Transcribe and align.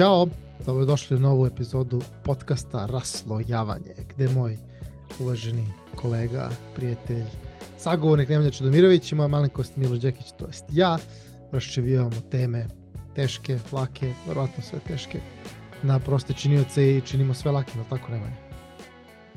Ćao, 0.00 0.26
dobrodošli 0.66 1.16
u 1.16 1.20
novu 1.20 1.46
epizodu 1.46 2.00
podcasta 2.24 2.86
Raslojavanje, 2.86 3.94
gde 4.08 4.28
moj 4.28 4.56
uvaženi 5.18 5.66
kolega, 5.94 6.48
prijatelj, 6.74 7.24
sagovornik 7.78 8.28
Nemanja 8.28 8.50
Čudomirović 8.50 9.12
i 9.12 9.14
moja 9.14 9.28
malenkost 9.28 9.76
Milo 9.76 9.96
Đekić, 9.96 10.32
to 10.38 10.46
jest 10.46 10.64
ja, 10.72 10.98
raščevijavamo 11.52 12.20
teme 12.30 12.66
teške, 13.14 13.58
lake, 13.72 14.12
verovatno 14.28 14.62
sve 14.62 14.78
teške, 14.78 15.20
na 15.82 15.98
proste 15.98 16.32
činioce 16.32 16.96
i 16.96 17.00
činimo 17.00 17.34
sve 17.34 17.50
lakim, 17.50 17.84
tako 17.90 18.12
Nemanja? 18.12 18.36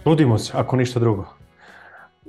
Trudimo 0.04 0.38
se, 0.38 0.52
ako 0.55 0.75
ništa 0.75 1.00
drugo. 1.00 1.25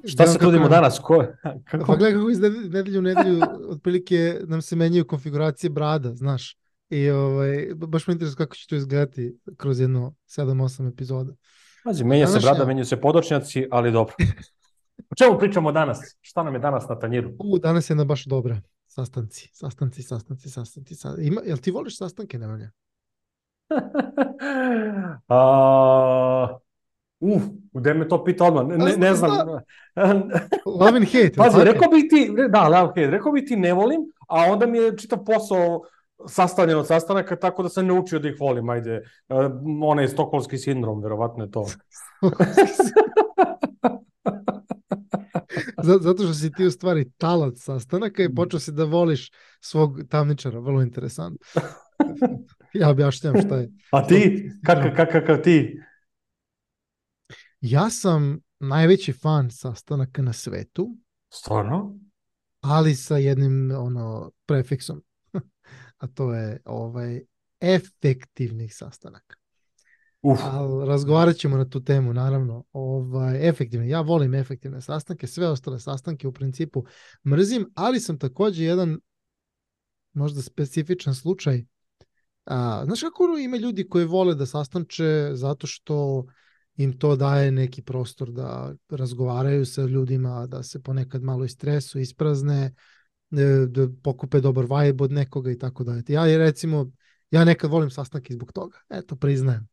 Šta 0.05 0.27
se 0.27 0.39
trudimo 0.39 0.69
danas? 0.69 0.99
Ko, 0.99 1.25
kako? 1.65 1.85
Pa 1.87 1.97
gledaj 1.97 2.13
kako 2.13 2.31
iz 2.31 2.41
nedelju 2.41 2.99
u 2.99 3.03
nedelju 3.03 3.41
otprilike 3.69 4.41
nam 4.47 4.63
se 4.63 4.77
menjaju 4.77 5.07
konfiguracije 5.07 5.71
brada, 5.71 6.15
znaš. 6.15 6.64
I 6.91 7.11
ovaj, 7.11 7.69
baš 7.75 8.07
me 8.07 8.13
interesuje 8.13 8.37
kako 8.37 8.57
će 8.57 8.67
to 8.69 8.77
izgledati 8.77 9.39
kroz 9.57 9.81
jedno 9.81 10.15
7-8 10.27 10.93
epizoda. 10.93 11.35
Pazi, 11.85 12.05
menja 12.05 12.27
se 12.27 12.39
brada, 12.41 12.65
menjaju 12.65 12.85
se 12.85 13.01
podočnjaci, 13.01 13.67
ali 13.71 13.93
dobro. 13.93 14.15
O 15.11 15.15
čemu 15.15 15.39
pričamo 15.39 15.73
danas? 15.73 16.17
Šta 16.21 16.43
nam 16.43 16.55
je 16.55 16.61
danas 16.61 16.89
na 16.89 16.99
tanjiru? 16.99 17.31
U, 17.39 17.59
danas 17.59 17.91
je 17.91 17.97
na 17.97 18.05
baš 18.05 18.25
dobra. 18.25 18.61
Sastanci, 18.87 19.51
sastanci, 19.53 20.03
sastanci, 20.03 20.51
sastanci. 20.51 20.95
sastanci. 20.95 21.27
Ima, 21.29 21.41
jel 21.45 21.57
ti 21.57 21.71
voliš 21.71 21.99
sastanke, 21.99 22.39
Nemanja? 22.39 22.71
A, 25.29 26.59
uf, 27.21 27.43
gde 27.73 27.95
me 27.95 28.09
to 28.09 28.25
pita 28.25 28.45
odmah? 28.45 28.67
Ne, 28.79 28.97
ne 28.97 29.15
znam. 29.15 29.49
love 30.81 30.97
and 30.97 31.07
hate. 31.07 31.33
Pazi, 31.37 31.65
rekao 31.65 31.89
bih 31.91 32.05
ti, 32.11 32.31
da, 32.49 32.69
love 32.69 32.79
and 32.79 32.89
hate, 32.89 33.11
rekao 33.11 33.33
bih 33.33 33.45
ti 33.47 33.57
ne 33.57 33.73
volim, 33.73 34.01
a 34.29 34.45
onda 34.53 34.67
mi 34.67 34.79
je 34.79 34.99
čitav 34.99 35.25
posao 35.25 35.83
sastavljen 36.29 36.79
od 36.79 36.87
sastanaka, 36.87 37.37
tako 37.37 37.63
da 37.63 37.69
sam 37.69 37.87
naučio 37.87 38.19
da 38.19 38.29
ih 38.29 38.37
volim, 38.41 38.69
ajde. 38.69 39.03
Uh, 39.29 39.37
onaj 39.83 40.09
stokholmski 40.09 40.59
sindrom, 40.59 41.03
verovatno 41.03 41.45
je 41.45 41.51
to. 41.51 41.67
Zato 45.83 46.23
što 46.23 46.35
si 46.35 46.53
ti 46.53 46.67
u 46.67 46.71
stvari 46.71 47.11
talac 47.11 47.59
sastanaka 47.59 48.23
i 48.23 48.35
počeo 48.35 48.61
si 48.61 48.73
da 48.73 48.85
voliš 48.85 49.31
svog 49.61 50.01
tamničara, 50.09 50.59
vrlo 50.59 50.83
interesantno. 50.83 51.39
Ja 52.75 52.91
objašnjam 52.91 53.35
šta 53.47 53.57
je. 53.57 53.71
A 53.91 54.07
ti? 54.07 54.51
Kakav 54.67 54.97
kak, 54.97 55.27
kak, 55.27 55.43
ti? 55.43 55.81
Ja 57.61 57.91
sam 57.91 58.41
najveći 58.61 59.13
fan 59.13 59.51
sastanaka 59.51 60.23
na 60.23 60.33
svetu. 60.33 60.97
Stvarno? 61.33 61.99
Ali 62.61 62.95
sa 62.95 63.17
jednim 63.17 63.71
ono 63.77 64.31
prefiksom 64.47 65.03
a 65.99 66.07
to 66.07 66.35
je 66.35 66.61
ovaj 66.65 67.21
efektivnih 67.61 68.77
sastanaka. 68.77 69.37
Uf. 70.23 70.41
Ali 70.43 70.87
razgovarat 70.87 71.37
ćemo 71.37 71.57
na 71.57 71.69
tu 71.69 71.85
temu, 71.85 72.13
naravno. 72.13 72.65
Ovaj, 72.73 73.49
efektivne. 73.49 73.89
Ja 73.89 74.01
volim 74.01 74.35
efektivne 74.35 74.81
sastanke, 74.81 75.27
sve 75.27 75.49
ostale 75.49 75.81
sastanke 75.81 76.29
u 76.29 76.33
principu 76.33 76.85
mrzim, 77.27 77.71
ali 77.75 78.01
sam 78.01 78.19
takođe 78.19 78.65
jedan 78.65 79.01
možda 80.13 80.43
specifičan 80.43 81.15
slučaj. 81.15 81.65
A, 82.45 82.83
znaš 82.85 83.01
kako 83.01 83.25
ima 83.41 83.57
ljudi 83.57 83.89
koji 83.89 84.05
vole 84.05 84.35
da 84.35 84.47
sastanče 84.47 85.31
zato 85.33 85.67
što 85.67 86.25
im 86.77 86.99
to 86.99 87.17
daje 87.17 87.53
neki 87.53 87.83
prostor 87.83 88.31
da 88.31 88.75
razgovaraju 88.91 89.67
sa 89.67 89.83
ljudima, 89.83 90.47
da 90.47 90.63
se 90.63 90.83
ponekad 90.83 91.23
malo 91.23 91.45
istresu, 91.45 91.99
isprazne, 91.99 92.65
E, 92.67 92.71
da 93.67 93.89
pokupe 94.03 94.41
dobar 94.41 94.65
vibe 94.65 95.05
od 95.05 95.13
nekoga 95.13 95.51
i 95.51 95.59
tako 95.59 95.85
dalje. 95.85 96.03
Ja 96.09 96.27
je 96.27 96.39
recimo, 96.39 96.91
ja 97.31 97.45
nekad 97.45 97.71
volim 97.71 97.91
sastanke 97.91 98.35
zbog 98.35 98.53
toga. 98.53 98.79
Eto, 98.89 99.17
priznajem. 99.17 99.69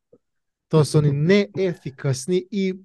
To 0.67 0.85
su 0.85 0.97
oni 0.97 1.11
neefikasni 1.55 2.47
i 2.51 2.75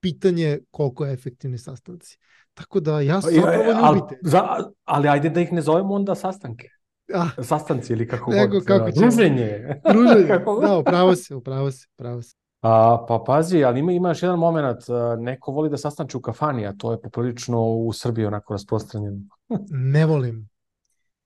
pitanje 0.00 0.58
koliko 0.70 1.06
je 1.06 1.12
efektivni 1.12 1.58
sastanci. 1.58 2.18
Tako 2.54 2.80
da 2.80 3.00
ja 3.00 3.20
sam 3.22 3.34
zapravo 3.34 3.94
ljubite. 3.94 4.18
Za, 4.22 4.42
ali 4.84 5.08
ajde 5.08 5.30
da 5.30 5.40
ih 5.40 5.52
ne 5.52 5.62
zovemo 5.62 5.94
onda 5.94 6.14
sastanke. 6.14 6.68
Ah, 7.14 7.42
Sastanci 7.42 7.92
ili 7.92 8.08
kako 8.08 8.30
nego, 8.30 8.52
god. 8.52 8.64
Kako 8.64 8.90
druženje. 8.90 9.80
Druženje. 9.92 10.26
da, 10.62 10.78
upravo 10.78 11.16
se, 11.16 11.34
upravo 11.34 11.70
se, 11.70 11.86
upravo 11.94 12.22
se. 12.22 12.36
A, 12.66 13.04
pa 13.08 13.18
pazi, 13.26 13.64
ali 13.64 13.80
ima, 13.80 13.92
ima 13.92 14.08
još 14.08 14.22
jedan 14.22 14.38
moment, 14.38 14.80
neko 15.18 15.52
voli 15.52 15.70
da 15.70 15.76
sastanče 15.76 16.16
u 16.16 16.20
kafani, 16.20 16.66
a 16.66 16.72
to 16.78 16.92
je 16.92 17.00
poprilično 17.00 17.62
u 17.62 17.92
Srbiji 17.92 18.26
onako 18.26 18.54
rasprostranjeno. 18.54 19.18
ne 19.94 20.06
volim. 20.06 20.48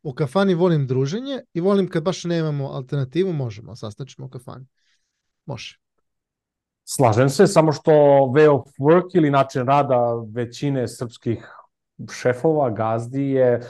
U 0.03 0.15
kafani 0.15 0.55
volim 0.55 0.87
druženje 0.87 1.41
i 1.53 1.61
volim 1.61 1.89
kad 1.89 2.03
baš 2.03 2.25
nemamo 2.25 2.69
alternativu, 2.69 3.33
možemo, 3.33 3.77
sastančimo 3.77 4.27
u 4.27 4.31
kafani. 4.31 4.67
Može. 5.47 5.79
Slažem 6.85 7.31
se, 7.31 7.47
samo 7.47 7.73
što 7.73 7.91
way 8.35 8.49
of 8.51 8.69
work 8.79 9.11
ili 9.15 9.31
način 9.31 9.67
rada 9.67 9.99
većine 10.35 10.89
srpskih 10.89 11.47
šefova, 12.13 12.71
gazdi 12.71 13.31
je 13.31 13.61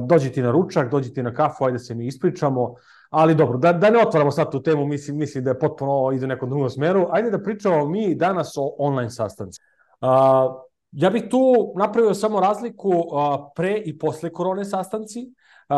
dođi 0.00 0.32
ti 0.32 0.42
na 0.42 0.50
ručak, 0.50 0.90
dođi 0.90 1.14
ti 1.14 1.22
na 1.22 1.34
kafu, 1.34 1.64
ajde 1.64 1.78
se 1.78 1.94
mi 1.94 2.06
ispričamo, 2.06 2.74
Ali 3.10 3.34
dobro, 3.34 3.58
da, 3.58 3.72
da 3.72 3.90
ne 3.90 4.02
otvaramo 4.06 4.30
sad 4.30 4.52
tu 4.52 4.62
temu, 4.62 4.86
mislim, 4.86 5.16
mislim 5.16 5.44
da 5.44 5.50
je 5.50 5.58
potpuno 5.58 6.12
ide 6.12 6.24
u 6.24 6.28
nekom 6.28 6.48
drugom 6.48 6.70
smeru. 6.70 7.06
Ajde 7.10 7.30
da 7.30 7.42
pričamo 7.42 7.88
mi 7.88 8.14
danas 8.14 8.56
o 8.56 8.74
online 8.78 9.10
sastanci. 9.10 9.60
Uh, 10.00 10.08
ja 10.92 11.10
bih 11.10 11.22
tu 11.30 11.72
napravio 11.76 12.14
samo 12.14 12.40
razliku 12.40 12.88
uh, 12.88 13.04
pre 13.56 13.82
i 13.84 13.98
posle 13.98 14.32
korone 14.32 14.64
sastanci. 14.64 15.32
Uh, 15.68 15.76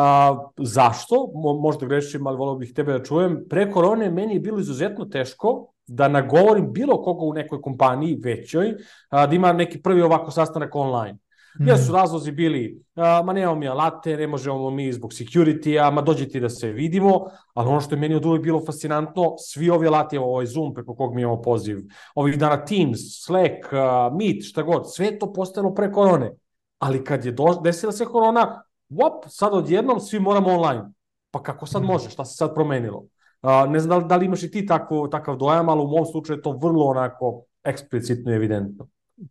zašto? 0.58 1.30
Mo, 1.34 1.52
možda 1.52 1.86
grešim, 1.86 2.26
ali 2.26 2.36
volio 2.36 2.54
bih 2.54 2.72
tebe 2.74 2.92
da 2.92 3.04
čujem. 3.04 3.44
Pre 3.48 3.70
korone 3.70 4.10
meni 4.10 4.34
je 4.34 4.40
bilo 4.40 4.58
izuzetno 4.58 5.04
teško 5.04 5.66
da 5.86 6.08
nagovorim 6.08 6.72
bilo 6.72 7.02
koga 7.02 7.24
u 7.24 7.32
nekoj 7.32 7.60
kompaniji 7.62 8.20
većoj, 8.24 8.68
uh, 8.70 8.76
da 9.10 9.34
ima 9.34 9.52
neki 9.52 9.82
prvi 9.82 10.02
ovako 10.02 10.30
sastanak 10.30 10.74
online. 10.74 11.18
Mm. 11.58 11.68
Jer 11.68 11.78
su 11.78 11.92
razlozi 11.92 12.32
bili, 12.32 12.82
a, 12.94 13.22
ma 13.22 13.32
nemamo 13.32 13.58
mi 13.58 13.68
alate, 13.68 14.16
ne 14.16 14.26
možemo 14.26 14.70
mi 14.70 14.92
zbog 14.92 15.10
security-a, 15.12 15.90
ma 15.90 16.02
dođite 16.02 16.40
da 16.40 16.48
se 16.48 16.72
vidimo, 16.72 17.24
ali 17.54 17.68
ono 17.68 17.80
što 17.80 17.94
je 17.94 18.00
meni 18.00 18.14
od 18.14 18.24
uvijek 18.24 18.42
bilo 18.42 18.62
fascinantno, 18.66 19.34
svi 19.38 19.70
ovi 19.70 19.86
alati, 19.86 20.18
ovaj 20.18 20.46
Zoom 20.46 20.74
preko 20.74 20.94
kog 20.94 21.14
mi 21.14 21.22
imamo 21.22 21.42
poziv, 21.42 21.78
ovih 22.14 22.38
dana 22.38 22.64
Teams, 22.64 22.98
Slack, 23.24 23.72
a, 23.72 24.10
Meet, 24.18 24.44
šta 24.48 24.62
god, 24.62 24.94
sve 24.94 25.18
to 25.18 25.32
postalo 25.32 25.74
pre 25.74 25.92
korone. 25.92 26.32
Ali 26.78 27.04
kad 27.04 27.24
je 27.24 27.34
desila 27.64 27.92
se 27.92 28.04
korona, 28.04 28.62
wop, 28.90 29.28
sad 29.28 29.54
odjednom 29.54 30.00
svi 30.00 30.20
moramo 30.20 30.50
online. 30.50 30.90
Pa 31.30 31.42
kako 31.42 31.66
sad 31.66 31.82
mm. 31.82 31.86
može, 31.86 32.10
šta 32.10 32.24
se 32.24 32.36
sad 32.36 32.54
promenilo? 32.54 33.04
A, 33.42 33.66
ne 33.66 33.80
znam 33.80 33.90
da 33.90 33.96
li, 33.96 34.08
da 34.08 34.16
li 34.16 34.26
imaš 34.26 34.42
i 34.42 34.50
ti 34.50 34.66
tako, 34.66 35.08
takav 35.08 35.36
dojam, 35.36 35.68
ali 35.68 35.80
u 35.80 35.86
mom 35.86 36.06
slučaju 36.06 36.38
je 36.38 36.42
to 36.42 36.52
vrlo 36.52 36.84
onako 36.84 37.44
eksplicitno 37.64 38.32
i 38.32 38.34
evidentno. 38.34 38.88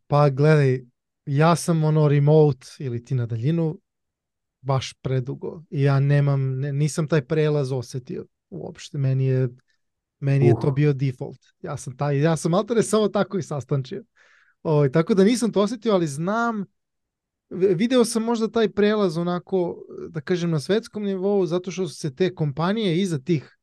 Pa 0.07 0.29
gledaj, 0.29 0.81
ja 1.37 1.55
sam 1.55 1.83
ono 1.83 2.07
remote 2.07 2.67
ili 2.79 3.03
ti 3.03 3.15
na 3.15 3.25
daljinu 3.25 3.79
baš 4.61 4.93
predugo 4.93 5.63
i 5.69 5.81
ja 5.81 5.99
nemam, 5.99 6.59
ne, 6.59 6.73
nisam 6.73 7.07
taj 7.07 7.21
prelaz 7.21 7.71
osetio 7.71 8.25
uopšte, 8.49 8.97
meni 8.97 9.25
je 9.25 9.49
meni 10.19 10.45
je 10.45 10.53
uh. 10.53 10.61
to 10.61 10.71
bio 10.71 10.93
default. 10.93 11.39
Ja 11.61 11.77
sam 11.77 11.97
taj, 11.97 12.21
ja 12.21 12.37
sam 12.37 12.53
altare 12.53 12.83
samo 12.83 13.07
tako 13.07 13.37
i 13.37 13.43
sastančio. 13.43 14.03
O, 14.63 14.71
ovaj, 14.73 14.91
tako 14.91 15.13
da 15.13 15.23
nisam 15.23 15.51
to 15.51 15.61
osetio, 15.61 15.93
ali 15.93 16.07
znam, 16.07 16.65
video 17.49 18.05
sam 18.05 18.23
možda 18.23 18.47
taj 18.51 18.69
prelaz 18.69 19.17
onako, 19.17 19.77
da 20.09 20.21
kažem, 20.21 20.49
na 20.49 20.59
svetskom 20.59 21.03
nivou, 21.03 21.45
zato 21.45 21.71
što 21.71 21.87
su 21.87 21.95
se 21.95 22.15
te 22.15 22.35
kompanije 22.35 23.01
iza 23.01 23.19
tih 23.19 23.57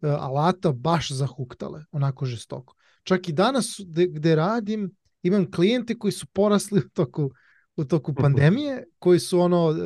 uh, 0.00 0.10
alata 0.10 0.72
baš 0.72 1.10
zahuktale, 1.10 1.84
onako 1.92 2.24
žestoko. 2.26 2.74
Čak 3.02 3.28
i 3.28 3.32
danas 3.32 3.80
gde, 3.86 4.06
gde 4.06 4.34
radim, 4.34 4.90
imam 5.24 5.50
klijente 5.50 5.98
koji 5.98 6.12
su 6.12 6.26
porasli 6.26 6.80
u 6.86 6.88
toku, 6.88 7.30
u 7.76 7.84
toku 7.84 8.12
mhm. 8.12 8.22
pandemije, 8.22 8.84
koji 8.98 9.18
su 9.18 9.40
ono 9.40 9.66
uh, 9.66 9.76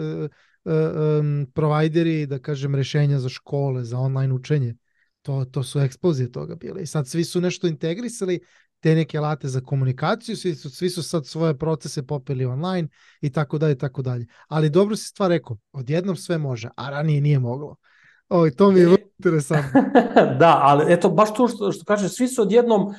uh, 0.64 0.72
um, 1.20 1.46
provajderi, 1.54 2.26
da 2.26 2.38
kažem, 2.38 2.74
rešenja 2.74 3.18
za 3.18 3.28
škole, 3.28 3.84
za 3.84 3.98
online 3.98 4.34
učenje. 4.34 4.74
To, 5.22 5.44
to 5.44 5.62
su 5.62 5.80
eksplozije 5.80 6.32
toga 6.32 6.54
bile. 6.54 6.82
I 6.82 6.86
sad 6.86 7.08
svi 7.08 7.24
su 7.24 7.40
nešto 7.40 7.66
integrisali, 7.66 8.40
te 8.80 8.94
neke 8.94 9.18
alate 9.18 9.48
za 9.48 9.60
komunikaciju, 9.60 10.36
svi 10.36 10.54
su, 10.54 10.70
svi 10.70 10.90
su 10.90 11.02
sad 11.02 11.26
svoje 11.26 11.58
procese 11.58 12.06
popeli 12.06 12.44
online 12.44 12.88
i 13.20 13.30
tako 13.30 13.58
dalje, 13.58 13.78
tako 13.78 14.02
dalje. 14.02 14.26
Ali 14.48 14.70
dobro 14.70 14.96
si 14.96 15.08
stvar 15.08 15.30
rekao, 15.30 15.58
odjednom 15.72 16.16
sve 16.16 16.38
može, 16.38 16.68
a 16.76 16.90
ranije 16.90 17.20
nije 17.20 17.38
moglo. 17.38 17.76
Oj, 18.28 18.56
to 18.56 18.70
mi 18.70 18.80
je 18.80 18.96
interesantno. 19.18 19.80
da, 20.40 20.60
ali 20.62 20.92
eto, 20.92 21.08
baš 21.08 21.34
to 21.34 21.48
što, 21.48 21.72
što 21.72 21.84
kaže, 21.84 22.08
svi 22.08 22.28
su 22.28 22.42
odjednom 22.42 22.86
uh, 22.86 22.94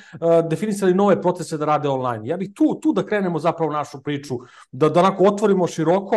definisali 0.50 0.94
nove 0.94 1.22
procese 1.22 1.58
da 1.58 1.64
rade 1.64 1.88
online. 1.88 2.28
Ja 2.28 2.36
bih 2.36 2.50
tu, 2.54 2.80
tu 2.82 2.92
da 2.92 3.06
krenemo 3.06 3.38
zapravo 3.38 3.72
našu 3.72 4.02
priču, 4.02 4.38
da, 4.72 4.88
da 4.88 5.00
onako 5.00 5.24
otvorimo 5.24 5.66
široko 5.66 6.16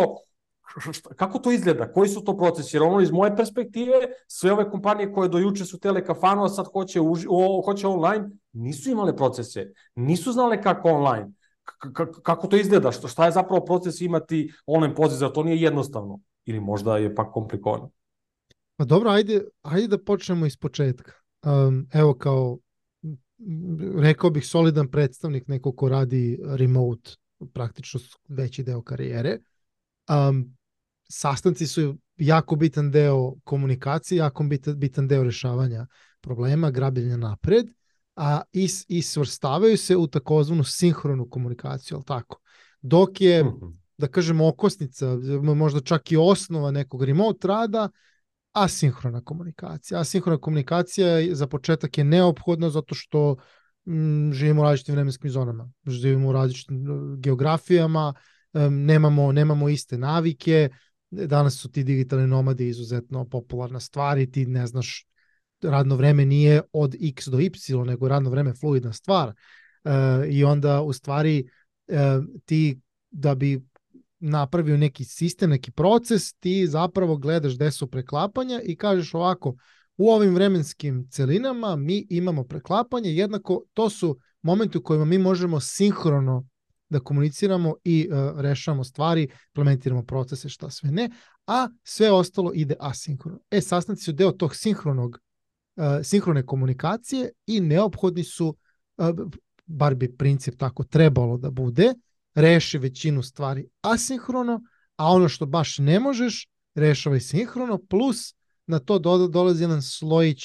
šta, 0.91 1.09
kako 1.13 1.39
to 1.39 1.51
izgleda, 1.51 1.91
koji 1.91 2.09
su 2.09 2.23
to 2.23 2.37
procesi, 2.37 2.75
jer 2.77 2.83
ono 2.83 3.01
iz 3.01 3.11
moje 3.11 3.35
perspektive, 3.35 3.93
sve 4.27 4.51
ove 4.51 4.69
kompanije 4.69 5.13
koje 5.13 5.29
do 5.29 5.37
juče 5.37 5.65
su 5.65 5.79
tele 5.79 6.05
kafanu, 6.05 6.43
a 6.43 6.49
sad 6.49 6.65
hoće, 6.73 7.01
uži, 7.01 7.27
o, 7.29 7.61
hoće 7.65 7.87
online, 7.87 8.29
nisu 8.53 8.91
imale 8.91 9.15
procese, 9.15 9.73
nisu 9.95 10.31
znale 10.31 10.61
kako 10.61 10.89
online. 10.89 11.31
K 11.63 12.21
kako 12.23 12.47
to 12.47 12.57
izgleda, 12.57 12.91
što, 12.91 13.07
šta 13.07 13.25
je 13.25 13.31
zapravo 13.31 13.65
proces 13.65 14.01
imati 14.01 14.51
online 14.65 14.95
poziv, 14.95 15.29
to 15.29 15.43
nije 15.43 15.61
jednostavno 15.61 16.19
ili 16.45 16.59
možda 16.59 16.97
je 16.97 17.15
pak 17.15 17.33
komplikovano. 17.33 17.89
Pa 18.75 18.85
dobro, 18.85 19.09
ajde, 19.09 19.41
ajde 19.61 19.87
da 19.87 20.03
počnemo 20.03 20.45
iz 20.45 20.57
početka. 20.57 21.11
um, 21.45 21.87
evo 21.93 22.13
kao 22.13 22.57
rekao 23.97 24.29
bih 24.29 24.47
solidan 24.47 24.91
predstavnik 24.91 25.47
neko 25.47 25.71
ko 25.71 25.89
radi 25.89 26.39
remote 26.45 27.11
praktično 27.53 27.99
veći 28.27 28.63
deo 28.63 28.81
karijere. 28.81 29.39
Um, 30.09 30.57
sastanci 31.09 31.67
su 31.67 31.97
jako 32.17 32.55
bitan 32.55 32.91
deo 32.91 33.35
komunikacije, 33.43 34.17
jako 34.17 34.43
bitan, 34.43 34.79
bitan 34.79 35.07
deo 35.07 35.23
rešavanja 35.23 35.87
problema, 36.21 36.71
grabljenja 36.71 37.17
napred, 37.17 37.65
a 38.15 38.41
i, 38.51 38.69
i 38.87 39.01
svrstavaju 39.01 39.77
se 39.77 39.97
u 39.97 40.07
takozvanu 40.07 40.63
sinhronu 40.63 41.29
komunikaciju, 41.29 41.97
ali 41.97 42.05
tako. 42.05 42.39
Dok 42.81 43.21
je, 43.21 43.43
mhm. 43.43 43.65
da 43.97 44.07
kažemo, 44.07 44.47
okosnica, 44.47 45.17
možda 45.55 45.81
čak 45.81 46.11
i 46.11 46.17
osnova 46.17 46.71
nekog 46.71 47.03
remote 47.03 47.47
rada, 47.47 47.89
asinhrona 48.53 49.21
komunikacija. 49.21 49.99
Asinhrona 49.99 50.37
komunikacija 50.37 51.35
za 51.35 51.47
početak 51.47 51.97
je 51.97 52.03
neophodna 52.03 52.69
zato 52.69 52.95
što 52.95 53.35
m, 53.85 54.31
živimo 54.33 54.61
u 54.61 54.63
različitim 54.63 54.95
vremenskim 54.95 55.29
zonama, 55.29 55.71
živimo 55.87 56.29
u 56.29 56.31
različitim 56.31 56.77
e, 56.77 57.17
geografijama, 57.17 58.13
nemamo, 58.69 59.31
nemamo 59.31 59.69
iste 59.69 59.97
navike, 59.97 60.69
danas 61.11 61.57
su 61.59 61.71
ti 61.71 61.83
digitalni 61.83 62.27
nomadi 62.27 62.67
izuzetno 62.67 63.25
popularna 63.25 63.79
stvar 63.79 64.17
i 64.17 64.31
ti 64.31 64.45
ne 64.45 64.67
znaš 64.67 65.07
radno 65.61 65.95
vreme 65.95 66.25
nije 66.25 66.61
od 66.73 66.95
x 67.01 67.27
do 67.27 67.39
y, 67.39 67.49
nego 67.85 68.07
radno 68.07 68.29
vreme 68.29 68.53
fluidna 68.53 68.93
stvar. 68.93 69.33
E, 69.83 69.91
I 70.29 70.43
onda 70.43 70.81
u 70.81 70.93
stvari 70.93 71.49
e, 71.87 72.19
ti 72.45 72.79
da 73.11 73.35
bi 73.35 73.61
napravio 74.25 74.77
neki 74.77 75.03
sistem, 75.03 75.49
neki 75.49 75.71
proces, 75.71 76.33
ti 76.33 76.67
zapravo 76.67 77.17
gledaš 77.17 77.55
gde 77.55 77.71
su 77.71 77.87
preklapanja 77.87 78.61
i 78.63 78.75
kažeš 78.75 79.13
ovako, 79.13 79.55
u 79.97 80.09
ovim 80.11 80.35
vremenskim 80.35 81.07
celinama 81.09 81.75
mi 81.75 82.07
imamo 82.09 82.43
preklapanje, 82.43 83.09
jednako 83.09 83.63
to 83.73 83.89
su 83.89 84.17
momenti 84.41 84.77
u 84.77 84.83
kojima 84.83 85.05
mi 85.05 85.17
možemo 85.17 85.59
sinhrono 85.59 86.47
da 86.89 86.99
komuniciramo 86.99 87.75
i 87.83 88.09
uh, 88.11 88.39
rešavamo 88.39 88.83
stvari, 88.83 89.27
implementiramo 89.47 90.03
procese, 90.03 90.49
šta 90.49 90.69
sve 90.69 90.91
ne, 90.91 91.09
a 91.47 91.67
sve 91.83 92.11
ostalo 92.11 92.51
ide 92.53 92.75
asinhrono. 92.79 93.39
E, 93.51 93.61
sastanci 93.61 94.03
su 94.03 94.11
deo 94.11 94.31
tog 94.31 94.55
sinhronog, 94.55 95.19
uh, 95.75 95.83
sinhrone 96.03 96.45
komunikacije 96.45 97.29
i 97.47 97.61
neophodni 97.61 98.23
su, 98.23 98.57
uh, 98.97 99.07
bar 99.65 99.95
bi 99.95 100.17
princip 100.17 100.55
tako 100.57 100.83
trebalo 100.83 101.37
da 101.37 101.51
bude, 101.51 101.93
reši 102.35 102.77
većinu 102.77 103.23
stvari 103.23 103.67
asinhrono, 103.81 104.61
a 104.95 105.07
ono 105.07 105.29
što 105.29 105.45
baš 105.45 105.77
ne 105.77 105.99
možeš, 105.99 106.47
rešavaj 106.75 107.19
sinhrono, 107.19 107.77
plus 107.89 108.35
na 108.65 108.79
to 108.79 108.99
do, 108.99 109.27
dolazi 109.27 109.63
jedan 109.63 109.81
slojić 109.81 110.43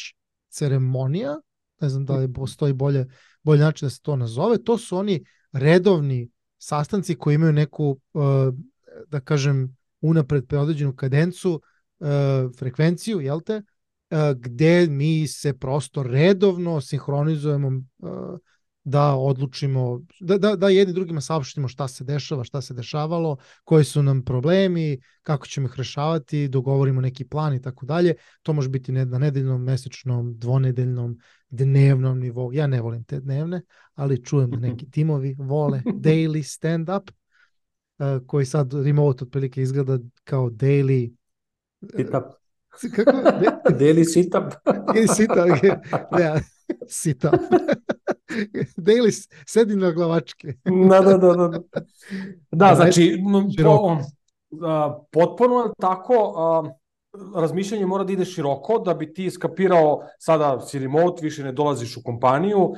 ceremonija, 0.49 1.37
ne 1.81 1.89
znam 1.89 2.05
da 2.05 2.17
li 2.17 2.33
postoji 2.33 2.73
bolje, 2.73 3.07
bolje 3.43 3.61
način 3.61 3.87
da 3.87 3.91
se 3.91 4.01
to 4.03 4.17
nazove, 4.17 4.65
to 4.65 4.79
su 4.79 4.97
oni 4.97 5.25
redovni 5.53 6.31
sastanci 6.59 7.15
koji 7.15 7.35
imaju 7.35 7.53
neku, 7.53 8.01
uh, 8.13 8.23
da 9.07 9.21
kažem, 9.21 9.77
unapred 10.01 10.47
preodređenu 10.47 10.97
kadencu, 10.97 11.63
uh, 11.99 12.09
frekvenciju, 12.59 13.21
jel 13.21 13.41
te, 13.41 13.57
uh, 13.57 14.19
gde 14.37 14.87
mi 14.87 15.27
se 15.27 15.59
prosto 15.59 16.03
redovno 16.03 16.81
sinhronizujemo 16.81 17.83
da 18.89 19.15
odlučimo, 19.15 20.01
da, 20.21 20.39
da, 20.39 20.57
da 20.57 20.69
jedni 20.69 20.95
drugima 20.95 21.21
saopštimo 21.21 21.69
šta 21.69 21.89
se 21.89 22.05
dešava, 22.05 22.45
šta 22.45 22.61
se 22.61 22.75
dešavalo, 22.75 23.37
koji 23.65 23.85
su 23.85 24.03
nam 24.03 24.23
problemi, 24.25 25.01
kako 25.23 25.47
ćemo 25.47 25.67
ih 25.67 25.75
rešavati, 25.77 26.49
dogovorimo 26.49 27.01
neki 27.01 27.25
plan 27.25 27.55
i 27.55 27.63
tako 27.63 27.87
dalje. 27.87 28.15
To 28.43 28.53
može 28.53 28.69
biti 28.69 28.93
na 28.93 29.19
nedeljnom, 29.19 29.63
mesečnom, 29.63 30.39
dvonedeljnom, 30.39 31.19
dnevnom 31.51 32.19
nivou. 32.19 32.53
Ja 32.53 32.67
ne 32.67 32.81
volim 32.81 33.05
te 33.05 33.21
dnevne, 33.21 33.63
ali 33.95 34.25
čujem 34.25 34.51
da 34.51 34.57
neki 34.69 34.91
timovi 34.91 35.37
vole 35.39 35.83
daily 35.87 36.43
stand-up, 36.43 37.11
uh, 37.99 38.27
koji 38.27 38.47
sad 38.47 38.73
remote 38.73 39.25
otprilike 39.25 39.63
izgleda 39.63 39.99
kao 40.25 40.51
daily 40.51 41.19
Sit-up. 41.97 42.25
Kako? 42.95 43.11
daily 43.81 44.05
sit-up. 44.05 44.55
daily 44.95 45.07
sit-up. 45.07 45.63
Ne, 46.13 46.43
sit-up. 46.89 47.35
Daily 48.77 49.29
sedi 49.47 49.77
na 49.77 49.91
glavačke. 49.91 50.55
da, 50.89 51.01
da, 51.01 51.17
da, 51.17 51.49
da. 51.49 51.61
Da, 52.51 52.75
znači, 52.75 53.23
po, 53.65 53.97
potpuno 55.11 55.73
tako, 55.81 56.35
razmišljanje 57.35 57.87
mora 57.87 58.05
da 58.05 58.13
ide 58.13 58.25
široko, 58.25 58.79
da 58.79 58.95
bi 58.95 59.13
ti 59.15 59.31
skapirao, 59.31 60.03
sada 60.19 60.61
si 60.61 60.79
remote, 60.79 61.23
više 61.23 61.45
ne 61.45 61.53
dolaziš 61.53 61.97
u 61.97 62.03
kompaniju, 62.03 62.73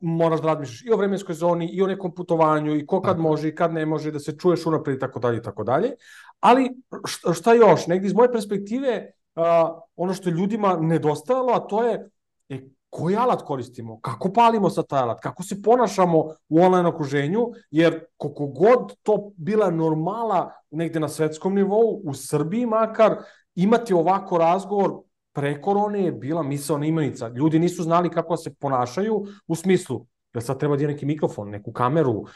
moraš 0.00 0.40
da 0.40 0.46
razmišljaš 0.46 0.82
i 0.84 0.92
o 0.92 0.96
vremenskoj 0.96 1.34
zoni, 1.34 1.68
i 1.72 1.82
o 1.82 1.86
nekom 1.86 2.14
putovanju, 2.14 2.76
i 2.76 2.86
ko 2.86 3.00
kad 3.02 3.18
može 3.18 3.48
i 3.48 3.54
kad 3.54 3.72
ne 3.72 3.86
može, 3.86 4.12
da 4.12 4.18
se 4.18 4.36
čuješ 4.38 4.66
unapred 4.66 4.96
i 4.96 5.00
tako 5.00 5.20
dalje 5.20 5.38
i 5.38 5.42
tako 5.42 5.64
dalje. 5.64 5.90
Ali 6.40 6.70
šta 7.34 7.54
još, 7.54 7.86
negdje 7.86 8.06
iz 8.06 8.14
moje 8.14 8.32
perspektive, 8.32 9.10
ono 9.96 10.14
što 10.14 10.28
je 10.28 10.34
ljudima 10.34 10.76
nedostajalo, 10.80 11.52
a 11.52 11.66
to 11.66 11.82
je 11.82 12.10
e, 12.48 12.60
koji 12.90 13.16
alat 13.16 13.42
koristimo, 13.42 14.00
kako 14.00 14.32
palimo 14.32 14.70
sa 14.70 14.82
taj 14.82 15.00
alat, 15.00 15.20
kako 15.20 15.42
se 15.42 15.62
ponašamo 15.62 16.18
u 16.48 16.60
online 16.60 16.88
okruženju, 16.88 17.46
jer 17.70 18.04
koliko 18.16 18.46
god 18.46 18.94
to 19.02 19.30
bila 19.36 19.70
normala 19.70 20.52
negde 20.70 21.00
na 21.00 21.08
svetskom 21.08 21.54
nivou, 21.54 22.00
u 22.04 22.14
Srbiji 22.14 22.66
makar, 22.66 23.16
imati 23.54 23.94
ovako 23.94 24.38
razgovor 24.38 24.92
pre 25.34 25.62
korone 25.62 26.04
je 26.04 26.12
bila 26.12 26.42
misalna 26.42 26.86
imenica. 26.86 27.28
Ljudi 27.28 27.58
nisu 27.58 27.82
znali 27.82 28.10
kako 28.10 28.32
da 28.32 28.36
se 28.36 28.54
ponašaju 28.54 29.24
u 29.46 29.54
smislu 29.54 30.06
Jel 30.36 30.42
sad 30.42 30.58
treba 30.58 30.76
da 30.76 30.82
je 30.82 30.88
neki 30.88 31.06
mikrofon, 31.06 31.50
neku 31.50 31.72
kameru, 31.72 32.12
uh, 32.12 32.28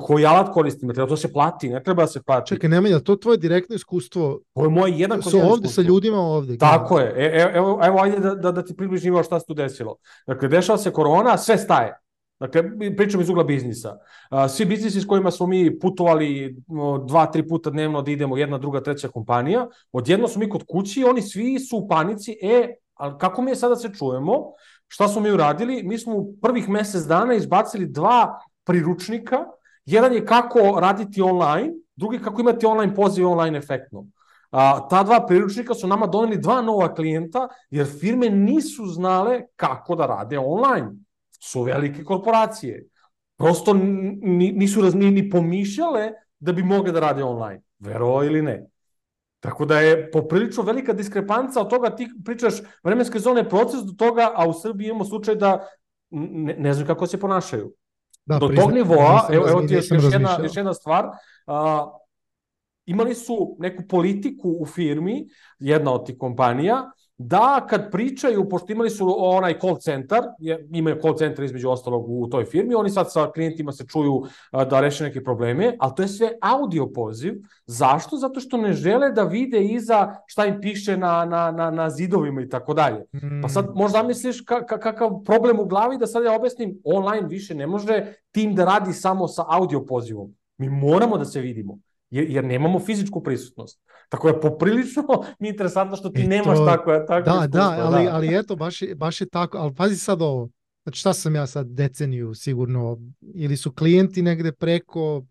koji 0.00 0.26
alat 0.26 0.52
koristim, 0.54 0.94
treba 0.94 1.08
to 1.08 1.16
se 1.16 1.32
plati, 1.32 1.68
ne 1.68 1.82
treba 1.82 2.02
da 2.02 2.06
se 2.06 2.22
plati. 2.22 2.48
Čekaj, 2.48 2.70
nema, 2.70 2.88
je 2.88 3.04
to 3.04 3.16
tvoje 3.16 3.38
direktno 3.38 3.76
iskustvo? 3.76 4.40
To 4.54 4.64
je 4.64 4.68
moje 4.68 4.94
jedan 4.96 5.22
Su 5.22 5.36
ovde 5.36 5.46
iskustvo. 5.46 5.68
sa 5.68 5.82
ljudima 5.82 6.18
ovde. 6.18 6.58
Tako 6.58 6.98
je, 6.98 7.12
e, 7.16 7.24
e, 7.24 7.52
evo, 7.54 7.80
evo 7.82 7.98
ajde 8.02 8.18
da, 8.18 8.34
da, 8.34 8.52
da 8.52 8.64
ti 8.64 8.76
približimo 8.76 9.22
šta 9.22 9.40
se 9.40 9.46
tu 9.46 9.54
desilo. 9.54 9.96
Dakle, 10.26 10.48
dešava 10.48 10.78
se 10.78 10.92
korona, 10.92 11.38
sve 11.38 11.58
staje. 11.58 11.98
Dakle, 12.40 12.62
pričam 12.96 13.20
iz 13.20 13.28
ugla 13.28 13.44
biznisa. 13.44 13.98
Svi 14.48 14.64
biznisi 14.64 15.00
s 15.00 15.06
kojima 15.06 15.30
smo 15.30 15.46
mi 15.46 15.78
putovali 15.78 16.56
dva, 17.06 17.26
tri 17.26 17.48
puta 17.48 17.70
dnevno 17.70 18.02
da 18.02 18.10
idemo 18.10 18.36
jedna, 18.36 18.58
druga, 18.58 18.80
treća 18.80 19.08
kompanija, 19.08 19.68
odjedno 19.92 20.28
smo 20.28 20.40
mi 20.40 20.48
kod 20.48 20.64
kući 20.68 21.00
i 21.00 21.04
oni 21.04 21.22
svi 21.22 21.58
su 21.60 21.76
u 21.76 21.88
panici, 21.88 22.38
e, 22.42 22.74
ali 22.94 23.14
kako 23.18 23.42
mi 23.42 23.50
je 23.50 23.56
sada 23.56 23.74
da 23.74 23.80
se 23.80 23.90
čujemo? 23.98 24.42
Šta 24.92 25.08
smo 25.08 25.20
mi 25.20 25.30
uradili? 25.30 25.82
Mi 25.82 25.98
smo 25.98 26.16
u 26.16 26.34
prvih 26.42 26.68
mesec 26.68 27.02
dana 27.02 27.34
izbacili 27.34 27.86
dva 27.86 28.40
priručnika. 28.64 29.38
Jedan 29.84 30.12
je 30.12 30.26
kako 30.26 30.80
raditi 30.80 31.22
online, 31.22 31.72
drugi 31.96 32.18
kako 32.18 32.40
imati 32.40 32.66
online 32.66 32.94
poziv 32.94 33.28
online 33.28 33.58
efektno. 33.58 34.04
A, 34.50 34.88
ta 34.88 35.02
dva 35.02 35.26
priručnika 35.26 35.74
su 35.74 35.88
nama 35.88 36.06
doneli 36.06 36.40
dva 36.40 36.60
nova 36.62 36.94
klijenta, 36.94 37.48
jer 37.70 37.86
firme 38.00 38.30
nisu 38.30 38.86
znale 38.86 39.40
kako 39.56 39.94
da 39.94 40.06
rade 40.06 40.38
online. 40.38 40.90
Su 41.40 41.62
velike 41.62 42.04
korporacije. 42.04 42.84
Prosto 43.38 43.74
nisu 43.74 44.82
ni, 44.94 45.10
ni 45.10 45.30
pomišljale 45.30 46.10
da 46.40 46.52
bi 46.52 46.62
mogle 46.62 46.92
da 46.92 47.00
rade 47.00 47.24
online. 47.24 47.62
Vero 47.78 48.24
ili 48.24 48.42
ne. 48.42 48.66
Tako 49.42 49.64
da 49.64 49.80
je 49.80 50.10
poprilično 50.10 50.62
velika 50.62 50.92
diskrepanca 50.92 51.60
od 51.60 51.70
toga 51.70 51.90
ti 51.96 52.08
pričaš 52.24 52.54
vremenske 52.82 53.18
zone 53.18 53.48
proces 53.48 53.80
do 53.80 53.92
toga, 53.98 54.30
a 54.34 54.48
u 54.48 54.52
Srbiji 54.52 54.88
imamo 54.88 55.04
slučaj 55.04 55.34
da 55.34 55.66
ne, 56.10 56.54
ne 56.58 56.74
znam 56.74 56.86
kako 56.86 57.06
se 57.06 57.20
ponašaju. 57.20 57.72
Da, 58.24 58.38
do 58.38 58.48
tog 58.48 58.72
nivoa, 58.72 59.26
evo, 59.32 59.48
evo 59.48 59.62
ti 59.62 59.74
još, 59.74 59.90
još, 59.90 60.04
jedna, 60.12 60.38
još 60.42 60.56
jedna 60.56 60.74
stvar, 60.74 61.08
a, 61.46 61.90
imali 62.86 63.14
su 63.14 63.56
neku 63.58 63.82
politiku 63.88 64.56
u 64.60 64.66
firmi, 64.66 65.26
jedna 65.58 65.92
od 65.92 66.06
tih 66.06 66.16
kompanija, 66.18 66.90
da 67.26 67.66
kad 67.70 67.90
pričaju, 67.90 68.48
pošto 68.48 68.72
imali 68.72 68.90
su 68.90 69.14
onaj 69.18 69.58
call 69.60 69.78
centar, 69.78 70.22
imaju 70.72 71.00
call 71.02 71.16
centar 71.16 71.44
između 71.44 71.70
ostalog 71.70 72.04
u 72.08 72.28
toj 72.28 72.44
firmi, 72.44 72.74
oni 72.74 72.90
sad 72.90 73.12
sa 73.12 73.30
klijentima 73.30 73.72
se 73.72 73.86
čuju 73.86 74.22
da 74.52 74.80
reše 74.80 75.04
neke 75.04 75.24
probleme, 75.24 75.76
ali 75.78 75.92
to 75.96 76.02
je 76.02 76.08
sve 76.08 76.32
audio 76.40 76.86
poziv. 76.86 77.34
Zašto? 77.66 78.16
Zato 78.16 78.40
što 78.40 78.56
ne 78.56 78.72
žele 78.72 79.10
da 79.10 79.22
vide 79.22 79.64
iza 79.64 80.14
šta 80.26 80.46
im 80.46 80.60
piše 80.60 80.96
na, 80.96 81.24
na, 81.24 81.50
na, 81.50 81.70
na 81.70 81.90
zidovima 81.90 82.40
i 82.40 82.48
tako 82.48 82.74
dalje. 82.74 83.04
Pa 83.42 83.48
sad 83.48 83.64
mm. 83.64 83.72
možda 83.74 84.02
misliš 84.02 84.40
ka, 84.40 84.66
ka, 84.66 84.78
kakav 84.78 85.10
problem 85.24 85.60
u 85.60 85.64
glavi 85.64 85.98
da 85.98 86.06
sad 86.06 86.24
ja 86.24 86.36
objasnim, 86.36 86.80
online 86.84 87.28
više 87.28 87.54
ne 87.54 87.66
može 87.66 88.14
tim 88.30 88.54
da 88.54 88.64
radi 88.64 88.92
samo 88.92 89.28
sa 89.28 89.44
audio 89.48 89.84
pozivom. 89.84 90.34
Mi 90.58 90.68
moramo 90.68 91.18
da 91.18 91.24
se 91.24 91.40
vidimo 91.40 91.78
jer, 92.12 92.30
jer 92.30 92.44
nemamo 92.44 92.80
fizičku 92.80 93.22
prisutnost. 93.22 93.80
Tako 94.08 94.28
je 94.28 94.40
poprilično 94.40 95.04
mi 95.38 95.48
interesantno 95.52 95.96
što 95.96 96.08
ti 96.08 96.22
e, 96.22 96.26
nemaš 96.26 96.58
to, 96.58 96.66
tako, 96.66 96.92
tako 97.08 97.30
da, 97.30 97.46
da, 97.46 97.76
ali, 97.78 98.04
da, 98.04 98.14
ali 98.14 98.38
eto, 98.38 98.56
baš 98.56 98.82
je, 98.82 98.94
baš 98.94 99.20
je 99.20 99.28
tako, 99.28 99.58
ali 99.58 99.74
pazi 99.74 99.96
sad 99.96 100.22
ovo, 100.22 100.48
znači 100.82 100.98
šta 100.98 101.12
sam 101.12 101.34
ja 101.34 101.46
sad 101.46 101.66
deceniju 101.66 102.34
sigurno, 102.34 102.98
ili 103.34 103.56
su 103.56 103.72
klijenti 103.72 104.22
negde 104.22 104.52
preko, 104.52 105.24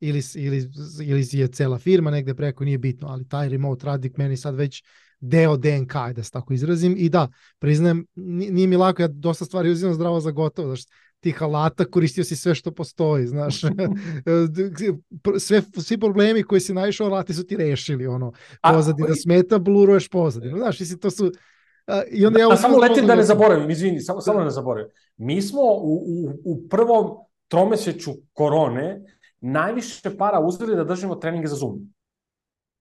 ili, 0.00 0.22
ili, 0.34 0.70
ili 1.02 1.26
je 1.32 1.48
cela 1.48 1.78
firma 1.78 2.10
negde 2.10 2.34
preko, 2.34 2.64
nije 2.64 2.78
bitno, 2.78 3.08
ali 3.08 3.28
taj 3.28 3.48
remote 3.48 3.86
radi 3.86 4.12
meni 4.16 4.36
sad 4.36 4.54
već 4.54 4.82
deo 5.20 5.56
DNK, 5.56 5.94
da 6.14 6.22
se 6.22 6.30
tako 6.30 6.52
izrazim. 6.52 6.94
I 6.98 7.08
da, 7.08 7.28
priznajem, 7.58 8.06
nije 8.14 8.66
mi 8.66 8.76
lako, 8.76 9.02
ja 9.02 9.08
dosta 9.08 9.44
stvari 9.44 9.70
uzimam 9.70 9.94
zdravo 9.94 10.20
za 10.20 10.30
gotovo, 10.30 10.68
znaš, 10.68 10.84
tih 11.22 11.42
alata 11.42 11.84
koristio 11.84 12.24
si 12.24 12.36
sve 12.36 12.54
što 12.54 12.70
postoji, 12.70 13.26
znaš. 13.26 13.60
sve, 15.46 15.62
svi 15.78 15.98
problemi 15.98 16.42
koji 16.42 16.60
si 16.60 16.74
naišao, 16.74 17.06
alati 17.06 17.34
su 17.34 17.46
ti 17.46 17.56
rešili, 17.56 18.06
ono, 18.06 18.32
pozadina 18.62 19.08
da 19.08 19.14
smeta, 19.14 19.58
bluruješ 19.58 20.08
pozadinu, 20.08 20.58
znaš, 20.58 20.80
i 20.80 21.00
to 21.00 21.10
su, 21.10 21.32
a, 21.86 22.02
i 22.10 22.26
onda 22.26 22.40
ja 22.40 22.48
a 22.52 22.56
samo 22.56 22.78
letim 22.78 23.06
da 23.06 23.14
ne 23.14 23.22
zaboravim, 23.22 23.70
izvini, 23.70 24.00
samo, 24.00 24.20
samo 24.20 24.38
da 24.38 24.44
ne 24.44 24.50
zaboravim. 24.50 24.90
Mi 25.16 25.42
smo 25.42 25.60
u, 25.62 25.94
u, 25.94 26.40
u 26.44 26.68
prvom 26.68 27.06
tromeseću 27.48 28.12
korone 28.32 29.00
najviše 29.40 30.16
para 30.16 30.40
uzeli 30.40 30.76
da 30.76 30.84
držimo 30.84 31.14
treninge 31.14 31.46
za 31.48 31.56
Zoom. 31.56 31.94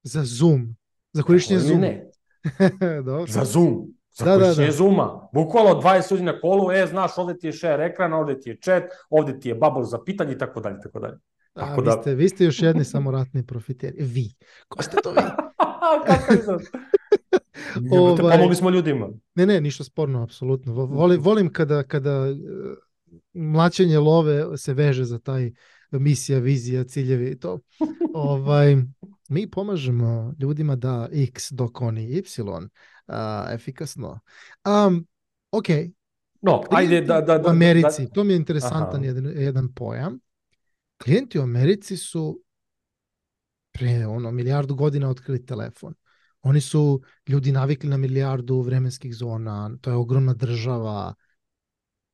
Za 0.04 0.24
Zoom? 0.24 0.76
Za 1.14 1.24
korišćenje 1.24 1.60
Zoom? 1.60 1.80
Ne. 1.80 2.12
Dobro. 3.06 3.26
Za 3.28 3.46
Zoom. 3.46 3.94
Da, 4.20 4.38
da, 4.38 4.54
da. 4.54 4.72
Zooma. 4.72 5.30
Bukvalo 5.34 5.82
20 5.82 6.12
ljudi 6.12 6.24
na 6.24 6.40
kolu, 6.40 6.72
e, 6.72 6.88
znaš, 6.88 7.18
ovde 7.18 7.38
ti 7.38 7.48
je 7.48 7.54
share 7.54 7.86
ekran, 7.86 8.14
ovde 8.14 8.40
ti 8.40 8.50
je 8.50 8.58
chat, 8.64 8.84
ovde 9.10 9.40
ti 9.40 9.50
je 9.50 9.56
bubble 9.56 9.84
za 9.84 10.04
pitanje 10.06 10.34
i 10.34 10.38
tako 10.38 10.60
dalje, 10.60 10.80
tako 10.84 11.00
dalje. 11.00 11.18
Tako 11.54 11.82
A, 11.82 11.84
da... 11.84 11.92
vi, 11.92 12.02
ste, 12.02 12.16
vi 12.16 12.30
ste 12.30 12.44
još 12.44 12.62
jedni 12.62 12.84
samoratni 12.84 13.46
profiteri. 13.46 14.04
Vi. 14.04 14.30
Ko 14.68 14.84
ste 14.84 14.98
to 15.04 15.12
vi? 15.12 15.18
Kako 16.08 16.34
je 16.34 16.40
ovaj, 18.00 18.18
pomogli 18.18 18.56
smo 18.56 18.70
ljudima. 18.70 19.10
Ne, 19.36 19.46
ne, 19.46 19.62
ništa 19.62 19.84
sporno, 19.84 20.24
apsolutno. 20.24 20.74
Volim, 20.74 21.22
volim 21.22 21.54
kada, 21.54 21.84
kada 21.84 22.12
e, 22.12 22.36
mlačenje 23.34 24.00
love 24.00 24.58
se 24.58 24.74
veže 24.74 25.04
za 25.04 25.20
taj 25.20 25.52
misija, 26.00 26.40
vizija, 26.40 26.84
ciljevi 26.84 27.32
i 27.32 27.40
to. 27.40 27.60
ovaj, 28.14 28.78
mi 29.30 29.52
pomažemo 29.52 30.34
ljudima 30.40 30.76
da 30.76 31.10
x 31.12 31.52
dok 31.52 31.82
oni 31.82 32.04
y 32.04 32.24
uh, 32.42 32.64
efikasno. 33.54 34.20
Um, 34.88 35.08
ok. 35.52 35.68
No, 36.42 36.64
ajde 36.72 37.02
da, 37.02 37.22
da, 37.22 37.38
da, 37.38 37.48
u 37.48 37.52
Americi, 37.52 38.06
da, 38.06 38.10
to 38.10 38.24
mi 38.24 38.34
je 38.34 38.38
interesantan 38.38 39.04
jedan, 39.04 39.26
jedan 39.36 39.74
pojam. 39.74 40.20
Klijenti 41.04 41.40
u 41.40 41.42
Americi 41.42 41.98
su 41.98 42.44
pre 43.72 44.06
ono 44.06 44.32
milijardu 44.32 44.76
godina 44.76 45.10
otkrili 45.10 45.46
telefon. 45.46 45.94
Oni 46.42 46.62
su 46.62 47.02
ljudi 47.28 47.52
navikli 47.52 47.90
na 47.90 47.98
milijardu 47.98 48.62
vremenskih 48.62 49.16
zona, 49.16 49.78
to 49.82 49.90
je 49.90 49.96
ogromna 49.96 50.34
država, 50.34 51.14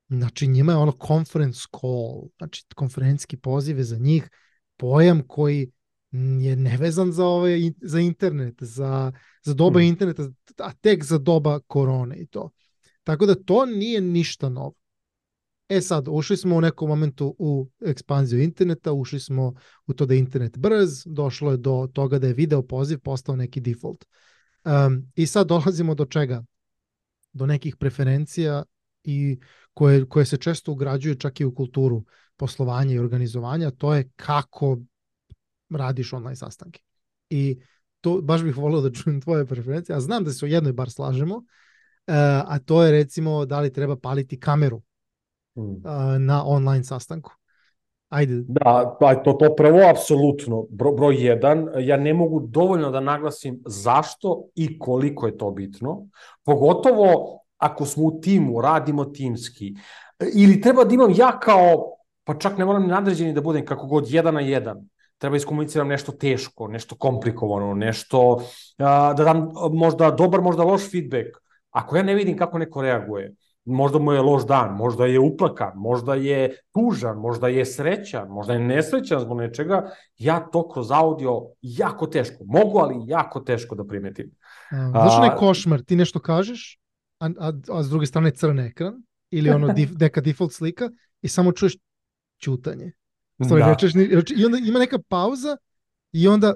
Znači 0.10 0.48
njima 0.48 0.72
je 0.72 0.78
ono 0.78 0.94
conference 1.08 1.68
call, 1.80 2.28
znači 2.38 2.66
konferencijski 2.76 3.38
pozive 3.38 3.84
za 3.84 3.98
njih, 3.98 4.30
pojam 4.78 5.22
koji 5.28 5.72
je 6.42 6.56
nevezan 6.56 7.12
za 7.12 7.26
ovaj 7.26 7.72
za 7.82 8.00
internet, 8.00 8.56
za, 8.64 9.12
za 9.44 9.54
doba 9.54 9.80
hmm. 9.80 9.88
interneta, 9.88 10.30
a 10.58 10.74
tek 10.74 11.04
za 11.04 11.18
doba 11.18 11.60
korone 11.60 12.18
i 12.18 12.28
to. 12.28 12.50
Tako 13.04 13.26
da 13.26 13.36
to 13.36 13.66
nije 13.66 14.02
ništa 14.02 14.50
novo. 14.50 14.74
E 15.70 15.82
sad, 15.82 16.08
ušli 16.10 16.38
smo 16.38 16.56
u 16.56 16.62
nekom 16.62 16.90
momentu 16.90 17.36
u 17.40 17.70
ekspanziju 17.80 18.42
interneta, 18.42 18.94
ušli 18.94 19.20
smo 19.20 19.54
u 19.88 19.94
to 19.94 20.06
da 20.06 20.14
je 20.14 20.20
internet 20.20 20.58
brz, 20.58 21.04
došlo 21.06 21.52
je 21.52 21.58
do 21.58 21.88
toga 21.94 22.20
da 22.20 22.28
je 22.28 22.34
video 22.34 22.62
poziv 22.62 23.00
postao 23.00 23.36
neki 23.36 23.62
default. 23.62 24.06
Um, 24.66 25.12
I 25.16 25.26
sad 25.26 25.48
dolazimo 25.48 25.96
do 25.96 26.06
čega? 26.06 26.44
Do 27.34 27.46
nekih 27.46 27.76
preferencija 27.76 28.64
i 29.08 29.40
koje, 29.74 30.06
koje 30.06 30.26
se 30.26 30.38
često 30.38 30.72
ugrađuje 30.72 31.16
čak 31.16 31.40
i 31.40 31.46
u 31.46 31.56
kulturu 31.56 32.04
poslovanja 32.38 32.94
i 32.94 33.00
organizovanja, 33.00 33.72
to 33.72 33.96
je 33.96 34.10
kako 34.16 34.78
radiš 35.70 36.14
online 36.14 36.36
sastanke. 36.36 36.82
I 37.30 37.60
to 38.02 38.22
baš 38.22 38.44
bih 38.44 38.58
volio 38.58 38.82
da 38.82 38.92
čujem 38.92 39.22
tvoje 39.22 39.46
preferencije, 39.46 39.96
a 39.96 40.00
znam 40.00 40.24
da 40.24 40.32
se 40.32 40.46
o 40.46 40.48
jednoj 40.48 40.74
bar 40.74 40.92
slažemo, 40.92 41.36
uh, 41.36 41.44
a 42.46 42.60
to 42.66 42.84
je 42.84 42.92
recimo 42.92 43.46
da 43.46 43.60
li 43.60 43.74
treba 43.74 43.96
paliti 43.96 44.40
kameru 44.40 44.82
uh, 45.56 45.66
na 46.20 46.44
online 46.46 46.84
sastanku. 46.84 47.32
Ajde. 48.10 48.44
Da, 48.48 48.98
pa 49.00 49.16
to, 49.16 49.34
to 49.34 49.56
prvo 49.56 49.90
apsolutno, 49.90 50.66
bro, 50.70 50.92
broj 50.92 51.26
jedan, 51.26 51.68
ja 51.80 51.98
ne 51.98 52.14
mogu 52.14 52.40
dovoljno 52.40 52.92
da 52.92 53.00
naglasim 53.00 53.62
zašto 53.66 54.44
i 54.56 54.80
koliko 54.80 55.28
je 55.28 55.38
to 55.38 55.52
bitno, 55.52 56.08
pogotovo 56.44 57.40
ako 57.58 57.86
smo 57.86 58.04
u 58.04 58.20
timu, 58.22 58.62
radimo 58.62 59.06
timski, 59.06 59.74
ili 60.34 60.62
treba 60.62 60.84
da 60.84 60.94
imam 60.94 61.12
ja 61.16 61.40
kao, 61.40 61.98
pa 62.24 62.34
čak 62.34 62.58
ne 62.58 62.66
moram 62.66 62.82
ni 62.82 62.88
nadređeni 62.88 63.34
da 63.34 63.42
budem 63.42 63.66
kako 63.66 63.88
god, 63.88 64.12
jedan 64.12 64.34
na 64.34 64.42
jedan, 64.42 64.90
treba 65.18 65.36
iskomuniciram 65.38 65.88
nešto 65.88 66.12
teško, 66.12 66.68
nešto 66.68 66.96
komplikovano, 66.96 67.74
nešto, 67.74 68.42
a, 68.78 69.14
da 69.14 69.24
dam 69.24 69.50
možda 69.72 70.12
dobar, 70.12 70.42
možda 70.42 70.64
loš 70.64 70.92
feedback. 70.92 71.38
Ako 71.72 71.98
ja 71.98 72.04
ne 72.04 72.16
vidim 72.16 72.38
kako 72.38 72.58
neko 72.58 72.82
reaguje, 72.82 73.34
možda 73.66 74.00
mu 74.00 74.14
je 74.14 74.22
loš 74.22 74.46
dan, 74.46 74.76
možda 74.76 75.06
je 75.06 75.20
uplakan, 75.20 75.72
možda 75.76 76.16
je 76.16 76.56
tužan, 76.74 77.18
možda 77.18 77.48
je 77.48 77.66
srećan, 77.66 78.28
možda 78.30 78.54
je 78.54 78.60
nesrećan 78.60 79.20
zbog 79.20 79.38
nečega, 79.38 79.92
ja 80.18 80.40
to 80.40 80.70
kroz 80.70 80.92
audio 80.92 81.42
jako 81.62 82.08
teško, 82.08 82.44
mogu, 82.46 82.80
ali 82.80 82.96
jako 83.08 83.40
teško 83.40 83.76
da 83.76 83.86
primetim. 83.86 84.32
Znaš 84.92 85.18
onaj 85.18 85.36
košmar, 85.36 85.82
ti 85.82 85.96
nešto 85.96 86.20
kažeš, 86.20 86.80
a, 87.20 87.30
a, 87.40 87.52
a 87.70 87.84
s 87.84 87.90
druge 87.90 88.06
strane 88.06 88.32
crn 88.32 88.60
ekran 88.60 89.04
ili 89.30 89.50
ono 89.50 89.74
dif, 89.74 89.90
neka 90.00 90.22
default 90.22 90.54
slika 90.54 90.90
i 91.22 91.28
samo 91.28 91.52
čuješ 91.52 91.74
čutanje. 92.38 92.92
Stvari, 93.46 93.64
da. 93.64 93.70
rečeš, 93.70 93.92
I 94.38 94.46
onda 94.46 94.58
ima 94.58 94.80
neka 94.80 95.00
pauza 95.10 95.58
i 96.12 96.28
onda 96.28 96.54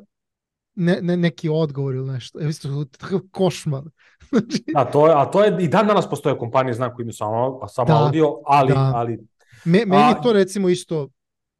ne, 0.75 0.99
ne, 1.01 1.17
neki 1.17 1.49
odgovor 1.49 1.95
ili 1.95 2.11
nešto. 2.11 2.39
Evo 2.39 2.49
isto, 2.49 2.85
takav 2.85 3.19
košmar. 3.31 3.83
znači... 4.29 4.63
a, 4.75 4.85
to 4.85 5.07
je, 5.07 5.13
a 5.17 5.25
to 5.25 5.43
je, 5.43 5.63
i 5.63 5.67
dan 5.67 5.87
danas 5.87 6.09
postoje 6.09 6.37
kompanije, 6.37 6.73
znam 6.73 6.93
koji 6.95 7.03
imaju 7.03 7.13
samo, 7.13 7.67
samo 7.67 7.87
da, 7.87 8.03
audio, 8.03 8.27
ali... 8.45 8.73
Da. 8.73 8.91
ali 8.95 9.19
Me, 9.65 9.85
meni 9.85 10.03
a, 10.03 10.21
to 10.21 10.33
recimo 10.33 10.69
isto 10.69 11.09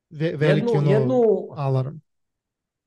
ve, 0.10 0.34
veliki 0.36 0.68
jednu, 0.68 0.80
ono, 0.80 0.92
jednu, 0.92 1.24
alarm 1.52 1.98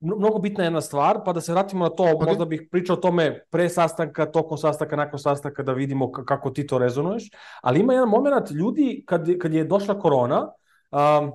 mnogo 0.05 0.39
bitna 0.39 0.65
jedna 0.65 0.81
stvar, 0.81 1.21
pa 1.25 1.33
da 1.33 1.41
se 1.41 1.53
vratimo 1.53 1.85
na 1.85 1.91
to, 1.91 2.05
okay. 2.05 2.27
možda 2.27 2.45
bih 2.45 2.69
pričao 2.71 2.97
o 2.97 3.01
tome 3.01 3.45
pre 3.51 3.69
sastanka, 3.69 4.27
tokom 4.27 4.59
sastanka, 4.59 4.97
nakon 4.97 5.19
sastanka, 5.19 5.63
da 5.63 5.73
vidimo 5.73 6.13
kako 6.13 6.51
ti 6.51 6.67
to 6.67 6.79
rezonuješ, 6.79 7.31
ali 7.63 7.81
ima 7.81 7.93
jedan 7.93 8.09
moment, 8.09 8.51
ljudi, 8.51 9.05
kad, 9.07 9.29
kad 9.41 9.55
je 9.55 9.65
došla 9.65 9.99
korona, 9.99 10.49
um, 10.91 11.33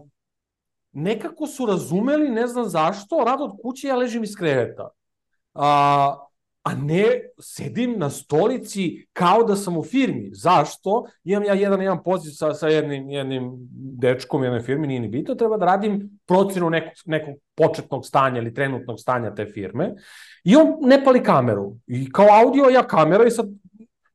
nekako 0.91 1.47
su 1.47 1.65
razumeli, 1.65 2.29
ne 2.29 2.47
znam 2.47 2.65
zašto, 2.65 3.23
rad 3.25 3.41
od 3.41 3.57
kuće, 3.61 3.87
ja 3.87 3.95
ležim 3.95 4.23
iz 4.23 4.35
kreveta. 4.35 4.89
Uh, 5.53 6.28
a 6.69 6.75
ne 6.75 7.21
sedim 7.39 7.95
na 7.99 8.09
stolici 8.09 9.05
kao 9.13 9.43
da 9.43 9.55
sam 9.55 9.77
u 9.77 9.83
firmi. 9.83 10.29
Zašto? 10.33 11.05
Imam 11.23 11.43
ja 11.43 11.53
jedan, 11.53 11.81
jedan 11.81 12.03
poziv 12.03 12.31
sa, 12.31 12.53
sa 12.53 12.67
jednim, 12.67 13.09
jednim 13.09 13.51
dečkom 14.01 14.41
u 14.41 14.43
jednoj 14.43 14.61
firmi, 14.61 14.87
nije 14.87 14.99
ni 14.99 15.07
bitno, 15.07 15.35
treba 15.35 15.57
da 15.57 15.65
radim 15.65 16.19
procenu 16.27 16.69
nekog, 16.69 16.93
nekog 17.05 17.35
početnog 17.55 18.05
stanja 18.05 18.41
ili 18.41 18.53
trenutnog 18.53 18.99
stanja 18.99 19.35
te 19.35 19.45
firme 19.45 19.95
i 20.43 20.55
on 20.55 20.75
ne 20.81 21.03
pali 21.03 21.23
kameru. 21.23 21.75
I 21.87 22.11
kao 22.11 22.27
audio 22.29 22.69
ja 22.69 22.87
kamera 22.87 23.25
i 23.25 23.31
sad, 23.31 23.49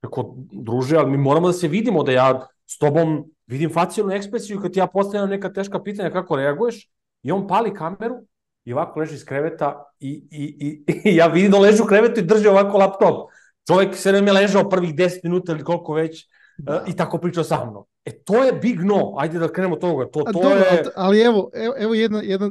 ako 0.00 0.37
druže, 0.52 0.96
ali 0.96 1.11
mi 1.11 1.16
moramo 1.16 1.46
da 1.46 1.52
se 1.52 1.68
vidimo, 1.68 2.02
da 2.02 2.12
ja 2.12 2.46
s 2.66 2.78
tobom 2.78 3.25
vidim 3.46 3.73
facijalnu 3.73 4.12
ekspresiju 4.12 4.61
kad 4.61 4.76
ja 4.76 4.87
postavljam 4.87 5.30
neka 5.30 5.52
teška 5.52 5.82
pitanja 5.82 6.11
kako 6.11 6.37
reaguješ 6.37 6.88
i 7.23 7.32
on 7.32 7.49
pali 7.49 7.75
kameru 7.75 8.23
i 8.64 8.73
ovako 8.73 9.00
leži 9.00 9.14
iz 9.14 9.25
kreveta 9.25 9.85
i, 10.00 10.28
i, 10.30 10.44
i, 10.61 10.85
i 11.11 11.16
ja 11.16 11.26
vidim 11.26 11.50
da 11.50 11.59
leži 11.59 11.83
u 11.83 11.87
krevetu 11.87 12.21
i 12.21 12.25
drži 12.25 12.49
ovako 12.49 12.78
laptop. 12.78 13.30
Čovjek 13.66 13.97
se 13.97 14.12
nam 14.12 14.26
je 14.26 14.33
ležao 14.33 14.68
prvih 14.68 14.94
10 14.94 15.21
minuta 15.25 15.52
ili 15.52 15.64
koliko 15.64 15.94
već 15.94 16.28
da. 16.59 16.83
uh, 16.83 16.88
i 16.88 16.97
tako 16.97 17.18
pričao 17.18 17.44
sa 17.44 17.64
mnom. 17.64 17.85
E, 18.04 18.18
to 18.18 18.44
je 18.44 18.52
big 18.52 18.80
no. 18.80 19.14
Ajde 19.18 19.38
da 19.38 19.49
krenemo 19.49 19.75
od 19.75 19.80
toga. 19.80 20.04
To, 20.04 20.23
to 20.23 20.33
dobro, 20.33 20.59
je... 20.59 20.85
Ali 20.97 21.21
evo, 21.21 21.50
evo, 21.54 21.75
evo 21.78 21.94
jedna, 21.94 22.21
jedna 22.23 22.50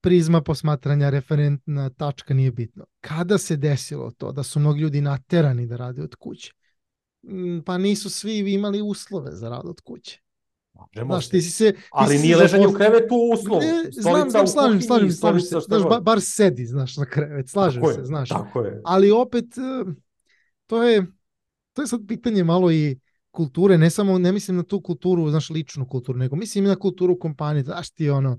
prizma 0.00 0.42
posmatranja, 0.42 1.10
referentna 1.10 1.90
tačka 1.90 2.34
nije 2.34 2.50
bitno. 2.50 2.84
Kada 3.00 3.38
se 3.38 3.56
desilo 3.56 4.10
to 4.10 4.32
da 4.32 4.42
su 4.42 4.60
mnogi 4.60 4.80
ljudi 4.80 5.00
naterani 5.00 5.66
da 5.66 5.76
rade 5.76 6.02
od 6.02 6.14
kuće? 6.14 6.52
Mm, 7.22 7.60
pa 7.66 7.78
nisu 7.78 8.10
svi 8.10 8.52
imali 8.52 8.82
uslove 8.82 9.32
za 9.32 9.48
rad 9.48 9.66
od 9.66 9.80
kuće. 9.80 10.20
Znaš, 11.04 11.28
ti 11.28 11.40
si 11.40 11.50
se... 11.50 11.72
Ti 11.72 11.78
ali 11.90 12.16
si 12.16 12.22
nije 12.22 12.36
ležanje 12.36 12.66
u 12.66 12.72
krevetu 12.72 13.14
uslov. 13.32 13.60
Ne, 13.60 13.90
znam, 13.90 14.30
znam, 14.30 14.46
slažem, 14.46 14.80
slažem, 14.82 15.10
slažem 15.10 15.40
se. 15.40 15.56
Znaš, 15.60 15.82
ba, 15.82 16.00
bar 16.00 16.20
sedi, 16.20 16.66
znaš, 16.66 16.96
na 16.96 17.06
krevet, 17.06 17.48
slažem 17.48 17.82
tako 17.82 17.94
se, 17.94 18.00
je, 18.00 18.04
znaš. 18.04 18.28
Tako 18.28 18.60
je. 18.60 18.80
Ali 18.84 19.10
opet, 19.10 19.44
eh, 19.44 19.92
to 20.66 20.82
je, 20.82 21.06
to 21.72 21.82
je 21.82 21.86
sad 21.86 22.00
pitanje 22.08 22.44
malo 22.44 22.72
i 22.72 22.98
kulture, 23.30 23.78
ne 23.78 23.90
samo, 23.90 24.18
ne 24.18 24.32
mislim 24.32 24.56
na 24.56 24.62
tu 24.62 24.80
kulturu, 24.80 25.30
znaš, 25.30 25.50
ličnu 25.50 25.88
kulturu, 25.88 26.18
nego 26.18 26.36
mislim 26.36 26.64
i 26.64 26.68
na 26.68 26.76
kulturu 26.76 27.18
kompanije, 27.18 27.64
znaš 27.64 27.90
ti 27.90 28.10
ono, 28.10 28.38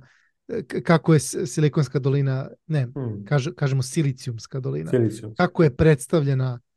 kako 0.83 1.13
je 1.13 1.19
Silikonska 1.19 1.99
dolina, 1.99 2.49
ne, 2.67 2.87
hmm. 2.95 3.25
kaže, 3.25 3.53
kažemo 3.55 3.81
Silicijumska 3.81 4.59
dolina, 4.59 4.91
Silicijum. 4.91 5.35
kako 5.35 5.63
je 5.63 5.75
predstavljena 5.75 6.59
e, 6.59 6.68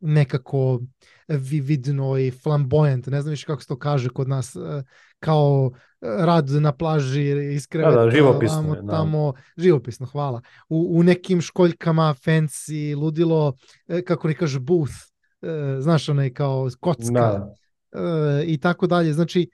nekako 0.00 0.80
vividno 1.28 2.18
i 2.18 2.30
flamboyant, 2.30 3.10
ne 3.10 3.22
znam 3.22 3.30
više 3.30 3.46
kako 3.46 3.62
se 3.62 3.68
to 3.68 3.78
kaže 3.78 4.08
kod 4.08 4.28
nas, 4.28 4.56
e, 4.56 4.82
kao 5.18 5.70
rad 6.00 6.50
na 6.50 6.72
plaži 6.72 7.54
iz 7.54 7.66
kreveta, 7.66 7.98
Da, 7.98 8.04
da, 8.04 8.10
živopisno 8.10 8.56
vamo, 8.56 8.74
je, 8.74 8.82
da. 8.82 8.92
tamo, 8.92 9.32
živopisno, 9.56 10.06
hvala. 10.06 10.40
U, 10.68 10.98
u 10.98 11.02
nekim 11.02 11.40
školjkama, 11.40 12.14
fancy, 12.24 12.96
ludilo, 12.96 13.54
e, 13.88 14.02
kako 14.02 14.28
ne 14.28 14.34
kaže, 14.34 14.60
booth, 14.60 14.94
e, 15.42 15.76
znaš, 15.80 16.08
onaj 16.08 16.32
kao 16.32 16.68
kocka 16.80 17.12
Da. 17.12 17.54
e, 17.92 18.44
i 18.46 18.58
tako 18.58 18.86
dalje. 18.86 19.12
Znači, 19.12 19.50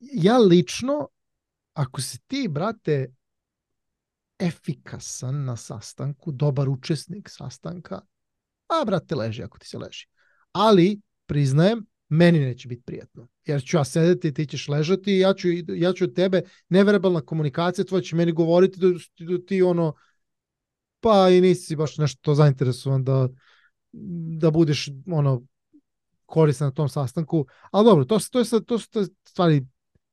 ja 0.00 0.38
lično, 0.38 1.08
ako 1.74 2.00
si 2.00 2.18
ti, 2.26 2.48
brate, 2.50 3.08
efikasan 4.38 5.44
na 5.44 5.56
sastanku, 5.56 6.32
dobar 6.32 6.68
učesnik 6.68 7.28
sastanka, 7.28 8.00
a 8.68 8.84
brate 8.84 9.14
leži 9.14 9.42
ako 9.42 9.58
ti 9.58 9.68
se 9.68 9.78
leži. 9.78 10.06
Ali, 10.52 11.00
priznajem, 11.26 11.86
meni 12.08 12.38
neće 12.38 12.68
biti 12.68 12.82
prijatno. 12.82 13.28
Jer 13.44 13.62
ću 13.62 13.76
ja 13.76 13.84
sedeti, 13.84 14.34
ti 14.34 14.46
ćeš 14.46 14.68
ležati 14.68 15.18
ja 15.18 15.34
ću, 15.34 15.48
ja 15.68 15.92
ću 15.92 16.12
tebe, 16.14 16.42
neverbalna 16.68 17.20
komunikacija 17.20 17.84
tvoja 17.84 18.02
će 18.02 18.16
meni 18.16 18.32
govoriti 18.32 18.80
da, 18.80 18.86
da 19.24 19.44
ti 19.46 19.62
ono, 19.62 19.94
pa 21.00 21.28
i 21.30 21.40
nisi 21.40 21.76
baš 21.76 21.98
nešto 21.98 22.34
zainteresovan 22.34 23.04
da, 23.04 23.28
da 24.38 24.50
budeš 24.50 24.88
ono 25.06 25.42
koristan 26.26 26.66
na 26.66 26.72
tom 26.72 26.88
sastanku. 26.88 27.46
Ali 27.70 27.84
dobro, 27.84 28.04
to, 28.04 28.18
to, 28.32 28.38
je, 28.38 28.64
to 28.66 28.78
su 28.78 28.88
stvari 29.24 29.66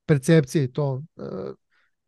percepcije 0.05 0.63
i 0.63 0.71
to. 0.71 1.03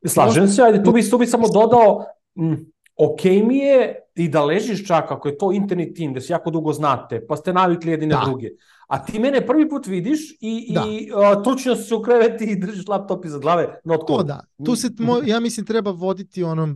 Slažem 0.06 0.48
se, 0.48 0.62
ajde, 0.62 0.84
tu 0.84 0.92
bi, 0.92 1.10
tu 1.10 1.18
bi 1.18 1.26
samo 1.26 1.48
dodao, 1.48 2.06
mm, 2.36 2.54
ok 2.98 3.24
mi 3.24 3.58
je 3.58 3.96
i 4.16 4.28
da 4.30 4.46
ležiš 4.46 4.88
čak 4.88 5.12
ako 5.12 5.28
je 5.28 5.38
to 5.38 5.52
interni 5.52 5.94
tim, 5.94 6.14
da 6.14 6.22
se 6.22 6.34
jako 6.34 6.52
dugo 6.52 6.74
znate, 6.74 7.26
pa 7.28 7.36
ste 7.36 7.54
navikli 7.54 7.92
jedni 7.92 8.08
na 8.08 8.20
Da. 8.20 8.26
druge. 8.26 8.50
A 8.88 9.06
ti 9.06 9.20
mene 9.20 9.46
prvi 9.48 9.70
put 9.70 9.88
vidiš 9.88 10.20
i, 10.40 10.74
Da. 10.74 10.86
i 10.90 11.12
a, 11.16 11.44
tučno 11.44 11.76
se 11.76 11.96
u 11.96 12.02
kreveti 12.02 12.46
i 12.46 12.56
držiš 12.56 12.88
laptop 12.88 13.26
iza 13.26 13.40
glave, 13.40 13.80
not 13.84 14.08
To 14.08 14.24
da. 14.24 14.44
Tu 14.66 14.76
se, 14.76 14.90
mo, 15.00 15.22
ja 15.26 15.40
mislim, 15.40 15.66
treba 15.66 15.92
voditi 15.92 16.44
onom, 16.44 16.72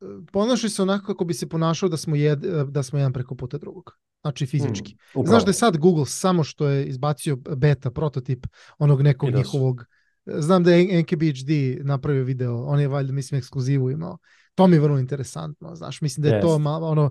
e, 0.00 0.04
ponašaj 0.32 0.70
se 0.70 0.82
onako 0.82 1.06
kako 1.06 1.24
bi 1.24 1.34
se 1.34 1.48
ponašao 1.48 1.88
da 1.88 1.96
smo, 1.96 2.16
jed, 2.16 2.44
e, 2.44 2.64
da 2.68 2.82
smo 2.82 2.98
jedan 2.98 3.12
preko 3.12 3.34
puta 3.34 3.58
drugog. 3.58 3.96
Znači 4.22 4.46
fizički. 4.46 4.94
Mm, 4.94 4.96
upravo. 5.14 5.26
Znaš 5.26 5.44
da 5.44 5.50
je 5.50 5.54
sad 5.54 5.76
Google 5.76 6.06
samo 6.06 6.44
što 6.44 6.68
je 6.68 6.86
izbacio 6.86 7.36
beta 7.36 7.90
prototip 7.90 8.46
onog 8.78 9.02
nekog 9.02 9.30
njihovog, 9.30 9.84
znam 10.26 10.64
da 10.64 10.74
je 10.74 11.02
NKBHD 11.02 11.50
napravio 11.86 12.24
video, 12.24 12.64
on 12.64 12.80
je 12.80 12.88
valjda 12.88 13.12
mislim 13.12 13.38
ekskluzivu 13.38 13.90
imao. 13.90 14.18
To 14.54 14.66
mi 14.66 14.76
je 14.76 14.80
vrlo 14.80 14.98
interesantno, 14.98 15.74
znaš, 15.74 16.00
mislim 16.00 16.22
da 16.22 16.34
je 16.34 16.40
to 16.40 16.52
Jest. 16.52 16.62
malo 16.62 16.88
ono, 16.88 17.10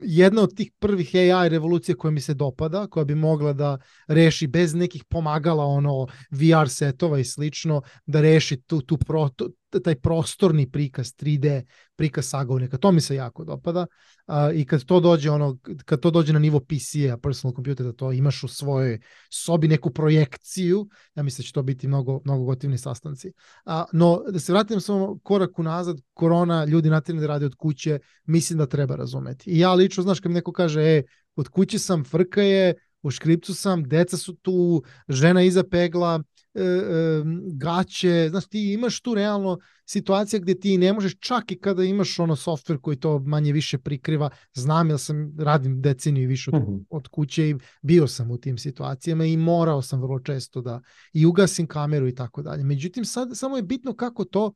jedna 0.00 0.42
od 0.42 0.56
tih 0.56 0.72
prvih 0.78 1.10
AI 1.14 1.48
revolucija 1.48 1.96
koja 1.96 2.10
mi 2.10 2.20
se 2.20 2.34
dopada, 2.34 2.86
koja 2.86 3.04
bi 3.04 3.14
mogla 3.14 3.52
da 3.52 3.78
reši 4.06 4.46
bez 4.46 4.74
nekih 4.74 5.04
pomagala, 5.04 5.64
ono, 5.64 6.06
VR 6.30 6.68
setova 6.68 7.18
i 7.18 7.24
slično, 7.24 7.82
da 8.06 8.20
reši 8.20 8.60
tu, 8.60 8.80
tu 8.80 8.98
pro, 8.98 9.28
tu, 9.28 9.52
taj 9.84 9.94
prostorni 9.94 10.70
prikaz 10.70 11.06
3D, 11.06 11.62
prikaz 11.96 12.28
sagovnika. 12.28 12.78
To 12.78 12.92
mi 12.92 13.00
se 13.00 13.14
jako 13.14 13.44
dopada. 13.44 13.86
A, 14.26 14.52
I 14.52 14.64
kad 14.64 14.84
to 14.84 15.00
dođe 15.00 15.30
ono, 15.30 15.58
kad 15.84 16.00
to 16.00 16.10
dođe 16.10 16.32
na 16.32 16.38
nivo 16.38 16.60
PC-a, 16.60 17.16
personal 17.16 17.54
computer, 17.54 17.86
da 17.86 17.92
to 17.92 18.12
imaš 18.12 18.42
u 18.44 18.48
svojoj 18.48 19.00
sobi 19.30 19.68
neku 19.68 19.90
projekciju, 19.90 20.88
ja 21.14 21.22
mislim 21.22 21.42
da 21.42 21.46
će 21.46 21.52
to 21.52 21.62
biti 21.62 21.88
mnogo, 21.88 22.20
mnogo 22.24 22.44
gotivni 22.44 22.78
sastanci. 22.78 23.32
A, 23.64 23.84
no, 23.92 24.22
da 24.30 24.38
se 24.38 24.52
vratim 24.52 24.80
samo 24.80 25.18
korak 25.22 25.58
unazad, 25.58 25.96
korona, 26.14 26.64
ljudi 26.64 26.90
natirani 26.90 27.20
da 27.20 27.26
rade 27.26 27.46
od 27.46 27.54
kuće, 27.54 27.98
mislim 28.24 28.58
da 28.58 28.66
treba 28.66 28.96
razumeti. 28.96 29.50
I 29.50 29.58
ja 29.58 29.74
lično, 29.74 30.02
znaš, 30.02 30.20
kad 30.20 30.30
mi 30.30 30.34
neko 30.34 30.52
kaže, 30.52 30.82
e, 30.82 31.02
od 31.36 31.48
kuće 31.48 31.78
sam, 31.78 32.04
frka 32.04 32.42
je, 32.42 32.74
u 33.02 33.10
škripcu 33.10 33.54
sam, 33.54 33.84
deca 33.88 34.16
su 34.16 34.34
tu, 34.34 34.82
žena 35.08 35.42
iza 35.42 35.64
pegla, 35.70 36.22
e, 36.54 36.62
e, 36.62 37.22
gaće, 37.52 38.26
znaš, 38.30 38.46
ti 38.46 38.72
imaš 38.72 39.00
tu 39.00 39.14
realno 39.14 39.58
situacija 39.84 40.40
gdje 40.40 40.60
ti 40.60 40.78
ne 40.78 40.92
možeš 40.92 41.18
čak 41.20 41.52
i 41.52 41.58
kada 41.58 41.84
imaš 41.84 42.18
ono 42.18 42.36
software 42.36 42.80
koji 42.80 42.96
to 42.96 43.18
manje 43.18 43.52
više 43.52 43.78
prikriva, 43.78 44.30
znam 44.54 44.90
jer 44.90 44.98
sam 44.98 45.34
radim 45.38 45.82
deceniju 45.82 46.24
i 46.24 46.26
više 46.26 46.50
od, 46.54 46.62
Mhm. 46.62 46.76
od 46.90 47.08
kuće 47.08 47.48
i 47.48 47.56
bio 47.82 48.06
sam 48.06 48.30
u 48.30 48.38
tim 48.38 48.58
situacijama 48.58 49.24
i 49.24 49.36
morao 49.36 49.82
sam 49.82 50.00
vrlo 50.02 50.20
često 50.20 50.60
da 50.60 50.80
i 51.12 51.26
ugasim 51.26 51.66
kameru 51.66 52.08
i 52.08 52.14
tako 52.14 52.42
dalje. 52.42 52.64
Međutim, 52.64 53.04
sad 53.04 53.28
samo 53.34 53.56
je 53.56 53.62
bitno 53.62 53.94
kako 53.96 54.24
to 54.24 54.52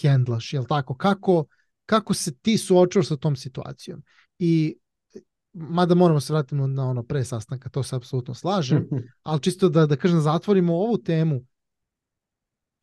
hendlaš, 0.00 0.52
jel 0.52 0.64
tako? 0.64 0.94
Kako, 0.94 1.44
kako 1.86 2.14
se 2.14 2.34
ti 2.34 2.58
suočavaš 2.58 3.08
sa 3.08 3.16
tom 3.16 3.36
situacijom. 3.36 4.02
I 4.38 4.76
mada 5.52 5.94
moramo 5.94 6.20
se 6.20 6.32
vratiti 6.32 6.54
na 6.54 6.88
ono 6.88 7.02
pre 7.02 7.24
sastanka, 7.24 7.68
to 7.68 7.82
se 7.82 7.96
apsolutno 7.96 8.34
slažem, 8.34 8.88
ali 9.22 9.40
čisto 9.40 9.68
da, 9.68 9.86
da 9.86 9.96
kažem, 9.96 10.20
zatvorimo 10.20 10.74
ovu 10.74 10.98
temu, 10.98 11.44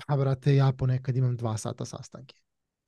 pa 0.08 0.18
brate, 0.18 0.56
ja 0.56 0.72
ponekad 0.72 1.16
imam 1.16 1.38
dva 1.38 1.58
sata 1.58 1.86
sastanke. 1.86 2.36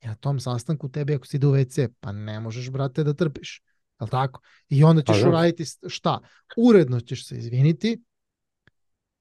I 0.00 0.06
na 0.06 0.14
tom 0.14 0.40
sastanku 0.40 0.88
tebi 0.88 1.14
ako 1.14 1.26
si 1.26 1.36
ide 1.36 1.46
u 1.46 1.52
WC, 1.52 1.88
pa 2.00 2.12
ne 2.12 2.40
možeš, 2.40 2.70
brate, 2.70 3.04
da 3.04 3.14
trpiš. 3.14 3.62
Jel 4.00 4.08
tako? 4.08 4.40
I 4.68 4.84
onda 4.84 5.02
ćeš 5.02 5.16
Pa 5.16 5.22
da. 5.22 5.28
uraditi 5.28 5.64
šta? 5.88 6.18
Uredno 6.56 7.00
ćeš 7.00 7.26
se 7.26 7.38
izviniti, 7.38 8.02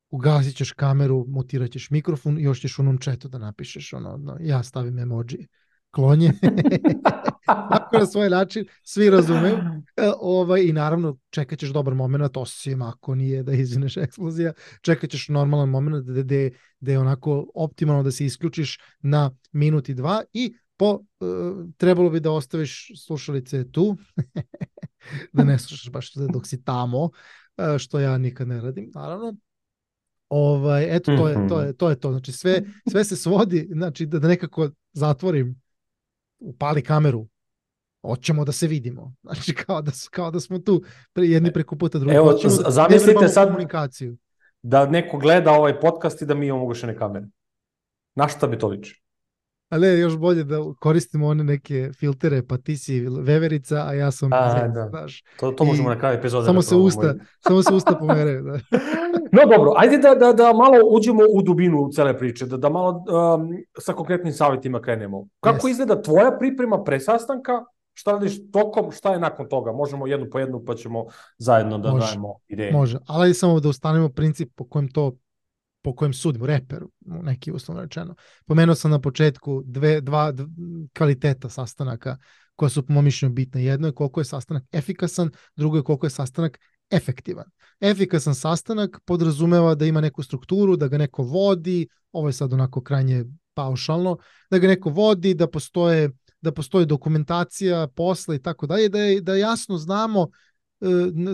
ugasit 0.10 0.56
ćeš 0.56 0.72
kameru, 0.72 1.26
mutirat 1.28 1.72
ćeš 1.72 1.90
mikrofon 1.90 2.40
i 2.40 2.44
još 2.44 2.62
ćeš 2.62 2.80
u 2.80 2.82
onom 2.82 2.98
četu 2.98 3.28
da 3.28 3.38
napišeš 3.38 3.94
ono, 3.94 4.18
no, 4.18 4.38
ja 4.42 4.64
stavim 4.64 5.00
emoji 5.00 5.48
klonje. 5.92 6.32
Tako 7.72 7.98
na 7.98 8.06
svoj 8.06 8.30
način, 8.30 8.66
svi 8.84 9.10
razumeju. 9.10 9.58
E, 9.98 10.12
ovaj, 10.20 10.62
I 10.62 10.74
naravno, 10.74 11.18
čekat 11.30 11.60
ćeš 11.60 11.70
dobar 11.70 11.94
moment, 11.94 12.38
osim 12.38 12.82
ako 12.82 13.16
nije 13.16 13.44
da 13.44 13.54
izvineš 13.54 13.98
eksplozija, 13.98 14.54
čekat 14.82 15.10
ćeš 15.10 15.30
normalan 15.30 15.70
moment 15.70 16.06
gde, 16.06 16.24
gde, 16.24 16.52
gde 16.80 16.92
je 16.92 17.00
onako 17.00 17.52
optimalno 17.56 18.04
da 18.04 18.12
se 18.12 18.26
isključiš 18.26 18.80
na 19.00 19.32
minut 19.52 19.90
i 19.90 19.94
dva 19.94 20.24
i 20.34 20.54
po, 20.78 21.00
e, 21.22 21.26
trebalo 21.78 22.10
bi 22.10 22.20
da 22.20 22.32
ostaviš 22.32 22.92
slušalice 23.06 23.72
tu, 23.72 23.98
da 25.34 25.44
ne 25.44 25.60
slušaš 25.60 25.92
baš 25.92 26.14
dok 26.14 26.48
si 26.48 26.64
tamo, 26.64 27.10
e, 27.58 27.80
što 27.80 28.00
ja 28.00 28.18
nikad 28.18 28.48
ne 28.48 28.62
radim, 28.62 28.92
naravno. 28.96 29.36
Ovaj, 30.30 30.96
eto, 30.96 31.18
to 31.18 31.28
je, 31.28 31.48
to 31.48 31.62
je, 31.62 31.74
to 31.74 31.90
je 31.90 32.00
to. 32.00 32.12
Znači, 32.12 32.32
sve, 32.32 32.64
sve 32.92 33.04
se 33.04 33.16
svodi, 33.16 33.70
znači, 33.72 34.06
da, 34.06 34.20
da 34.20 34.28
nekako 34.28 34.70
zatvorim, 34.94 35.62
upali 36.40 36.82
kameru, 36.82 37.28
hoćemo 38.02 38.46
da 38.46 38.52
se 38.52 38.68
vidimo. 38.68 39.14
Znači, 39.24 39.56
kao 39.56 39.82
da, 39.82 39.92
kao 40.12 40.32
da 40.32 40.40
smo 40.40 40.60
tu 40.60 40.84
jedni 41.16 41.54
preko 41.54 41.76
puta 41.76 42.00
drugi. 42.00 42.16
Evo, 42.16 42.32
Hoćemo 42.32 42.54
da- 42.56 42.72
zamislite 42.72 43.06
neverbalnu 43.06 43.30
sad- 43.30 43.48
komunikaciju. 43.48 44.18
da 44.62 44.86
neko 44.86 45.18
gleda 45.18 45.52
ovaj 45.52 45.80
podcast 45.80 46.22
i 46.22 46.26
da 46.26 46.34
mi 46.34 46.48
imamo 46.48 46.64
ugašene 46.64 46.98
kamere. 46.98 47.26
Na 48.16 48.28
šta 48.28 48.48
bi 48.48 48.58
to 48.58 48.68
liči? 48.68 49.02
Ali 49.70 49.88
je 49.88 50.00
još 50.00 50.18
bolje 50.18 50.44
da 50.44 50.58
koristimo 50.80 51.28
one 51.28 51.44
neke 51.44 51.92
filtere, 51.94 52.48
pa 52.48 52.58
ti 52.58 52.78
si 52.78 53.00
veverica, 53.02 53.84
a 53.88 53.94
ja 53.94 54.12
sam 54.12 54.34
A, 54.34 54.52
zec, 54.52 54.74
da. 54.74 54.88
znaš. 54.90 55.24
To, 55.40 55.52
to 55.52 55.66
možemo 55.66 55.92
I 55.92 55.96
na 55.96 56.00
kraju 56.00 56.20
epizode. 56.20 56.46
Samo 56.46 56.58
da 56.58 56.62
se 56.62 56.76
usta, 56.76 57.16
samo 57.40 57.64
se 57.64 57.74
usta 57.74 57.96
pomeraju. 57.96 58.44
Da. 58.44 58.60
No 59.32 59.42
dobro, 59.58 59.74
ajde 59.78 59.98
da, 59.98 60.16
da, 60.16 60.34
da 60.34 60.54
malo 60.54 60.78
uđemo 60.92 61.22
u 61.34 61.42
dubinu 61.42 61.90
cele 61.94 62.18
priče, 62.18 62.46
da, 62.46 62.58
da 62.58 62.70
malo 62.70 62.90
um, 62.90 63.50
sa 63.80 63.94
konkretnim 63.94 64.34
savjetima 64.34 64.82
krenemo. 64.82 65.28
Kako 65.40 65.68
Yes. 65.68 65.72
izgleda 65.72 66.02
tvoja 66.02 66.38
priprema 66.40 66.84
pre 66.84 67.00
sastanka, 67.00 67.52
šta 67.94 68.12
radiš 68.12 68.52
tokom, 68.52 68.92
šta 68.92 69.14
je 69.14 69.20
nakon 69.20 69.50
toga? 69.50 69.72
Možemo 69.72 70.08
jednu 70.08 70.28
po 70.32 70.40
jednu 70.40 70.64
pa 70.66 70.76
ćemo 70.76 71.06
zajedno 71.38 71.78
da 71.78 71.92
Može. 71.92 72.06
dajemo 72.06 72.36
ideje. 72.48 72.72
Može, 72.72 72.98
ali 73.08 73.34
samo 73.34 73.60
da 73.60 73.70
ustanemo 73.70 74.10
princip 74.10 74.52
po 74.56 74.68
kojem 74.68 74.92
to 74.92 75.12
po 75.82 75.96
kojem 75.96 76.14
sudimo, 76.14 76.46
reper, 76.46 76.84
neki 77.00 77.52
uslovno 77.52 77.84
rečeno. 77.84 78.16
Pomenuo 78.46 78.76
sam 78.76 78.92
na 78.92 79.00
početku 79.02 79.62
dve, 79.66 80.02
dva 80.02 80.32
d- 80.32 80.44
kvaliteta 80.98 81.50
sastanaka 81.50 82.18
koja 82.56 82.70
su 82.70 82.86
po 82.86 82.94
mom 82.94 83.06
mišljenju 83.06 83.34
bitne. 83.34 83.64
Jedno 83.64 83.88
je 83.88 83.94
koliko 83.94 84.20
je 84.20 84.26
sastanak 84.26 84.64
efikasan, 84.72 85.30
drugo 85.56 85.78
je 85.78 85.84
koliko 85.84 86.06
je 86.06 86.10
sastanak 86.10 86.60
efektivan. 86.92 87.46
Efikasan 87.80 88.36
sastanak 88.36 89.00
podrazumeva 89.06 89.76
da 89.76 89.86
ima 89.86 90.02
neku 90.02 90.24
strukturu, 90.24 90.76
da 90.76 90.88
ga 90.88 90.98
neko 90.98 91.24
vodi, 91.24 91.88
ovo 92.12 92.30
je 92.30 92.34
sad 92.34 92.54
onako 92.54 92.82
krajnje 92.82 93.26
paušalno, 93.54 94.18
da 94.52 94.58
ga 94.58 94.68
neko 94.68 94.90
vodi, 94.90 95.34
da 95.34 95.48
postoje 95.48 96.10
da 96.42 96.52
postoji 96.52 96.86
dokumentacija 96.86 97.88
posla 97.88 98.36
i 98.36 98.40
tako 98.40 98.68
dalje, 98.68 98.90
da 98.90 99.00
je, 99.00 99.22
da 99.22 99.36
jasno 99.36 99.78
znamo 99.78 100.28
e, 100.82 100.86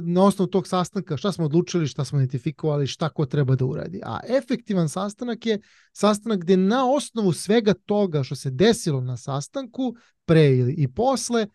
na, 0.02 0.24
osnovu 0.24 0.48
tog 0.48 0.68
sastanka 0.68 1.18
šta 1.18 1.32
smo 1.32 1.46
odlučili, 1.46 1.88
šta 1.88 2.06
smo 2.06 2.20
identifikovali, 2.20 2.88
šta 2.88 3.10
ko 3.10 3.26
treba 3.26 3.56
da 3.56 3.65
uradi. 3.65 4.02
A 4.04 4.20
efektivan 4.38 4.89
sastanak 4.89 5.46
je 5.46 5.60
sastanak 5.94 6.39
gdje 6.39 6.58
na 6.58 6.91
osnovu 6.91 7.34
svega 7.34 7.74
toga 7.74 8.24
što 8.24 8.36
se 8.36 8.50
desilo 8.50 9.02
na 9.02 9.18
sastanku, 9.18 9.96
pre 10.26 10.50
i 10.78 10.88
posle, 10.88 11.48